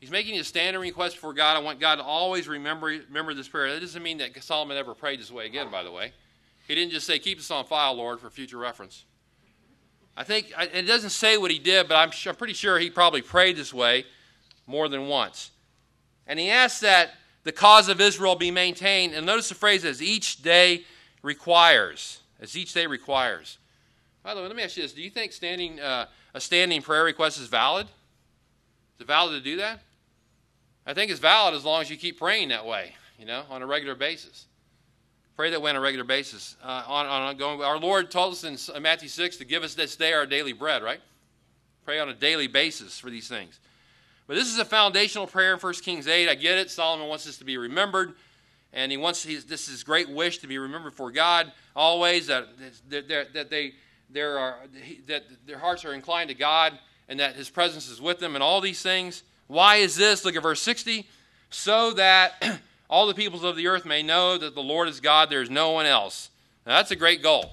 He's 0.00 0.10
making 0.10 0.38
a 0.38 0.44
standing 0.44 0.80
request 0.80 1.16
before 1.16 1.34
God. 1.34 1.58
I 1.58 1.60
want 1.60 1.78
God 1.78 1.96
to 1.96 2.02
always 2.02 2.48
remember, 2.48 2.86
remember 2.86 3.34
this 3.34 3.48
prayer. 3.48 3.74
That 3.74 3.80
doesn't 3.80 4.02
mean 4.02 4.16
that 4.18 4.42
Solomon 4.42 4.78
ever 4.78 4.94
prayed 4.94 5.20
this 5.20 5.30
way 5.30 5.44
again, 5.44 5.70
by 5.70 5.82
the 5.82 5.92
way. 5.92 6.12
He 6.66 6.74
didn't 6.74 6.92
just 6.92 7.06
say, 7.06 7.18
Keep 7.18 7.38
this 7.38 7.50
on 7.50 7.66
file, 7.66 7.94
Lord, 7.94 8.20
for 8.20 8.30
future 8.30 8.56
reference. 8.56 9.04
I 10.16 10.24
think 10.24 10.52
it 10.74 10.82
doesn't 10.82 11.10
say 11.10 11.38
what 11.38 11.50
he 11.50 11.58
did, 11.58 11.88
but 11.88 11.96
I'm, 11.96 12.10
I'm 12.26 12.36
pretty 12.36 12.52
sure 12.52 12.78
he 12.78 12.90
probably 12.90 13.22
prayed 13.22 13.56
this 13.56 13.72
way 13.72 14.04
more 14.66 14.88
than 14.88 15.08
once. 15.08 15.50
And 16.26 16.38
he 16.38 16.50
asked 16.50 16.82
that 16.82 17.12
the 17.44 17.52
cause 17.52 17.88
of 17.88 18.00
Israel 18.00 18.36
be 18.36 18.50
maintained. 18.50 19.14
And 19.14 19.26
notice 19.26 19.48
the 19.48 19.54
phrase 19.54 19.84
as 19.84 20.02
each 20.02 20.42
day 20.42 20.84
requires. 21.22 22.20
As 22.40 22.56
each 22.56 22.72
day 22.72 22.86
requires. 22.86 23.58
By 24.22 24.34
the 24.34 24.40
way, 24.40 24.46
let 24.46 24.56
me 24.56 24.62
ask 24.62 24.76
you 24.76 24.82
this. 24.82 24.92
Do 24.92 25.02
you 25.02 25.10
think 25.10 25.32
standing, 25.32 25.80
uh, 25.80 26.06
a 26.34 26.40
standing 26.40 26.82
prayer 26.82 27.04
request 27.04 27.40
is 27.40 27.48
valid? 27.48 27.86
Is 27.86 29.00
it 29.00 29.06
valid 29.06 29.32
to 29.32 29.40
do 29.40 29.56
that? 29.56 29.80
I 30.86 30.94
think 30.94 31.10
it's 31.10 31.20
valid 31.20 31.54
as 31.54 31.64
long 31.64 31.80
as 31.82 31.90
you 31.90 31.96
keep 31.96 32.18
praying 32.18 32.48
that 32.48 32.66
way, 32.66 32.94
you 33.18 33.24
know, 33.24 33.44
on 33.50 33.62
a 33.62 33.66
regular 33.66 33.94
basis. 33.94 34.46
Pray 35.40 35.48
that 35.48 35.62
way 35.62 35.70
on 35.70 35.76
a 35.76 35.80
regular 35.80 36.04
basis. 36.04 36.54
Uh, 36.62 36.84
on, 36.86 37.06
on 37.06 37.34
going, 37.38 37.62
our 37.62 37.78
Lord 37.78 38.10
told 38.10 38.34
us 38.34 38.44
in 38.44 38.82
Matthew 38.82 39.08
6 39.08 39.38
to 39.38 39.46
give 39.46 39.62
us 39.62 39.72
this 39.72 39.96
day 39.96 40.12
our 40.12 40.26
daily 40.26 40.52
bread, 40.52 40.82
right? 40.82 41.00
Pray 41.86 41.98
on 41.98 42.10
a 42.10 42.14
daily 42.14 42.46
basis 42.46 42.98
for 42.98 43.08
these 43.08 43.26
things. 43.26 43.58
But 44.26 44.34
this 44.34 44.48
is 44.48 44.58
a 44.58 44.66
foundational 44.66 45.26
prayer 45.26 45.54
in 45.54 45.58
1 45.58 45.72
Kings 45.76 46.06
8. 46.06 46.28
I 46.28 46.34
get 46.34 46.58
it. 46.58 46.70
Solomon 46.70 47.08
wants 47.08 47.24
this 47.24 47.38
to 47.38 47.44
be 47.44 47.56
remembered. 47.56 48.12
And 48.74 48.92
he 48.92 48.98
wants 48.98 49.24
his, 49.24 49.46
this 49.46 49.62
is 49.62 49.68
his 49.68 49.82
great 49.82 50.10
wish 50.10 50.40
to 50.40 50.46
be 50.46 50.58
remembered 50.58 50.92
for 50.92 51.10
God 51.10 51.50
always, 51.74 52.26
that, 52.26 52.48
that, 52.90 53.32
that, 53.32 53.48
they, 53.48 53.72
there 54.10 54.38
are, 54.38 54.58
that 55.06 55.22
their 55.46 55.58
hearts 55.58 55.86
are 55.86 55.94
inclined 55.94 56.28
to 56.28 56.34
God 56.34 56.78
and 57.08 57.18
that 57.18 57.34
his 57.34 57.48
presence 57.48 57.88
is 57.88 57.98
with 57.98 58.18
them 58.18 58.34
and 58.34 58.44
all 58.44 58.60
these 58.60 58.82
things. 58.82 59.22
Why 59.46 59.76
is 59.76 59.96
this? 59.96 60.22
Look 60.22 60.36
at 60.36 60.42
verse 60.42 60.60
60. 60.60 61.08
So 61.48 61.94
that 61.94 62.34
all 62.90 63.06
the 63.06 63.14
peoples 63.14 63.44
of 63.44 63.56
the 63.56 63.68
earth 63.68 63.86
may 63.86 64.02
know 64.02 64.36
that 64.36 64.56
the 64.56 64.62
Lord 64.62 64.88
is 64.88 65.00
God, 65.00 65.30
there 65.30 65.40
is 65.40 65.48
no 65.48 65.70
one 65.70 65.86
else. 65.86 66.28
Now, 66.66 66.76
that's 66.76 66.90
a 66.90 66.96
great 66.96 67.22
goal. 67.22 67.52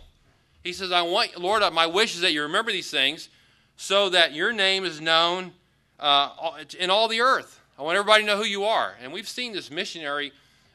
He 0.64 0.74
says, 0.74 0.92
I 0.92 1.04
want, 1.04 1.40
Lord, 1.40 1.62
my 1.72 1.86
wish 1.86 2.16
is 2.16 2.22
that 2.22 2.34
you 2.34 2.42
remember 2.42 2.72
these 2.72 2.90
things 2.90 3.30
so 3.78 4.10
that 4.10 4.34
your 4.34 4.52
name 4.52 4.84
is 4.84 5.00
known 5.00 5.54
uh, 6.00 6.32
in 6.80 6.90
all 6.90 7.08
the 7.08 7.22
earth. 7.22 7.62
I 7.78 7.84
want 7.84 7.98
everybody 7.98 8.24
to 8.24 8.28
know 8.28 8.38
who 8.38 8.46
you 8.46 8.66
are. 8.66 8.96
And 9.02 9.14
we've 9.14 9.28
seen 9.28 9.54
this 9.54 9.70
missionary 9.70 10.32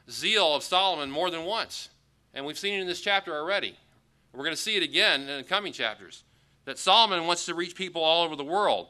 zeal 0.08 0.54
of 0.54 0.62
Solomon 0.62 1.10
more 1.10 1.28
than 1.28 1.44
once. 1.44 1.88
And 2.32 2.46
we've 2.46 2.58
seen 2.58 2.74
it 2.74 2.80
in 2.80 2.86
this 2.86 3.00
chapter 3.00 3.34
already. 3.34 3.76
We're 4.32 4.44
going 4.44 4.54
to 4.54 4.62
see 4.62 4.76
it 4.76 4.84
again 4.84 5.22
in 5.22 5.38
the 5.38 5.42
coming 5.42 5.72
chapters. 5.72 6.22
That 6.64 6.78
Solomon 6.78 7.26
wants 7.26 7.46
to 7.46 7.54
reach 7.54 7.74
people 7.74 8.02
all 8.02 8.24
over 8.24 8.36
the 8.36 8.44
world. 8.44 8.88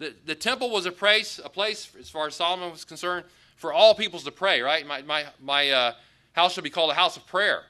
The, 0.00 0.12
the 0.26 0.34
temple 0.34 0.70
was 0.70 0.84
a 0.84 0.92
place, 0.92 1.40
a 1.42 1.48
place, 1.48 1.88
as 1.98 2.10
far 2.10 2.26
as 2.26 2.34
Solomon 2.34 2.72
was 2.72 2.84
concerned, 2.84 3.24
for 3.62 3.72
all 3.72 3.94
peoples 3.94 4.24
to 4.24 4.32
pray, 4.32 4.60
right? 4.60 4.84
My, 4.84 5.02
my, 5.02 5.24
my 5.40 5.70
uh, 5.70 5.92
house 6.32 6.54
shall 6.54 6.64
be 6.64 6.68
called 6.68 6.90
a 6.90 6.94
house 6.94 7.16
of 7.16 7.24
prayer. 7.28 7.62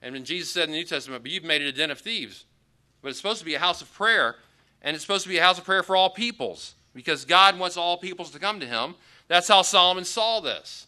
And 0.00 0.14
when 0.14 0.24
Jesus 0.24 0.50
said 0.50 0.64
in 0.64 0.70
the 0.70 0.78
New 0.78 0.84
Testament, 0.84 1.22
but 1.22 1.30
you've 1.30 1.44
made 1.44 1.60
it 1.60 1.68
a 1.68 1.72
den 1.72 1.90
of 1.90 1.98
thieves. 1.98 2.46
But 3.02 3.10
it's 3.10 3.18
supposed 3.18 3.40
to 3.40 3.44
be 3.44 3.54
a 3.54 3.58
house 3.58 3.82
of 3.82 3.92
prayer, 3.92 4.36
and 4.80 4.94
it's 4.94 5.04
supposed 5.04 5.24
to 5.24 5.28
be 5.28 5.36
a 5.36 5.42
house 5.42 5.58
of 5.58 5.64
prayer 5.64 5.82
for 5.82 5.96
all 5.96 6.08
peoples 6.08 6.74
because 6.94 7.26
God 7.26 7.58
wants 7.58 7.76
all 7.76 7.98
peoples 7.98 8.30
to 8.30 8.38
come 8.38 8.58
to 8.58 8.66
him. 8.66 8.94
That's 9.28 9.46
how 9.46 9.60
Solomon 9.60 10.06
saw 10.06 10.40
this. 10.40 10.86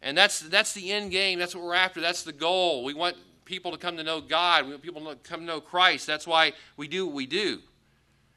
And 0.00 0.16
that's, 0.16 0.38
that's 0.40 0.72
the 0.72 0.92
end 0.92 1.10
game. 1.10 1.40
That's 1.40 1.52
what 1.52 1.64
we're 1.64 1.74
after. 1.74 2.00
That's 2.00 2.22
the 2.22 2.32
goal. 2.32 2.84
We 2.84 2.94
want 2.94 3.16
people 3.44 3.72
to 3.72 3.78
come 3.78 3.96
to 3.96 4.04
know 4.04 4.20
God. 4.20 4.64
We 4.64 4.70
want 4.70 4.82
people 4.82 5.04
to 5.06 5.16
come 5.16 5.40
to 5.40 5.46
know 5.46 5.60
Christ. 5.60 6.06
That's 6.06 6.26
why 6.26 6.52
we 6.76 6.86
do 6.86 7.04
what 7.04 7.16
we 7.16 7.26
do. 7.26 7.58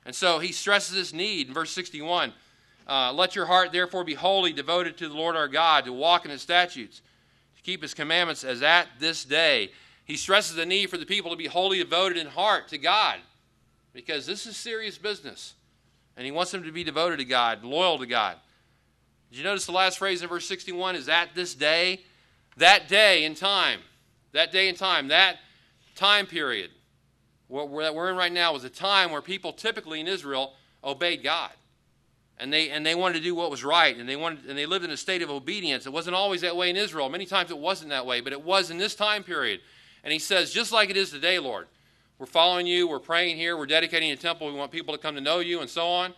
And 0.07 0.15
so 0.15 0.39
he 0.39 0.51
stresses 0.51 0.95
this 0.95 1.13
need 1.13 1.49
in 1.49 1.53
verse 1.53 1.69
61. 1.69 2.33
Uh, 2.87 3.13
Let 3.13 3.35
your 3.35 3.45
heart 3.45 3.71
therefore 3.71 4.03
be 4.03 4.13
wholly 4.13 4.53
devoted 4.53 4.97
to 4.97 5.07
the 5.07 5.13
Lord 5.13 5.35
our 5.35 5.47
God, 5.47 5.85
to 5.85 5.93
walk 5.93 6.25
in 6.25 6.31
his 6.31 6.41
statutes, 6.41 7.01
to 7.55 7.61
keep 7.61 7.81
his 7.81 7.93
commandments 7.93 8.43
as 8.43 8.61
at 8.61 8.87
this 8.99 9.23
day. 9.23 9.71
He 10.05 10.17
stresses 10.17 10.55
the 10.55 10.65
need 10.65 10.89
for 10.89 10.97
the 10.97 11.05
people 11.05 11.31
to 11.31 11.37
be 11.37 11.47
wholly 11.47 11.77
devoted 11.77 12.17
in 12.17 12.27
heart 12.27 12.67
to 12.69 12.77
God 12.77 13.19
because 13.93 14.25
this 14.25 14.45
is 14.45 14.57
serious 14.57 14.97
business. 14.97 15.53
And 16.17 16.25
he 16.25 16.31
wants 16.31 16.51
them 16.51 16.63
to 16.63 16.71
be 16.71 16.83
devoted 16.83 17.17
to 17.17 17.25
God, 17.25 17.63
loyal 17.63 17.97
to 17.99 18.05
God. 18.05 18.37
Did 19.29 19.37
you 19.37 19.43
notice 19.43 19.65
the 19.65 19.71
last 19.71 19.97
phrase 19.97 20.21
in 20.21 20.29
verse 20.29 20.45
61 20.47 20.95
is 20.95 21.09
at 21.09 21.33
this 21.33 21.55
day? 21.55 22.01
That 22.57 22.87
day 22.87 23.23
in 23.23 23.33
time, 23.33 23.79
that 24.31 24.51
day 24.51 24.69
in 24.69 24.75
time, 24.75 25.07
that 25.07 25.37
time 25.95 26.27
period, 26.27 26.69
what 27.47 27.69
we're 27.69 28.09
in 28.09 28.15
right 28.15 28.31
now 28.31 28.53
was 28.53 28.63
a 28.63 28.69
time 28.69 29.11
where 29.11 29.21
people 29.21 29.53
typically 29.53 29.99
in 29.99 30.07
Israel 30.07 30.53
obeyed 30.83 31.23
God. 31.23 31.51
And 32.39 32.51
they 32.51 32.69
and 32.69 32.85
they 32.85 32.95
wanted 32.95 33.15
to 33.15 33.23
do 33.23 33.35
what 33.35 33.51
was 33.51 33.63
right 33.63 33.95
and 33.95 34.07
they 34.07 34.15
wanted 34.15 34.45
and 34.45 34.57
they 34.57 34.65
lived 34.65 34.85
in 34.85 34.91
a 34.91 34.97
state 34.97 35.21
of 35.21 35.29
obedience. 35.29 35.85
It 35.85 35.93
wasn't 35.93 36.15
always 36.15 36.41
that 36.41 36.55
way 36.55 36.69
in 36.69 36.75
israel. 36.75 37.09
Many 37.09 37.25
times 37.25 37.51
it 37.51 37.57
wasn't 37.57 37.89
that 37.89 38.05
way 38.05 38.21
but 38.21 38.33
it 38.33 38.41
was 38.41 38.69
in 38.69 38.77
this 38.77 38.95
time 38.95 39.23
period. 39.23 39.61
And 40.03 40.11
he 40.11 40.19
says 40.19 40.51
just 40.51 40.71
like 40.71 40.89
it 40.89 40.97
is 40.97 41.11
today 41.11 41.39
lord. 41.39 41.67
We're 42.19 42.25
following 42.25 42.67
you. 42.67 42.87
We're 42.87 42.99
praying 42.99 43.37
here. 43.37 43.57
We're 43.57 43.65
dedicating 43.65 44.11
a 44.11 44.15
temple. 44.15 44.47
We 44.47 44.53
want 44.53 44.71
people 44.71 44.93
to 44.93 44.99
come 44.99 45.15
to 45.15 45.21
know 45.21 45.39
you 45.39 45.61
and 45.61 45.69
so 45.69 45.87
on. 45.87 46.13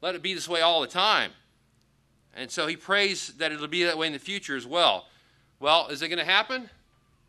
Let 0.00 0.14
it 0.14 0.22
be 0.22 0.34
this 0.34 0.48
way 0.48 0.62
all 0.62 0.80
the 0.80 0.86
time. 0.86 1.30
And 2.34 2.50
so 2.50 2.66
he 2.66 2.76
prays 2.76 3.28
that 3.34 3.52
it'll 3.52 3.68
be 3.68 3.84
that 3.84 3.96
way 3.96 4.06
in 4.06 4.12
the 4.12 4.18
future 4.18 4.56
as 4.56 4.66
well. 4.66 5.06
Well 5.60 5.88
is 5.88 6.02
it 6.02 6.08
going 6.08 6.18
to 6.18 6.24
happen? 6.24 6.68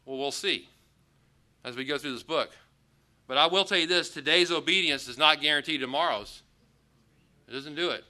Well 0.06 0.18
we'll 0.18 0.32
see 0.32 0.70
as 1.64 1.76
we 1.76 1.86
go 1.86 1.98
through 1.98 2.14
this 2.14 2.24
book. 2.24 2.52
But 3.28 3.38
i 3.38 3.48
will 3.48 3.66
tell 3.66 3.80
you 3.80 3.88
this 3.88 4.10
today's 4.10 4.52
obedience 4.52 5.06
does 5.06 5.18
not 5.18 5.42
guarantee 5.42 5.78
tomorrow's. 5.78 6.44
It 7.48 7.52
doesn't 7.52 7.76
do 7.76 7.90
it 7.92 8.04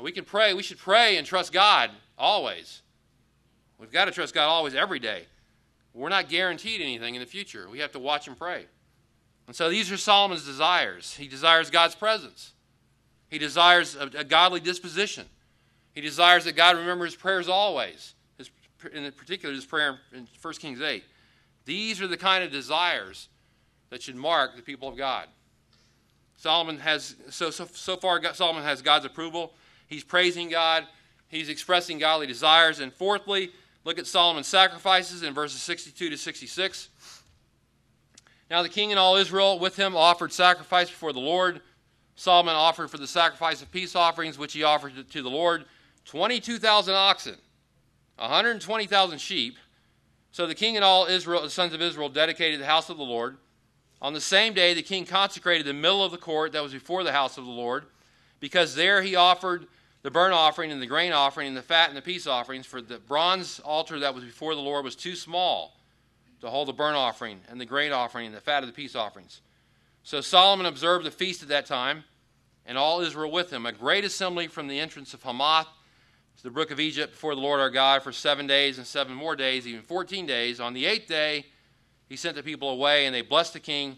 we 0.00 0.12
can 0.12 0.24
pray. 0.24 0.54
We 0.54 0.62
should 0.62 0.78
pray 0.78 1.16
and 1.16 1.26
trust 1.26 1.52
God 1.52 1.90
always. 2.18 2.82
We've 3.78 3.92
got 3.92 4.06
to 4.06 4.10
trust 4.10 4.34
God 4.34 4.46
always, 4.46 4.74
every 4.74 4.98
day. 4.98 5.24
We're 5.94 6.08
not 6.08 6.28
guaranteed 6.28 6.80
anything 6.80 7.14
in 7.14 7.20
the 7.20 7.26
future. 7.26 7.68
We 7.70 7.78
have 7.78 7.92
to 7.92 7.98
watch 7.98 8.28
and 8.28 8.38
pray. 8.38 8.66
And 9.46 9.56
so 9.56 9.70
these 9.70 9.90
are 9.92 9.96
Solomon's 9.96 10.44
desires. 10.44 11.14
He 11.14 11.28
desires 11.28 11.70
God's 11.70 11.94
presence. 11.94 12.52
He 13.28 13.38
desires 13.38 13.96
a, 13.96 14.10
a 14.18 14.24
godly 14.24 14.60
disposition. 14.60 15.26
He 15.94 16.00
desires 16.00 16.44
that 16.44 16.56
God 16.56 16.76
remember 16.76 17.04
his 17.04 17.16
prayers 17.16 17.48
always. 17.48 18.14
His, 18.36 18.50
in 18.92 19.10
particular, 19.12 19.54
his 19.54 19.64
prayer 19.64 19.98
in 20.12 20.28
1 20.40 20.54
Kings 20.54 20.80
8. 20.80 21.02
These 21.64 22.02
are 22.02 22.06
the 22.06 22.16
kind 22.16 22.44
of 22.44 22.50
desires 22.50 23.28
that 23.90 24.02
should 24.02 24.16
mark 24.16 24.56
the 24.56 24.62
people 24.62 24.88
of 24.88 24.96
God. 24.96 25.26
Solomon 26.36 26.78
has 26.78 27.16
so 27.30 27.50
so, 27.50 27.66
so 27.72 27.96
far 27.96 28.22
Solomon 28.34 28.62
has 28.62 28.82
God's 28.82 29.06
approval. 29.06 29.54
He's 29.86 30.04
praising 30.04 30.48
God, 30.48 30.86
he's 31.28 31.48
expressing 31.48 31.98
godly 31.98 32.26
desires. 32.26 32.80
And 32.80 32.92
fourthly, 32.92 33.50
look 33.84 33.98
at 33.98 34.06
Solomon's 34.06 34.46
sacrifices 34.46 35.22
in 35.22 35.34
verses 35.34 35.62
62 35.62 36.10
to 36.10 36.16
66. 36.16 36.88
Now 38.50 38.62
the 38.62 38.68
king 38.68 38.92
and 38.92 38.98
all 38.98 39.16
Israel 39.16 39.58
with 39.58 39.76
him 39.76 39.96
offered 39.96 40.32
sacrifice 40.32 40.88
before 40.88 41.12
the 41.12 41.20
Lord. 41.20 41.60
Solomon 42.14 42.54
offered 42.54 42.90
for 42.90 42.98
the 42.98 43.06
sacrifice 43.06 43.60
of 43.60 43.70
peace 43.70 43.94
offerings, 43.94 44.38
which 44.38 44.54
he 44.54 44.62
offered 44.62 45.10
to 45.10 45.22
the 45.22 45.30
Lord, 45.30 45.66
22,000 46.06 46.94
oxen, 46.94 47.36
120,000 48.16 49.18
sheep. 49.18 49.58
So 50.32 50.46
the 50.46 50.54
king 50.54 50.76
and 50.76 50.84
all 50.84 51.06
Israel, 51.06 51.42
the 51.42 51.50
sons 51.50 51.74
of 51.74 51.82
Israel 51.82 52.08
dedicated 52.08 52.60
the 52.60 52.66
house 52.66 52.88
of 52.88 52.96
the 52.96 53.02
Lord. 53.02 53.36
On 54.00 54.12
the 54.12 54.20
same 54.20 54.54
day, 54.54 54.74
the 54.74 54.82
king 54.82 55.04
consecrated 55.04 55.66
the 55.66 55.74
middle 55.74 56.04
of 56.04 56.12
the 56.12 56.18
court 56.18 56.52
that 56.52 56.62
was 56.62 56.72
before 56.72 57.04
the 57.04 57.12
house 57.12 57.38
of 57.38 57.44
the 57.44 57.50
Lord, 57.50 57.84
because 58.40 58.74
there 58.74 59.02
he 59.02 59.14
offered 59.14 59.66
the 60.02 60.10
burnt 60.10 60.34
offering 60.34 60.70
and 60.70 60.80
the 60.80 60.86
grain 60.86 61.12
offering 61.12 61.48
and 61.48 61.56
the 61.56 61.62
fat 61.62 61.88
and 61.88 61.96
the 61.96 62.02
peace 62.02 62.26
offerings, 62.26 62.66
for 62.66 62.80
the 62.80 62.98
bronze 62.98 63.60
altar 63.60 63.98
that 64.00 64.14
was 64.14 64.24
before 64.24 64.54
the 64.54 64.60
Lord 64.60 64.84
was 64.84 64.94
too 64.94 65.16
small 65.16 65.76
to 66.40 66.48
hold 66.48 66.68
the 66.68 66.72
burnt 66.72 66.96
offering 66.96 67.40
and 67.48 67.60
the 67.60 67.66
grain 67.66 67.92
offering 67.92 68.26
and 68.26 68.34
the 68.34 68.40
fat 68.40 68.62
of 68.62 68.68
the 68.68 68.72
peace 68.72 68.94
offerings. 68.94 69.40
So 70.02 70.20
Solomon 70.20 70.66
observed 70.66 71.04
the 71.04 71.10
feast 71.10 71.42
at 71.42 71.48
that 71.48 71.66
time, 71.66 72.04
and 72.64 72.78
all 72.78 73.00
Israel 73.00 73.32
with 73.32 73.52
him, 73.52 73.66
a 73.66 73.72
great 73.72 74.04
assembly 74.04 74.46
from 74.46 74.68
the 74.68 74.78
entrance 74.78 75.14
of 75.14 75.22
Hamath 75.22 75.66
to 76.36 76.42
the 76.42 76.50
brook 76.50 76.70
of 76.70 76.78
Egypt 76.78 77.12
before 77.12 77.34
the 77.34 77.40
Lord 77.40 77.58
our 77.58 77.70
God 77.70 78.02
for 78.02 78.12
seven 78.12 78.46
days 78.46 78.78
and 78.78 78.86
seven 78.86 79.14
more 79.14 79.34
days, 79.34 79.66
even 79.66 79.82
14 79.82 80.26
days. 80.26 80.60
On 80.60 80.74
the 80.74 80.86
eighth 80.86 81.08
day, 81.08 81.46
he 82.08 82.14
sent 82.14 82.36
the 82.36 82.42
people 82.42 82.70
away, 82.70 83.06
and 83.06 83.14
they 83.14 83.22
blessed 83.22 83.54
the 83.54 83.60
king. 83.60 83.96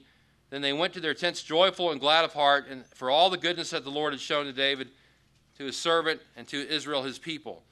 Then 0.51 0.63
they 0.63 0.73
went 0.73 0.95
to 0.95 1.01
their 1.01 1.15
tents 1.15 1.43
joyful 1.43 1.91
and 1.91 2.01
glad 2.01 2.25
of 2.25 2.33
heart, 2.33 2.67
and 2.71 2.87
for 2.87 3.11
all 3.11 3.31
the 3.31 3.37
goodness 3.37 3.71
that 3.71 3.85
the 3.85 3.91
Lord 3.91 4.13
had 4.13 4.21
shown 4.21 4.47
to 4.47 4.53
David 4.53 4.89
to 5.59 5.65
his 5.65 5.77
servant 5.77 6.21
and 6.37 6.47
to 6.49 6.69
Israel, 6.69 7.03
his 7.03 7.19
people. 7.19 7.63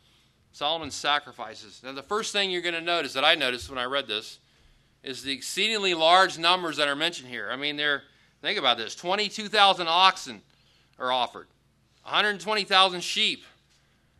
Solomon's 0.52 0.94
sacrifices. 0.94 1.80
Now, 1.84 1.92
the 1.92 2.02
first 2.02 2.32
thing 2.32 2.50
you're 2.50 2.62
going 2.62 2.74
to 2.74 2.80
notice 2.80 3.12
that 3.12 3.24
I 3.24 3.34
noticed 3.34 3.68
when 3.68 3.78
I 3.78 3.84
read 3.84 4.06
this 4.06 4.38
is 5.02 5.22
the 5.22 5.32
exceedingly 5.32 5.94
large 5.94 6.38
numbers 6.38 6.78
that 6.78 6.88
are 6.88 6.96
mentioned 6.96 7.28
here. 7.28 7.48
I 7.50 7.56
mean, 7.56 7.76
they're, 7.76 8.02
think 8.42 8.58
about 8.58 8.76
this 8.76 8.94
22,000 8.94 9.86
oxen 9.86 10.42
are 10.98 11.12
offered, 11.12 11.46
120,000 12.04 13.00
sheep. 13.02 13.44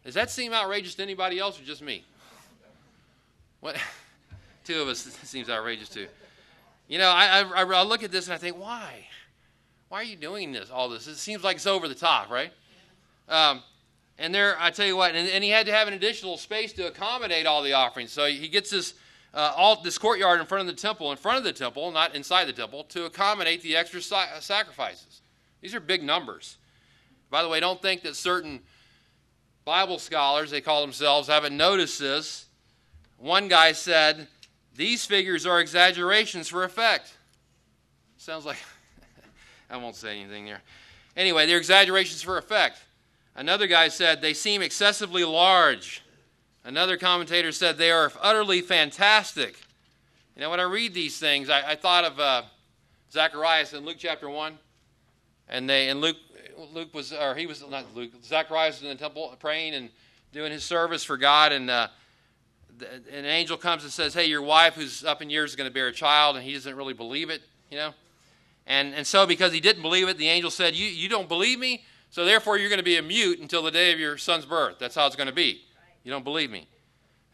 Does 0.05 0.15
that 0.15 0.31
seem 0.31 0.53
outrageous 0.53 0.95
to 0.97 1.03
anybody 1.03 1.39
else 1.39 1.61
or 1.61 1.65
just 1.65 1.83
me? 1.83 2.05
What? 3.61 3.77
Two 4.65 4.83
of 4.83 4.89
us 4.89 5.01
seems 5.23 5.49
outrageous 5.49 5.89
too. 5.89 6.07
You 6.89 6.99
know, 6.99 7.09
I, 7.09 7.43
I, 7.43 7.62
I 7.62 7.82
look 7.82 8.03
at 8.03 8.12
this 8.12 8.26
and 8.26 8.34
I 8.34 8.39
think, 8.39 8.59
why? 8.59 9.07
Why 9.89 10.01
are 10.01 10.05
you 10.05 10.16
doing 10.16 10.53
this? 10.53 10.70
All 10.70 10.89
this? 10.89 11.07
It 11.07 11.16
seems 11.16 11.43
like 11.43 11.57
it's 11.57 11.66
over 11.66 11.89
the 11.89 11.95
top, 11.95 12.30
right? 12.30 12.53
Um, 13.28 13.62
and 14.18 14.34
there, 14.34 14.57
I 14.59 14.70
tell 14.70 14.87
you 14.87 14.97
what, 14.97 15.14
and, 15.14 15.28
and, 15.28 15.45
he 15.45 15.51
had 15.51 15.66
to 15.66 15.72
have 15.72 15.89
an 15.89 15.95
additional 15.95 16.39
space 16.39 16.72
to 16.74 16.87
accommodate 16.87 17.45
all 17.45 17.62
the 17.62 17.74
offerings. 17.74 18.12
So 18.12 18.26
he 18.26 18.49
gets 18.49 18.70
this, 18.70 18.95
uh, 19.34 19.53
all, 19.57 19.82
this 19.82 19.99
courtyard 19.99 20.41
in 20.41 20.47
front 20.47 20.68
of 20.68 20.74
the 20.74 20.80
temple, 20.80 21.11
in 21.11 21.18
front 21.18 21.39
of 21.39 21.45
the 21.45 21.53
temple, 21.53 21.91
not 21.91 22.14
inside 22.14 22.47
the 22.47 22.53
temple, 22.53 22.84
to 22.84 23.05
accommodate 23.05 23.62
the 23.62 23.76
extra 23.76 24.01
sa- 24.01 24.39
sacrifices. 24.41 25.22
These 25.61 25.74
are 25.74 25.80
big 25.80 26.03
numbers. 26.03 26.57
By 27.30 27.43
the 27.43 27.49
way, 27.49 27.61
don't 27.61 27.82
think 27.82 28.03
that 28.03 28.16
certain 28.16 28.61
Bible 29.64 29.99
scholars, 29.99 30.51
they 30.51 30.61
call 30.61 30.80
themselves, 30.80 31.28
haven't 31.28 31.57
noticed 31.57 31.99
this. 31.99 32.47
One 33.18 33.49
guy 33.49 33.72
said, 33.72 34.28
These 34.77 35.05
figures 35.07 35.47
are 35.47 35.61
exaggerations 35.61 36.49
for 36.49 36.64
effect. 36.64 37.14
Sounds 38.18 38.45
like, 38.45 38.59
I 39.70 39.77
won't 39.77 39.97
say 39.97 40.20
anything 40.20 40.45
there. 40.45 40.62
Anyway, 41.16 41.47
they're 41.47 41.59
exaggerations 41.59 42.22
for 42.22 42.37
effect. 42.37 42.79
Another 43.35 43.66
guy 43.66 43.89
said 43.89 44.20
they 44.20 44.35
seem 44.35 44.62
excessively 44.62 45.24
large. 45.24 46.03
Another 46.64 46.97
commentator 46.97 47.53
said 47.53 47.79
they 47.79 47.91
are 47.91 48.12
utterly 48.20 48.61
fantastic. 48.61 49.61
You 50.35 50.43
know, 50.43 50.51
when 50.51 50.61
I 50.61 50.64
read 50.64 50.93
these 50.93 51.18
things, 51.18 51.49
I, 51.49 51.70
I 51.72 51.74
thought 51.77 52.05
of 52.05 52.20
uh, 52.20 52.43
Zacharias 53.12 53.72
in 53.72 53.85
Luke 53.85 53.97
chapter 53.99 54.29
1. 54.29 54.59
And 55.49 55.70
they 55.70 55.89
and 55.91 56.01
Luke 56.01 56.16
Luke 56.72 56.93
was 56.93 57.12
or 57.12 57.35
he 57.37 57.47
was 57.47 57.62
not 57.70 57.95
Luke 57.95 58.11
Zacharias 58.24 58.81
was 58.81 58.83
in 58.83 58.89
the 58.89 59.01
temple 59.01 59.35
praying 59.39 59.74
and 59.74 59.91
doing 60.33 60.51
his 60.51 60.64
service 60.64 61.05
for 61.05 61.16
God 61.16 61.53
and 61.53 61.70
uh, 61.70 61.89
an 63.12 63.24
angel 63.24 63.57
comes 63.57 63.83
and 63.83 63.93
says, 63.93 64.14
"Hey, 64.14 64.27
your 64.27 64.43
wife 64.43 64.74
who's 64.74 65.05
up 65.05 65.22
in 65.22 65.31
years 65.31 65.51
is 65.51 65.57
going 65.57 65.68
to 65.68 65.74
bear 65.74 65.89
a 65.89 65.93
child," 65.93 66.37
and 66.37 66.45
he 66.45 66.53
doesn't 66.53 66.77
really 66.77 66.95
believe 66.95 67.31
it, 67.31 67.43
you 67.70 67.77
know. 67.77 67.95
And 68.66 68.95
and 68.95 69.07
so 69.07 69.27
because 69.27 69.53
he 69.53 69.61
didn't 69.61 69.83
believe 69.83 70.09
it, 70.09 70.18
the 70.18 70.29
angel 70.29 70.51
said, 70.51 70.74
"You 70.74 70.87
you 70.87 71.09
don't 71.09 71.29
believe 71.29 71.59
me? 71.59 71.85
So 72.11 72.24
therefore, 72.24 72.57
you're 72.57 72.68
going 72.68 72.79
to 72.79 72.85
be 72.85 72.97
a 72.97 73.03
mute 73.03 73.41
until 73.41 73.62
the 73.62 73.70
day 73.70 73.93
of 73.93 73.99
your 73.99 74.16
son's 74.16 74.47
birth. 74.47 74.79
That's 74.79 74.95
how 74.95 75.07
it's 75.07 75.16
going 75.16 75.29
to 75.29 75.35
be. 75.35 75.62
You 76.05 76.11
don't 76.11 76.24
believe 76.24 76.51
me. 76.51 76.66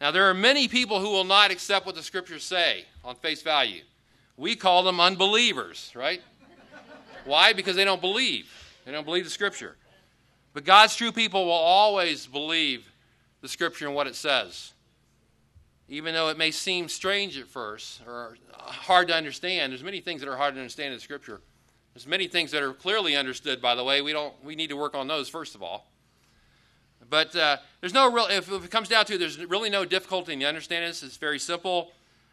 Now, 0.01 0.11
there 0.11 0.29
are 0.29 0.33
many 0.33 0.67
people 0.67 0.99
who 0.99 1.09
will 1.09 1.23
not 1.23 1.51
accept 1.51 1.85
what 1.85 1.95
the 1.95 2.03
scriptures 2.03 2.43
say 2.43 2.85
on 3.05 3.15
face 3.15 3.41
value. 3.41 3.83
We 4.35 4.55
call 4.55 4.83
them 4.83 4.99
unbelievers, 4.99 5.91
right? 5.95 6.21
Why? 7.25 7.53
Because 7.53 7.75
they 7.75 7.85
don't 7.85 8.01
believe. 8.01 8.51
They 8.83 8.91
don't 8.91 9.05
believe 9.05 9.23
the 9.23 9.29
scripture. 9.29 9.77
But 10.53 10.65
God's 10.65 10.95
true 10.95 11.11
people 11.11 11.45
will 11.45 11.51
always 11.51 12.27
believe 12.27 12.91
the 13.41 13.47
scripture 13.47 13.87
and 13.87 13.95
what 13.95 14.07
it 14.07 14.15
says. 14.15 14.73
Even 15.93 16.15
though 16.15 16.29
it 16.29 16.39
may 16.39 16.49
seem 16.49 16.89
strange 16.89 17.37
at 17.37 17.47
first 17.47 18.01
or 18.07 18.35
hard 18.57 19.09
to 19.09 19.13
understand, 19.13 19.71
there's 19.71 19.83
many 19.83 20.01
things 20.01 20.21
that 20.21 20.27
are 20.27 20.35
hard 20.35 20.55
to 20.55 20.59
understand 20.59 20.91
in 20.91 20.99
scripture. 20.99 21.39
There's 21.93 22.07
many 22.07 22.27
things 22.27 22.49
that 22.49 22.63
are 22.63 22.73
clearly 22.73 23.15
understood, 23.15 23.61
by 23.61 23.75
the 23.75 23.83
way. 23.83 24.01
We 24.01 24.11
don't. 24.11 24.33
We 24.43 24.55
need 24.55 24.71
to 24.71 24.75
work 24.75 24.95
on 24.95 25.05
those 25.07 25.29
first 25.29 25.53
of 25.53 25.61
all. 25.61 25.85
But 27.11 27.35
uh, 27.35 27.57
there's 27.79 27.93
no 27.93 28.11
real. 28.11 28.25
If, 28.25 28.51
if, 28.51 28.65
it 28.65 28.71
comes 28.71 28.89
down 28.89 29.05
to, 29.05 29.13
it, 29.13 29.17
there's 29.19 29.37
really 29.45 29.69
no 29.69 29.85
difficulty 29.85 30.33
in 30.33 30.43
understanding 30.43 30.89
this. 30.89 31.03
It's 31.03 31.17
very 31.17 31.37
simple. 31.37 31.91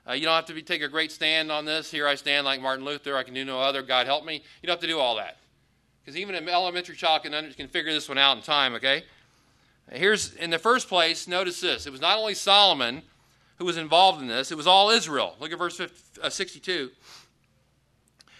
Uh, 0.08 0.14
you 0.14 0.24
don't 0.24 0.34
have 0.34 0.46
to 0.46 0.54
be, 0.54 0.62
take 0.62 0.80
a 0.80 0.88
great 0.88 1.12
stand 1.12 1.52
on 1.52 1.66
this. 1.66 1.90
Here 1.90 2.08
I 2.08 2.14
stand, 2.14 2.46
like 2.46 2.62
Martin 2.62 2.86
Luther. 2.86 3.14
I 3.14 3.24
can 3.24 3.34
do 3.34 3.44
no 3.44 3.60
other. 3.60 3.82
God 3.82 4.06
help 4.06 4.24
me. 4.24 4.36
You 4.36 4.68
don't 4.68 4.76
have 4.76 4.80
to 4.80 4.86
do 4.86 4.98
all 4.98 5.16
that, 5.16 5.36
because 6.02 6.16
even 6.16 6.34
an 6.34 6.48
elementary 6.48 6.96
child 6.96 7.24
can 7.24 7.34
under, 7.34 7.52
can 7.52 7.68
figure 7.68 7.92
this 7.92 8.08
one 8.08 8.16
out 8.16 8.38
in 8.38 8.42
time. 8.42 8.72
Okay. 8.76 9.04
Here's 9.92 10.32
in 10.36 10.48
the 10.48 10.58
first 10.58 10.88
place. 10.88 11.28
Notice 11.28 11.60
this. 11.60 11.86
It 11.86 11.90
was 11.90 12.00
not 12.00 12.16
only 12.16 12.32
Solomon 12.32 13.02
who 13.60 13.66
was 13.66 13.76
involved 13.76 14.22
in 14.22 14.26
this. 14.26 14.50
It 14.50 14.56
was 14.56 14.66
all 14.66 14.88
Israel. 14.88 15.36
Look 15.38 15.52
at 15.52 15.58
verse 15.58 15.76
50, 15.76 16.22
uh, 16.22 16.30
62. 16.30 16.90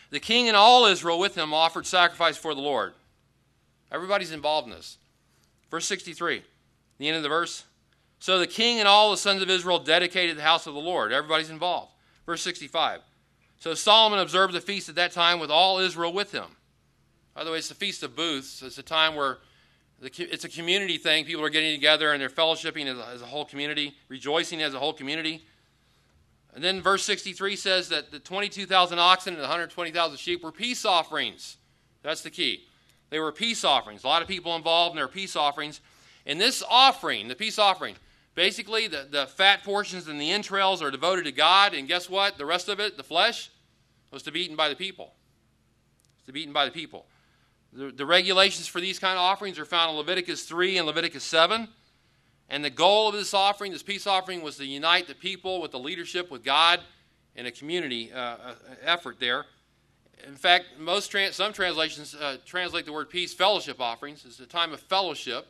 The 0.09 0.19
king 0.19 0.49
and 0.49 0.57
all 0.57 0.87
Israel 0.87 1.19
with 1.19 1.37
him 1.37 1.53
offered 1.53 1.87
sacrifice 1.87 2.39
for 2.39 2.55
the 2.55 2.63
Lord. 2.63 2.95
Everybody's 3.93 4.33
involved 4.33 4.67
in 4.67 4.75
this. 4.75 4.97
Verse 5.71 5.85
63, 5.85 6.43
the 6.97 7.07
end 7.07 7.19
of 7.19 7.23
the 7.23 7.29
verse. 7.29 7.65
So 8.19 8.39
the 8.39 8.47
king 8.47 8.79
and 8.79 8.89
all 8.89 9.11
the 9.11 9.19
sons 9.19 9.43
of 9.43 9.51
Israel 9.51 9.79
dedicated 9.79 10.39
the 10.39 10.43
house 10.43 10.67
of 10.67 10.73
the 10.73 10.81
Lord. 10.81 11.13
Everybody's 11.13 11.51
involved. 11.51 11.93
Verse 12.25 12.41
65. 12.41 13.01
So 13.59 13.75
Solomon 13.75 14.21
observed 14.21 14.55
the 14.55 14.61
feast 14.63 14.89
at 14.89 14.95
that 14.95 15.13
time 15.13 15.39
with 15.39 15.51
all 15.51 15.79
Israel 15.81 16.15
with 16.15 16.33
him. 16.33 16.57
By 17.35 17.45
the 17.45 17.51
way, 17.51 17.59
it's 17.59 17.69
the 17.69 17.75
Feast 17.75 18.03
of 18.03 18.17
Booths. 18.17 18.63
It's 18.63 18.79
a 18.79 18.83
time 18.83 19.15
where 19.15 19.39
it's 20.03 20.45
a 20.45 20.49
community 20.49 20.97
thing. 20.97 21.25
People 21.25 21.45
are 21.45 21.51
getting 21.51 21.75
together 21.75 22.13
and 22.13 22.21
they're 22.21 22.31
fellowshipping 22.31 22.87
as 22.87 22.99
a, 22.99 23.07
as 23.09 23.23
a 23.23 23.27
whole 23.27 23.45
community, 23.45 23.95
rejoicing 24.09 24.63
as 24.63 24.73
a 24.73 24.79
whole 24.79 24.95
community. 24.95 25.45
And 26.55 26.65
then 26.65 26.81
verse 26.81 27.05
63 27.05 27.57
says 27.57 27.89
that 27.91 28.11
the 28.11 28.19
22,000 28.19 28.99
oxen 28.99 29.35
and 29.35 29.39
the 29.39 29.47
120,000 29.47 30.19
sheep 30.19 30.43
were 30.43 30.53
peace 30.53 30.85
offerings. 30.85 31.59
That's 32.03 32.23
the 32.23 32.31
key. 32.31 32.67
They 33.11 33.19
were 33.19 33.33
peace 33.33 33.65
offerings. 33.65 34.05
A 34.05 34.07
lot 34.07 34.23
of 34.23 34.29
people 34.29 34.57
involved 34.57 34.93
in 34.93 34.97
their 34.97 35.09
peace 35.09 35.37
offerings. 35.37 35.81
In 36.25 36.39
this 36.39 36.63
offering, 36.69 37.29
the 37.29 37.35
peace 37.35 37.59
offering, 37.59 37.97
basically 38.35 38.89
the, 38.89 39.07
the 39.11 39.27
fat 39.27 39.65
portions 39.65 40.09
and 40.09 40.21
the 40.21 40.31
entrails 40.31 40.83
are 40.83 40.91
devoted 40.91 41.25
to 41.25 41.33
God, 41.33 41.75
and 41.75 41.87
guess 41.87 42.09
what? 42.09 42.39
The 42.39 42.47
rest 42.47 42.69
of 42.69 42.81
it, 42.81 42.97
the 42.97 43.03
flesh, 43.03 43.51
was 44.11 44.23
to 44.25 44.33
be 44.33 44.41
eaten 44.41 44.57
by 44.57 44.69
the 44.69 44.77
people. 44.77 45.15
It's 46.17 46.27
to 46.27 46.33
be 46.33 46.41
eaten 46.41 46.53
by 46.53 46.65
the 46.65 46.71
people. 46.71 47.07
The, 47.73 47.93
the 47.93 48.07
regulations 48.07 48.67
for 48.67 48.81
these 48.81 48.99
kind 48.99 49.15
of 49.17 49.21
offerings 49.21 49.59
are 49.59 49.65
found 49.65 49.91
in 49.91 49.97
Leviticus 49.97 50.45
3 50.45 50.79
and 50.79 50.87
Leviticus 50.87 51.25
7. 51.25 51.69
And 52.49 52.65
the 52.65 52.71
goal 52.71 53.09
of 53.09 53.15
this 53.15 53.33
offering, 53.33 53.71
this 53.71 53.83
peace 53.83 54.07
offering, 54.07 54.43
was 54.43 54.57
to 54.57 54.67
unite 54.67 55.07
the 55.07 55.15
people 55.15 55.61
with 55.61 55.71
the 55.71 55.79
leadership, 55.79 56.31
with 56.31 56.43
God, 56.43 56.81
in 57.37 57.47
a 57.47 57.53
community 57.53 58.13
uh, 58.13 58.19
uh 58.19 58.55
effort 58.83 59.21
there. 59.21 59.47
In 60.27 60.35
fact, 60.35 60.79
most 60.79 61.15
some 61.33 61.53
translations 61.53 62.15
uh, 62.15 62.37
translate 62.45 62.87
the 62.87 62.93
word 62.93 63.09
peace 63.09 63.33
fellowship 63.33 63.81
offerings. 63.81 64.25
It's 64.27 64.41
a 64.41 64.47
time 64.47 64.73
of 64.73 64.81
fellowship. 64.81 65.47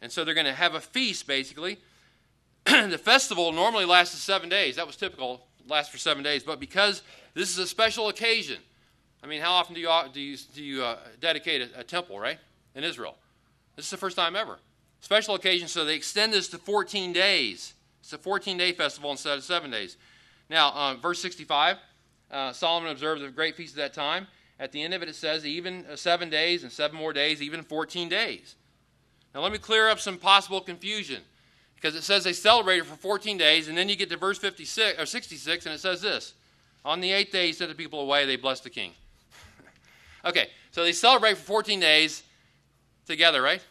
And 0.00 0.10
so 0.10 0.24
they're 0.24 0.34
going 0.34 0.46
to 0.46 0.52
have 0.52 0.74
a 0.74 0.80
feast, 0.80 1.26
basically. 1.26 1.78
the 2.64 2.98
festival 2.98 3.52
normally 3.52 3.84
lasted 3.84 4.18
seven 4.18 4.48
days. 4.48 4.76
That 4.76 4.86
was 4.86 4.96
typical, 4.96 5.46
lasts 5.68 5.92
for 5.92 5.98
seven 5.98 6.22
days. 6.22 6.42
But 6.42 6.60
because 6.60 7.02
this 7.34 7.50
is 7.50 7.58
a 7.58 7.66
special 7.66 8.08
occasion, 8.08 8.58
I 9.22 9.26
mean, 9.26 9.40
how 9.40 9.52
often 9.52 9.74
do 9.74 9.80
you, 9.80 9.88
do 10.12 10.20
you, 10.20 10.36
do 10.54 10.62
you 10.62 10.82
uh, 10.82 10.96
dedicate 11.20 11.62
a, 11.62 11.80
a 11.80 11.84
temple, 11.84 12.18
right, 12.18 12.38
in 12.74 12.84
Israel? 12.84 13.16
This 13.76 13.84
is 13.84 13.90
the 13.90 13.96
first 13.96 14.16
time 14.16 14.36
ever. 14.36 14.58
Special 15.00 15.34
occasion, 15.34 15.68
so 15.68 15.84
they 15.84 15.94
extend 15.94 16.32
this 16.32 16.48
to 16.48 16.58
14 16.58 17.12
days. 17.12 17.74
It's 18.00 18.12
a 18.12 18.18
14 18.18 18.56
day 18.56 18.72
festival 18.72 19.10
instead 19.10 19.38
of 19.38 19.44
seven 19.44 19.70
days. 19.70 19.96
Now, 20.48 20.72
um, 20.72 21.00
verse 21.00 21.20
65 21.20 21.76
uh, 22.30 22.52
Solomon 22.52 22.90
observed 22.90 23.22
a 23.22 23.30
great 23.30 23.56
feast 23.56 23.76
at 23.76 23.92
that 23.92 23.94
time. 23.94 24.26
At 24.58 24.72
the 24.72 24.82
end 24.82 24.94
of 24.94 25.02
it, 25.02 25.08
it 25.08 25.16
says 25.16 25.44
even 25.46 25.84
uh, 25.90 25.96
seven 25.96 26.30
days 26.30 26.62
and 26.62 26.70
seven 26.70 26.96
more 26.96 27.12
days, 27.12 27.42
even 27.42 27.62
14 27.62 28.08
days. 28.08 28.54
Now, 29.34 29.40
let 29.40 29.52
me 29.52 29.58
clear 29.58 29.88
up 29.88 29.98
some 29.98 30.18
possible 30.18 30.60
confusion 30.60 31.22
because 31.74 31.94
it 31.94 32.02
says 32.02 32.24
they 32.24 32.32
celebrated 32.32 32.84
for 32.86 32.96
14 32.96 33.38
days, 33.38 33.68
and 33.68 33.76
then 33.76 33.88
you 33.88 33.96
get 33.96 34.10
to 34.10 34.16
verse 34.16 34.38
56 34.38 35.00
or 35.00 35.06
66, 35.06 35.66
and 35.66 35.74
it 35.74 35.78
says 35.78 36.02
this: 36.02 36.34
On 36.84 37.00
the 37.00 37.10
eighth 37.10 37.32
day, 37.32 37.46
he 37.46 37.52
sent 37.52 37.70
the 37.70 37.76
people 37.76 38.00
away; 38.00 38.26
they 38.26 38.36
blessed 38.36 38.64
the 38.64 38.70
king. 38.70 38.92
Okay, 40.24 40.48
so 40.70 40.84
they 40.84 40.92
celebrate 40.92 41.36
for 41.36 41.44
14 41.44 41.80
days 41.80 42.22
together, 43.06 43.42
right? 43.42 43.62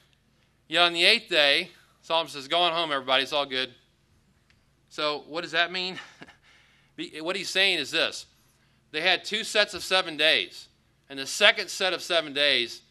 Yet 0.68 0.84
on 0.84 0.94
the 0.94 1.04
eighth 1.04 1.30
day, 1.30 1.70
Solomon 2.02 2.32
says, 2.32 2.48
"Go 2.48 2.60
on 2.60 2.74
home, 2.74 2.92
everybody. 2.92 3.24
It's 3.24 3.34
all 3.34 3.46
good." 3.46 3.74
So, 4.90 5.24
what 5.28 5.42
does 5.42 5.52
that 5.52 5.72
mean? 5.72 6.00
what 7.22 7.36
he's 7.36 7.50
saying 7.50 7.80
is 7.80 7.92
this: 7.92 8.26
they 8.92 9.02
had 9.02 9.24
two 9.24 9.44
sets 9.44 9.74
of 9.74 9.84
seven 9.84 10.18
days. 10.18 10.68
And 11.10 11.18
the 11.18 11.26
second 11.26 11.70
set 11.70 11.94
of 11.94 12.02
seven 12.02 12.34
days, 12.34 12.82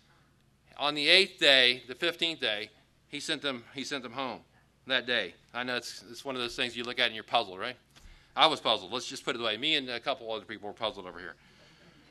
on 0.76 0.94
the 0.94 1.08
eighth 1.08 1.38
day, 1.38 1.84
the 1.86 1.94
15th 1.94 2.40
day, 2.40 2.70
he 3.08 3.20
sent 3.20 3.42
them, 3.42 3.64
he 3.74 3.84
sent 3.84 4.02
them 4.02 4.12
home 4.12 4.40
that 4.86 5.06
day. 5.06 5.34
I 5.54 5.62
know 5.62 5.76
it's, 5.76 6.04
it's 6.10 6.24
one 6.24 6.34
of 6.34 6.40
those 6.40 6.56
things 6.56 6.76
you 6.76 6.84
look 6.84 6.98
at 6.98 7.06
and 7.06 7.14
you're 7.14 7.24
puzzled, 7.24 7.58
right? 7.58 7.76
I 8.36 8.46
was 8.46 8.60
puzzled. 8.60 8.92
Let's 8.92 9.06
just 9.06 9.24
put 9.24 9.36
it 9.36 9.40
away. 9.40 9.56
Me 9.56 9.76
and 9.76 9.88
a 9.88 10.00
couple 10.00 10.32
other 10.32 10.44
people 10.44 10.68
were 10.68 10.74
puzzled 10.74 11.06
over 11.06 11.18
here. 11.18 11.34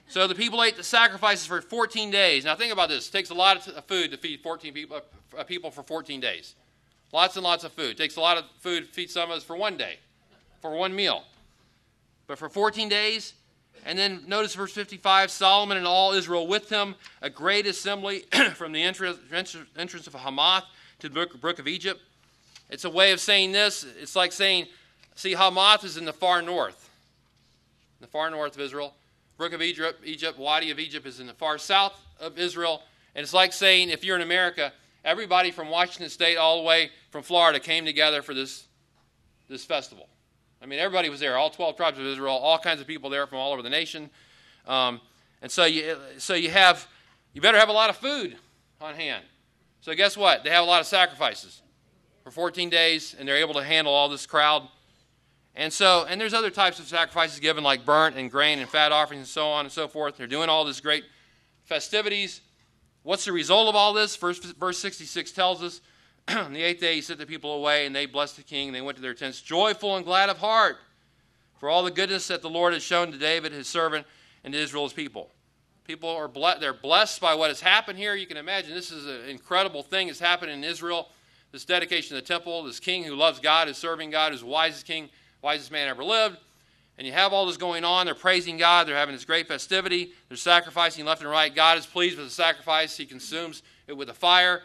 So 0.09 0.27
the 0.27 0.35
people 0.35 0.63
ate 0.63 0.77
the 0.77 0.83
sacrifices 0.83 1.45
for 1.45 1.61
14 1.61 2.11
days. 2.11 2.45
Now 2.45 2.55
think 2.55 2.71
about 2.71 2.89
this. 2.89 3.09
It 3.09 3.11
takes 3.11 3.29
a 3.29 3.33
lot 3.33 3.67
of 3.67 3.85
food 3.85 4.11
to 4.11 4.17
feed 4.17 4.41
14 4.41 4.73
people, 4.73 5.01
uh, 5.37 5.43
people 5.43 5.69
for 5.69 5.83
14 5.83 6.19
days. 6.19 6.55
Lots 7.11 7.35
and 7.35 7.43
lots 7.43 7.63
of 7.63 7.73
food. 7.73 7.91
It 7.91 7.97
takes 7.97 8.15
a 8.15 8.21
lot 8.21 8.37
of 8.37 8.45
food 8.59 8.85
to 8.85 8.91
feed 8.91 9.09
some 9.09 9.29
of 9.29 9.37
us 9.37 9.43
for 9.43 9.55
one 9.55 9.77
day, 9.77 9.97
for 10.61 10.71
one 10.75 10.95
meal. 10.95 11.23
But 12.25 12.37
for 12.37 12.49
14 12.49 12.89
days, 12.89 13.33
and 13.85 13.97
then 13.97 14.23
notice 14.27 14.55
verse 14.55 14.73
55 14.73 15.31
Solomon 15.31 15.77
and 15.77 15.87
all 15.87 16.13
Israel 16.13 16.47
with 16.47 16.69
him, 16.69 16.95
a 17.21 17.29
great 17.29 17.65
assembly 17.65 18.19
from 18.55 18.71
the 18.71 18.83
entrance, 18.83 19.19
entrance 19.77 20.07
of 20.07 20.13
Hamath 20.13 20.65
to 20.99 21.09
the 21.09 21.13
brook, 21.13 21.39
brook 21.39 21.59
of 21.59 21.67
Egypt. 21.67 22.01
It's 22.69 22.83
a 22.83 22.89
way 22.89 23.11
of 23.11 23.19
saying 23.19 23.53
this. 23.53 23.85
It's 23.99 24.15
like 24.15 24.31
saying, 24.31 24.67
see, 25.15 25.33
Hamath 25.33 25.83
is 25.83 25.95
in 25.95 26.05
the 26.05 26.13
far 26.13 26.41
north, 26.41 26.89
the 28.01 28.07
far 28.07 28.29
north 28.29 28.55
of 28.55 28.61
Israel. 28.61 28.93
Brook 29.37 29.53
of 29.53 29.61
Egypt, 29.61 30.01
Egypt, 30.03 30.39
Wadi 30.39 30.71
of 30.71 30.79
Egypt 30.79 31.05
is 31.05 31.19
in 31.19 31.27
the 31.27 31.33
far 31.33 31.57
south 31.57 31.93
of 32.19 32.39
Israel. 32.39 32.81
And 33.15 33.23
it's 33.23 33.33
like 33.33 33.53
saying, 33.53 33.89
if 33.89 34.03
you're 34.03 34.15
in 34.15 34.21
America, 34.21 34.73
everybody 35.05 35.51
from 35.51 35.69
Washington 35.69 36.09
State 36.09 36.37
all 36.37 36.57
the 36.57 36.63
way 36.63 36.91
from 37.11 37.23
Florida 37.23 37.59
came 37.59 37.85
together 37.85 38.21
for 38.21 38.33
this, 38.33 38.65
this 39.47 39.63
festival. 39.63 40.09
I 40.61 40.65
mean, 40.65 40.79
everybody 40.79 41.09
was 41.09 41.19
there, 41.19 41.37
all 41.37 41.51
12 41.51 41.77
tribes 41.77 41.99
of 41.99 42.05
Israel, 42.05 42.35
all 42.35 42.57
kinds 42.57 42.81
of 42.81 42.87
people 42.87 43.09
there 43.09 43.27
from 43.27 43.37
all 43.37 43.53
over 43.53 43.61
the 43.61 43.69
nation. 43.69 44.09
Um, 44.65 44.99
and 45.41 45.51
so 45.51 45.65
you, 45.65 45.95
so 46.17 46.33
you 46.33 46.49
have, 46.49 46.87
you 47.33 47.41
better 47.41 47.59
have 47.59 47.69
a 47.69 47.73
lot 47.73 47.89
of 47.89 47.97
food 47.97 48.37
on 48.81 48.95
hand. 48.95 49.23
So 49.81 49.93
guess 49.93 50.17
what? 50.17 50.43
They 50.43 50.49
have 50.49 50.63
a 50.63 50.67
lot 50.67 50.81
of 50.81 50.87
sacrifices 50.87 51.61
for 52.23 52.31
14 52.31 52.69
days, 52.69 53.15
and 53.17 53.27
they're 53.27 53.37
able 53.37 53.53
to 53.53 53.63
handle 53.63 53.93
all 53.93 54.09
this 54.09 54.25
crowd. 54.25 54.67
And 55.57 55.73
so, 55.73 56.05
and 56.07 56.21
there's 56.21 56.35
other 56.35 56.51
types 56.51 56.79
of 56.79 56.85
sacrifices 56.85 57.39
given, 57.39 57.63
like 57.63 57.83
burnt 57.83 58.15
and 58.15 58.29
grain 58.29 58.59
and 58.59 58.69
fat 58.69 58.91
offerings 58.91 59.21
and 59.21 59.27
so 59.27 59.47
on 59.47 59.65
and 59.65 59.71
so 59.71 59.87
forth. 59.87 60.15
They're 60.15 60.27
doing 60.27 60.49
all 60.49 60.63
this 60.63 60.79
great 60.79 61.03
festivities. 61.65 62.41
What's 63.01 63.25
the 63.25 63.31
result 63.31 63.67
of 63.67 63.75
all 63.75 63.91
this? 63.91 64.15
Verse, 64.15 64.37
verse 64.37 64.77
66 64.77 65.31
tells 65.31 65.63
us 65.63 65.81
on 66.27 66.53
the 66.53 66.61
eighth 66.61 66.79
day, 66.79 66.93
he 66.93 67.01
sent 67.01 67.17
the 67.17 67.25
people 67.25 67.53
away, 67.53 67.87
and 67.87 67.95
they 67.95 68.05
blessed 68.05 68.37
the 68.37 68.43
king, 68.43 68.67
and 68.67 68.75
they 68.75 68.81
went 68.81 68.97
to 68.97 69.01
their 69.01 69.15
tents, 69.15 69.41
joyful 69.41 69.95
and 69.95 70.05
glad 70.05 70.29
of 70.29 70.37
heart, 70.37 70.77
for 71.59 71.69
all 71.69 71.83
the 71.83 71.91
goodness 71.91 72.27
that 72.27 72.43
the 72.43 72.49
Lord 72.49 72.73
has 72.73 72.83
shown 72.83 73.11
to 73.11 73.17
David, 73.17 73.51
his 73.51 73.67
servant, 73.67 74.05
and 74.43 74.53
to 74.53 74.59
Israel's 74.59 74.93
people. 74.93 75.31
People 75.85 76.09
are 76.09 76.27
ble- 76.27 76.59
they're 76.59 76.71
blessed 76.71 77.19
by 77.19 77.33
what 77.33 77.49
has 77.49 77.61
happened 77.61 77.97
here. 77.97 78.13
You 78.13 78.27
can 78.27 78.37
imagine 78.37 78.75
this 78.75 78.91
is 78.91 79.07
an 79.07 79.27
incredible 79.27 79.81
thing 79.81 80.05
that's 80.05 80.19
happened 80.19 80.51
in 80.51 80.63
Israel. 80.63 81.09
This 81.51 81.65
dedication 81.65 82.15
of 82.15 82.21
the 82.21 82.27
temple, 82.27 82.61
this 82.63 82.79
king 82.79 83.03
who 83.03 83.15
loves 83.15 83.39
God, 83.39 83.69
is 83.69 83.77
serving 83.77 84.11
God, 84.11 84.33
who's 84.33 84.41
the 84.41 84.47
wisest 84.47 84.85
king, 84.85 85.09
wisest 85.41 85.71
man 85.71 85.87
ever 85.87 86.03
lived. 86.03 86.37
And 86.97 87.05
you 87.05 87.13
have 87.13 87.31
all 87.31 87.45
this 87.45 87.57
going 87.57 87.83
on. 87.83 88.05
They're 88.07 88.15
praising 88.15 88.57
God. 88.57 88.87
They're 88.87 88.95
having 88.95 89.13
this 89.13 89.25
great 89.25 89.47
festivity. 89.47 90.13
They're 90.29 90.37
sacrificing 90.37 91.05
left 91.05 91.21
and 91.21 91.29
right. 91.29 91.53
God 91.53 91.77
is 91.77 91.85
pleased 91.85 92.17
with 92.17 92.27
the 92.27 92.33
sacrifice. 92.33 92.97
He 92.97 93.05
consumes 93.05 93.61
it 93.87 93.95
with 93.95 94.09
a 94.09 94.15
fire. 94.15 94.63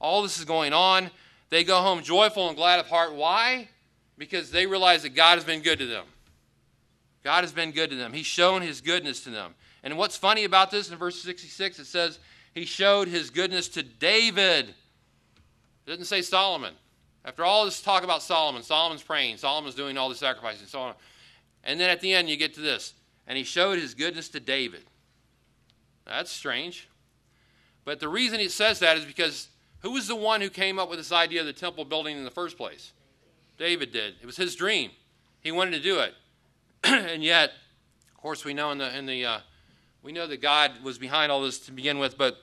All 0.00 0.22
this 0.22 0.38
is 0.38 0.44
going 0.44 0.72
on. 0.72 1.10
They 1.50 1.64
go 1.64 1.80
home 1.80 2.02
joyful 2.02 2.48
and 2.48 2.56
glad 2.56 2.78
of 2.78 2.86
heart. 2.86 3.14
Why? 3.14 3.68
Because 4.16 4.50
they 4.50 4.66
realize 4.66 5.02
that 5.02 5.10
God 5.10 5.34
has 5.34 5.44
been 5.44 5.62
good 5.62 5.80
to 5.80 5.86
them. 5.86 6.06
God 7.24 7.42
has 7.42 7.52
been 7.52 7.72
good 7.72 7.90
to 7.90 7.96
them. 7.96 8.12
He's 8.12 8.26
shown 8.26 8.62
his 8.62 8.80
goodness 8.80 9.24
to 9.24 9.30
them. 9.30 9.54
And 9.82 9.98
what's 9.98 10.16
funny 10.16 10.44
about 10.44 10.70
this 10.70 10.90
in 10.90 10.96
verse 10.96 11.20
66, 11.20 11.78
it 11.78 11.86
says, 11.86 12.18
He 12.54 12.64
showed 12.64 13.08
his 13.08 13.30
goodness 13.30 13.68
to 13.70 13.82
David. 13.82 14.68
It 14.68 15.90
doesn't 15.90 16.04
say 16.04 16.22
Solomon. 16.22 16.74
After 17.24 17.44
all 17.44 17.64
this 17.64 17.80
talk 17.80 18.04
about 18.04 18.22
Solomon, 18.22 18.62
Solomon's 18.62 19.02
praying, 19.02 19.38
Solomon's 19.38 19.74
doing 19.74 19.96
all 19.96 20.08
the 20.08 20.14
sacrifices, 20.14 20.60
and 20.60 20.68
so 20.68 20.80
on. 20.80 20.94
And 21.62 21.80
then 21.80 21.88
at 21.88 22.00
the 22.00 22.12
end, 22.12 22.28
you 22.28 22.36
get 22.36 22.54
to 22.54 22.60
this. 22.60 22.94
And 23.26 23.38
he 23.38 23.44
showed 23.44 23.78
his 23.78 23.94
goodness 23.94 24.28
to 24.30 24.40
David. 24.40 24.84
That's 26.04 26.30
strange. 26.30 26.88
But 27.84 28.00
the 28.00 28.08
reason 28.08 28.40
he 28.40 28.48
says 28.48 28.78
that 28.80 28.98
is 28.98 29.04
because 29.06 29.48
who 29.80 29.92
was 29.92 30.06
the 30.06 30.16
one 30.16 30.40
who 30.40 30.50
came 30.50 30.78
up 30.78 30.90
with 30.90 30.98
this 30.98 31.12
idea 31.12 31.40
of 31.40 31.46
the 31.46 31.52
temple 31.52 31.84
building 31.84 32.16
in 32.16 32.24
the 32.24 32.30
first 32.30 32.56
place? 32.56 32.92
David 33.58 33.92
did. 33.92 34.14
It 34.20 34.26
was 34.26 34.36
his 34.36 34.54
dream. 34.54 34.90
He 35.40 35.52
wanted 35.52 35.72
to 35.72 35.80
do 35.80 36.00
it. 36.00 36.14
and 36.84 37.22
yet, 37.22 37.52
of 38.14 38.20
course, 38.20 38.44
we 38.44 38.52
know 38.54 38.70
in 38.70 38.78
the 38.78 38.96
in 38.96 39.06
the 39.06 39.24
uh, 39.24 39.38
we 40.02 40.12
know 40.12 40.26
that 40.26 40.42
God 40.42 40.72
was 40.82 40.98
behind 40.98 41.30
all 41.30 41.42
this 41.42 41.58
to 41.60 41.72
begin 41.72 41.98
with, 41.98 42.18
but 42.18 42.42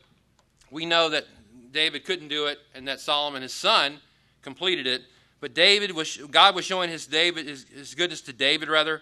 we 0.70 0.86
know 0.86 1.10
that 1.10 1.26
David 1.72 2.06
couldn't 2.06 2.28
do 2.28 2.46
it, 2.48 2.60
and 2.74 2.88
that 2.88 3.00
Solomon, 3.00 3.42
his 3.42 3.54
son, 3.54 4.00
completed 4.42 4.88
it. 4.88 5.04
But 5.40 5.54
David 5.54 5.92
was 5.92 6.18
God 6.18 6.56
was 6.56 6.66
showing 6.66 6.90
his 6.90 7.08
David 7.08 7.48
his, 7.48 7.66
his 7.74 7.96
goodness 7.96 8.22
to 8.22 8.34
David 8.34 8.70
rather, 8.70 9.02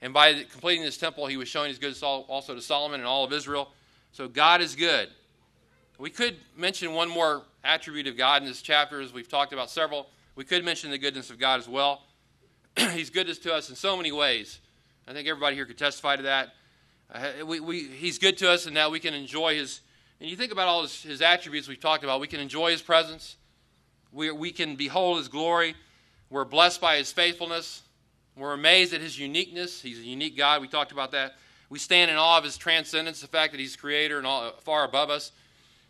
and 0.00 0.12
by 0.12 0.34
completing 0.44 0.84
this 0.84 0.96
temple, 0.96 1.26
he 1.26 1.36
was 1.36 1.48
showing 1.48 1.68
his 1.68 1.78
goodness 1.78 2.02
also 2.02 2.54
to 2.54 2.60
Solomon 2.60 3.00
and 3.00 3.06
all 3.06 3.24
of 3.24 3.32
Israel. 3.32 3.70
So 4.12 4.28
God 4.28 4.60
is 4.60 4.74
good. 4.76 5.08
We 5.98 6.10
could 6.10 6.36
mention 6.56 6.92
one 6.92 7.08
more 7.08 7.42
attribute 7.62 8.06
of 8.06 8.16
God 8.16 8.42
in 8.42 8.48
this 8.48 8.62
chapter, 8.62 9.00
as 9.00 9.12
we've 9.12 9.28
talked 9.28 9.52
about 9.52 9.70
several. 9.70 10.08
We 10.36 10.44
could 10.44 10.64
mention 10.64 10.90
the 10.90 10.98
goodness 10.98 11.30
of 11.30 11.38
God 11.38 11.60
as 11.60 11.68
well. 11.68 12.02
he's 12.76 13.10
goodness 13.10 13.38
to 13.40 13.54
us 13.54 13.70
in 13.70 13.76
so 13.76 13.96
many 13.96 14.10
ways. 14.10 14.60
I 15.06 15.12
think 15.12 15.28
everybody 15.28 15.54
here 15.54 15.66
could 15.66 15.78
testify 15.78 16.16
to 16.16 16.22
that. 16.24 16.54
Uh, 17.12 17.46
we, 17.46 17.60
we, 17.60 17.84
he's 17.84 18.18
good 18.18 18.36
to 18.38 18.50
us, 18.50 18.66
and 18.66 18.74
now 18.74 18.90
we 18.90 18.98
can 18.98 19.14
enjoy 19.14 19.54
his. 19.54 19.80
And 20.20 20.28
you 20.28 20.36
think 20.36 20.50
about 20.50 20.66
all 20.66 20.82
his, 20.82 21.02
his 21.02 21.22
attributes 21.22 21.68
we've 21.68 21.80
talked 21.80 22.02
about. 22.02 22.20
We 22.20 22.26
can 22.26 22.40
enjoy 22.40 22.70
his 22.70 22.82
presence. 22.82 23.36
We, 24.14 24.30
we 24.30 24.52
can 24.52 24.76
behold 24.76 25.18
his 25.18 25.28
glory. 25.28 25.74
We're 26.30 26.44
blessed 26.44 26.80
by 26.80 26.98
his 26.98 27.10
faithfulness. 27.10 27.82
We're 28.36 28.52
amazed 28.52 28.94
at 28.94 29.00
his 29.00 29.18
uniqueness. 29.18 29.82
He's 29.82 29.98
a 29.98 30.02
unique 30.02 30.36
God. 30.36 30.60
We 30.60 30.68
talked 30.68 30.92
about 30.92 31.10
that. 31.12 31.34
We 31.68 31.80
stand 31.80 32.10
in 32.10 32.16
awe 32.16 32.38
of 32.38 32.44
his 32.44 32.56
transcendence, 32.56 33.20
the 33.20 33.26
fact 33.26 33.52
that 33.52 33.60
he's 33.60 33.74
creator 33.74 34.18
and 34.18 34.26
all, 34.26 34.52
far 34.60 34.84
above 34.84 35.10
us. 35.10 35.32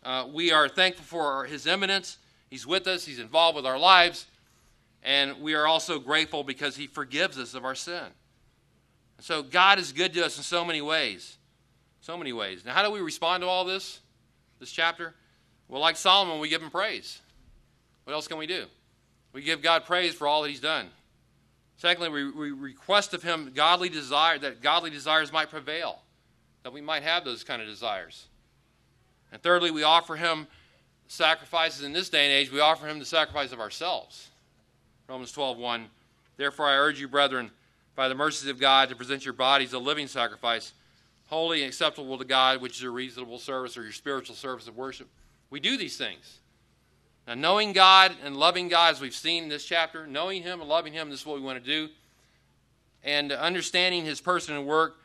Uh, 0.03 0.27
we 0.33 0.51
are 0.51 0.67
thankful 0.67 1.05
for 1.05 1.45
his 1.45 1.67
immanence. 1.67 2.17
He's 2.49 2.65
with 2.65 2.87
us, 2.87 3.05
he's 3.05 3.19
involved 3.19 3.55
with 3.55 3.65
our 3.65 3.77
lives. 3.77 4.25
And 5.03 5.39
we 5.41 5.53
are 5.53 5.67
also 5.67 5.99
grateful 5.99 6.43
because 6.43 6.75
he 6.75 6.87
forgives 6.87 7.37
us 7.37 7.53
of 7.53 7.63
our 7.63 7.75
sin. 7.75 8.05
So 9.19 9.43
God 9.43 9.77
is 9.77 9.91
good 9.91 10.13
to 10.13 10.25
us 10.25 10.37
in 10.37 10.43
so 10.43 10.65
many 10.65 10.81
ways. 10.81 11.37
So 12.01 12.17
many 12.17 12.33
ways. 12.33 12.65
Now, 12.65 12.73
how 12.73 12.83
do 12.83 12.91
we 12.91 13.01
respond 13.01 13.41
to 13.41 13.47
all 13.47 13.65
this? 13.65 13.99
this 14.59 14.71
chapter? 14.71 15.13
Well, 15.67 15.81
like 15.81 15.95
Solomon, 15.95 16.39
we 16.39 16.49
give 16.49 16.61
him 16.61 16.71
praise. 16.71 17.21
What 18.05 18.13
else 18.13 18.27
can 18.27 18.37
we 18.37 18.47
do? 18.47 18.65
We 19.33 19.41
give 19.41 19.61
God 19.61 19.85
praise 19.85 20.13
for 20.13 20.27
all 20.27 20.41
that 20.43 20.49
he's 20.49 20.61
done. 20.61 20.87
Secondly, 21.77 22.09
we, 22.09 22.31
we 22.31 22.51
request 22.51 23.13
of 23.13 23.21
him 23.21 23.51
godly 23.53 23.89
desire 23.89 24.39
that 24.39 24.61
godly 24.61 24.89
desires 24.89 25.33
might 25.33 25.49
prevail, 25.49 25.99
that 26.63 26.71
we 26.71 26.79
might 26.79 27.03
have 27.03 27.25
those 27.25 27.43
kind 27.43 27.61
of 27.61 27.67
desires. 27.67 28.27
And 29.31 29.41
thirdly, 29.41 29.71
we 29.71 29.83
offer 29.83 30.15
him 30.15 30.47
sacrifices 31.07 31.83
in 31.83 31.91
this 31.91 32.09
day 32.09 32.25
and 32.25 32.31
age. 32.31 32.51
We 32.51 32.61
offer 32.61 32.87
him 32.87 32.99
the 32.99 33.05
sacrifice 33.05 33.51
of 33.51 33.59
ourselves. 33.59 34.29
Romans 35.09 35.31
12, 35.33 35.57
1. 35.57 35.85
Therefore, 36.37 36.67
I 36.67 36.75
urge 36.75 36.99
you, 36.99 37.07
brethren, 37.07 37.51
by 37.95 38.07
the 38.07 38.15
mercies 38.15 38.49
of 38.49 38.59
God, 38.59 38.89
to 38.89 38.95
present 38.95 39.25
your 39.25 39.33
bodies 39.33 39.73
a 39.73 39.79
living 39.79 40.07
sacrifice, 40.07 40.73
holy 41.27 41.61
and 41.61 41.67
acceptable 41.67 42.17
to 42.17 42.25
God, 42.25 42.61
which 42.61 42.77
is 42.77 42.81
your 42.81 42.91
reasonable 42.91 43.39
service 43.39 43.77
or 43.77 43.83
your 43.83 43.91
spiritual 43.91 44.35
service 44.35 44.67
of 44.67 44.77
worship. 44.77 45.07
We 45.49 45.59
do 45.59 45.77
these 45.77 45.97
things. 45.97 46.39
Now, 47.27 47.33
knowing 47.33 47.73
God 47.73 48.15
and 48.23 48.37
loving 48.37 48.67
God, 48.67 48.93
as 48.93 49.01
we've 49.01 49.15
seen 49.15 49.43
in 49.43 49.49
this 49.49 49.65
chapter, 49.65 50.05
knowing 50.05 50.43
Him 50.43 50.61
and 50.61 50.69
loving 50.69 50.93
Him, 50.93 51.09
this 51.09 51.21
is 51.21 51.25
what 51.25 51.37
we 51.37 51.41
want 51.41 51.63
to 51.63 51.69
do. 51.69 51.89
And 53.03 53.31
understanding 53.31 54.05
His 54.05 54.21
person 54.21 54.55
and 54.55 54.65
work, 54.65 54.97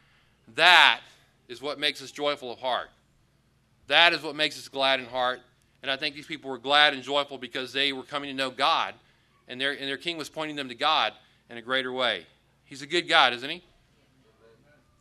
that 0.54 1.00
is 1.48 1.62
what 1.62 1.78
makes 1.78 2.02
us 2.02 2.10
joyful 2.10 2.52
of 2.52 2.58
heart. 2.58 2.90
That 3.86 4.12
is 4.12 4.22
what 4.22 4.36
makes 4.36 4.58
us 4.58 4.68
glad 4.68 5.00
in 5.00 5.06
heart. 5.06 5.40
And 5.82 5.90
I 5.90 5.96
think 5.96 6.14
these 6.14 6.26
people 6.26 6.50
were 6.50 6.58
glad 6.58 6.92
and 6.92 7.02
joyful 7.02 7.38
because 7.38 7.72
they 7.72 7.92
were 7.92 8.02
coming 8.02 8.28
to 8.28 8.36
know 8.36 8.50
God, 8.50 8.94
and 9.48 9.60
their, 9.60 9.72
and 9.72 9.88
their 9.88 9.96
king 9.96 10.18
was 10.18 10.28
pointing 10.28 10.56
them 10.56 10.68
to 10.68 10.74
God 10.74 11.14
in 11.48 11.56
a 11.56 11.62
greater 11.62 11.92
way. 11.92 12.26
He's 12.64 12.82
a 12.82 12.86
good 12.86 13.08
God, 13.08 13.32
isn't 13.32 13.50
he? 13.50 13.64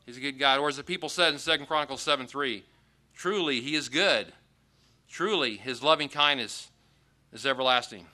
He's 0.06 0.18
a 0.18 0.22
good 0.22 0.40
God. 0.40 0.60
Or 0.60 0.70
as 0.70 0.78
the 0.78 0.84
people 0.84 1.10
said 1.10 1.34
in 1.34 1.40
2 1.40 1.66
Chronicles 1.66 2.02
7 2.02 2.26
3, 2.26 2.64
truly, 3.14 3.62
he 3.62 3.76
is 3.76 3.90
good. 3.90 4.34
Truly, 5.08 5.58
his 5.58 5.84
loving 5.84 6.10
kindness 6.10 6.70
is 7.34 7.46
everlasting. 7.46 8.06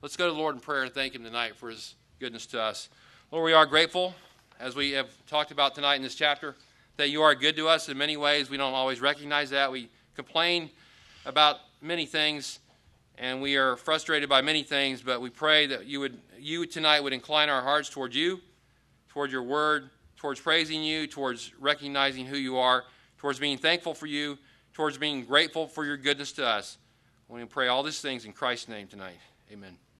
Let's 0.00 0.16
go 0.16 0.26
to 0.26 0.32
the 0.32 0.38
Lord 0.38 0.54
in 0.54 0.60
prayer 0.60 0.82
and 0.82 0.92
thank 0.92 1.14
Him 1.14 1.22
tonight 1.24 1.56
for 1.56 1.70
His 1.70 1.94
goodness 2.18 2.46
to 2.46 2.60
us. 2.60 2.88
Lord, 3.30 3.44
we 3.44 3.52
are 3.52 3.66
grateful, 3.66 4.14
as 4.58 4.74
we 4.74 4.92
have 4.92 5.08
talked 5.26 5.52
about 5.52 5.74
tonight 5.74 5.96
in 5.96 6.02
this 6.02 6.14
chapter, 6.14 6.56
that 6.96 7.08
you 7.08 7.22
are 7.22 7.34
good 7.34 7.56
to 7.56 7.68
us 7.68 7.88
in 7.88 7.96
many 7.96 8.16
ways. 8.16 8.50
We 8.50 8.56
don't 8.56 8.74
always 8.74 9.00
recognize 9.00 9.50
that. 9.50 9.70
We 9.70 9.88
complain 10.14 10.70
about 11.24 11.58
many 11.80 12.04
things, 12.04 12.58
and 13.16 13.40
we 13.40 13.56
are 13.56 13.76
frustrated 13.76 14.28
by 14.28 14.42
many 14.42 14.62
things, 14.62 15.02
but 15.02 15.20
we 15.20 15.30
pray 15.30 15.66
that 15.66 15.86
you 15.86 16.00
would 16.00 16.18
you 16.38 16.66
tonight 16.66 17.00
would 17.00 17.12
incline 17.12 17.48
our 17.48 17.62
hearts 17.62 17.88
toward 17.88 18.12
you, 18.14 18.40
toward 19.08 19.30
your 19.30 19.44
word, 19.44 19.90
towards 20.16 20.40
praising 20.40 20.82
you, 20.82 21.06
towards 21.06 21.52
recognizing 21.60 22.26
who 22.26 22.36
you 22.36 22.58
are, 22.58 22.84
towards 23.18 23.38
being 23.38 23.56
thankful 23.56 23.94
for 23.94 24.06
you, 24.06 24.36
towards 24.72 24.98
being 24.98 25.24
grateful 25.24 25.68
for 25.68 25.84
your 25.84 25.96
goodness 25.96 26.32
to 26.32 26.44
us. 26.44 26.78
We 27.32 27.42
pray 27.46 27.68
all 27.68 27.82
these 27.82 28.00
things 28.00 28.26
in 28.26 28.32
Christ's 28.32 28.68
name 28.68 28.88
tonight. 28.88 29.16
Amen. 29.50 29.78